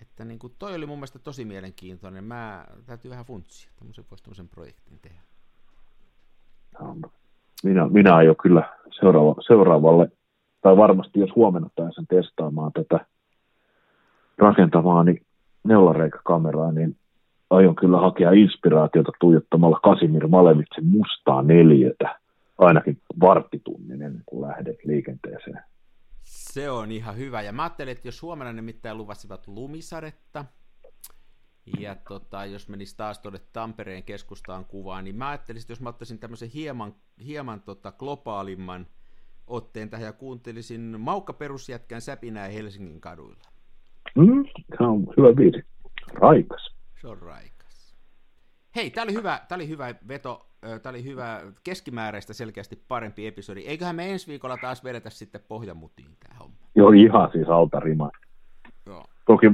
[0.01, 2.23] Että niin kuin toi oli mun mielestä tosi mielenkiintoinen.
[2.23, 5.21] Mä täytyy vähän funtsia, tämmöisen voisi tämmöisen projektin tehdä.
[7.63, 10.11] Minä, minä aion kyllä seuraava, seuraavalle,
[10.61, 13.05] tai varmasti jos huomenna pääsen testaamaan tätä
[14.37, 15.21] rakentamaani
[15.63, 16.97] neulareikakameraa, niin
[17.49, 22.19] aion kyllä hakea inspiraatiota tuijottamalla Kasimir Malevitsin mustaa neljötä
[22.57, 25.63] ainakin varttitunnin ennen kuin lähdet liikenteeseen.
[26.23, 27.41] Se on ihan hyvä.
[27.41, 30.45] Ja mä ajattelin, että jos huomenna nimittäin luvasivat lumisadetta,
[31.79, 35.89] ja tota, jos menisi taas tuonne Tampereen keskustaan kuvaan, niin mä ajattelisin, että jos mä
[35.89, 36.95] ottaisin tämmöisen hieman,
[37.25, 38.87] hieman tota globaalimman
[39.47, 43.43] otteen tähän ja kuuntelisin Maukka perusjätkän säpinää Helsingin kaduilla.
[44.15, 44.45] Mm,
[44.77, 45.63] se on hyvä biisi.
[46.13, 46.78] Raikas.
[47.01, 47.95] Se on raikas.
[48.75, 53.61] Hei, tämä oli hyvä, tää oli hyvä veto, tämä oli hyvä keskimääräistä selkeästi parempi episodi.
[53.61, 56.57] Eiköhän me ensi viikolla taas vedetä sitten pohjamutiin tämä homma.
[56.75, 58.09] Joo, ihan siis alta rima.
[58.85, 59.05] Joo.
[59.25, 59.47] Toki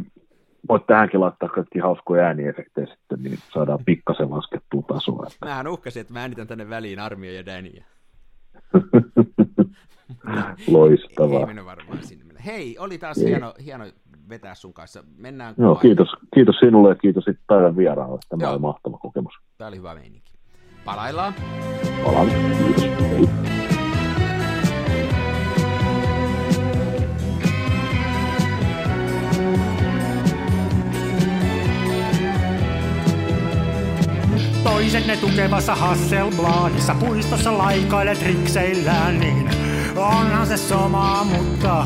[0.69, 5.27] voit tähänkin laittaa kaikki hauskoja ääniefektejä sitten, niin saadaan pikkasen laskettua tasoa.
[5.27, 5.45] Että...
[5.45, 7.85] Mähän uhkasin, että mä äänitän tänne väliin Armia ja Dania.
[10.67, 11.39] Loistavaa.
[11.39, 12.25] Ei mennyt varmaan sinne.
[12.45, 13.85] Hei, oli taas hieno, hieno
[14.29, 15.03] vetää sun kanssa.
[15.17, 18.19] Mennään Joo, kiitos, kiitos sinulle ja kiitos sitten päivän vieraalle.
[18.29, 18.51] Tämä Joo.
[18.51, 19.33] oli mahtava kokemus.
[19.57, 20.31] Tämä oli hyvä meininki.
[20.85, 21.33] Palaillaan.
[22.03, 22.27] Palaan.
[22.27, 22.83] Kiitos.
[22.83, 23.29] Hei.
[34.63, 39.49] Toiset ne tukevassa Hasselbladissa puistossa laikailet rikseillään, niin
[39.95, 41.85] onhan se sama, mutta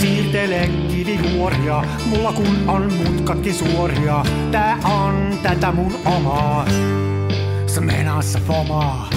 [0.00, 4.24] Siirtele kivijuoria, mulla kun on mutkatkin suoria.
[4.50, 6.64] Tää on tätä mun omaa,
[7.66, 9.10] smenassa fomaa.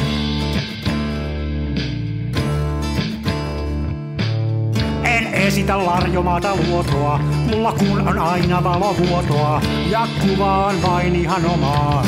[5.03, 9.61] En esitä larjomaata luotoa, mulla kun on aina valovuotoa.
[9.89, 12.05] Ja kuvaan vain ihan omaa,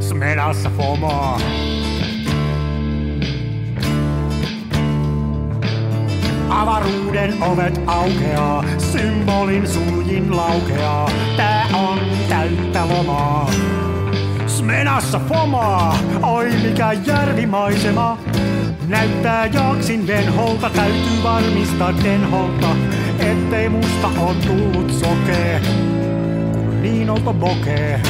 [0.00, 1.40] smenassa fomaa.
[6.52, 11.10] Avaruuden ovet aukeaa, symbolin suljin laukeaa.
[11.36, 11.98] Tää on
[12.28, 13.50] täyttä lomaa.
[14.46, 18.18] Smenassa fomaa, oi mikä järvimaisema.
[18.88, 22.76] Näyttää jaksin venholta, täytyy varmistaa denholta,
[23.18, 25.60] ettei musta on tullut sokee,
[26.82, 28.00] niin olto bokee.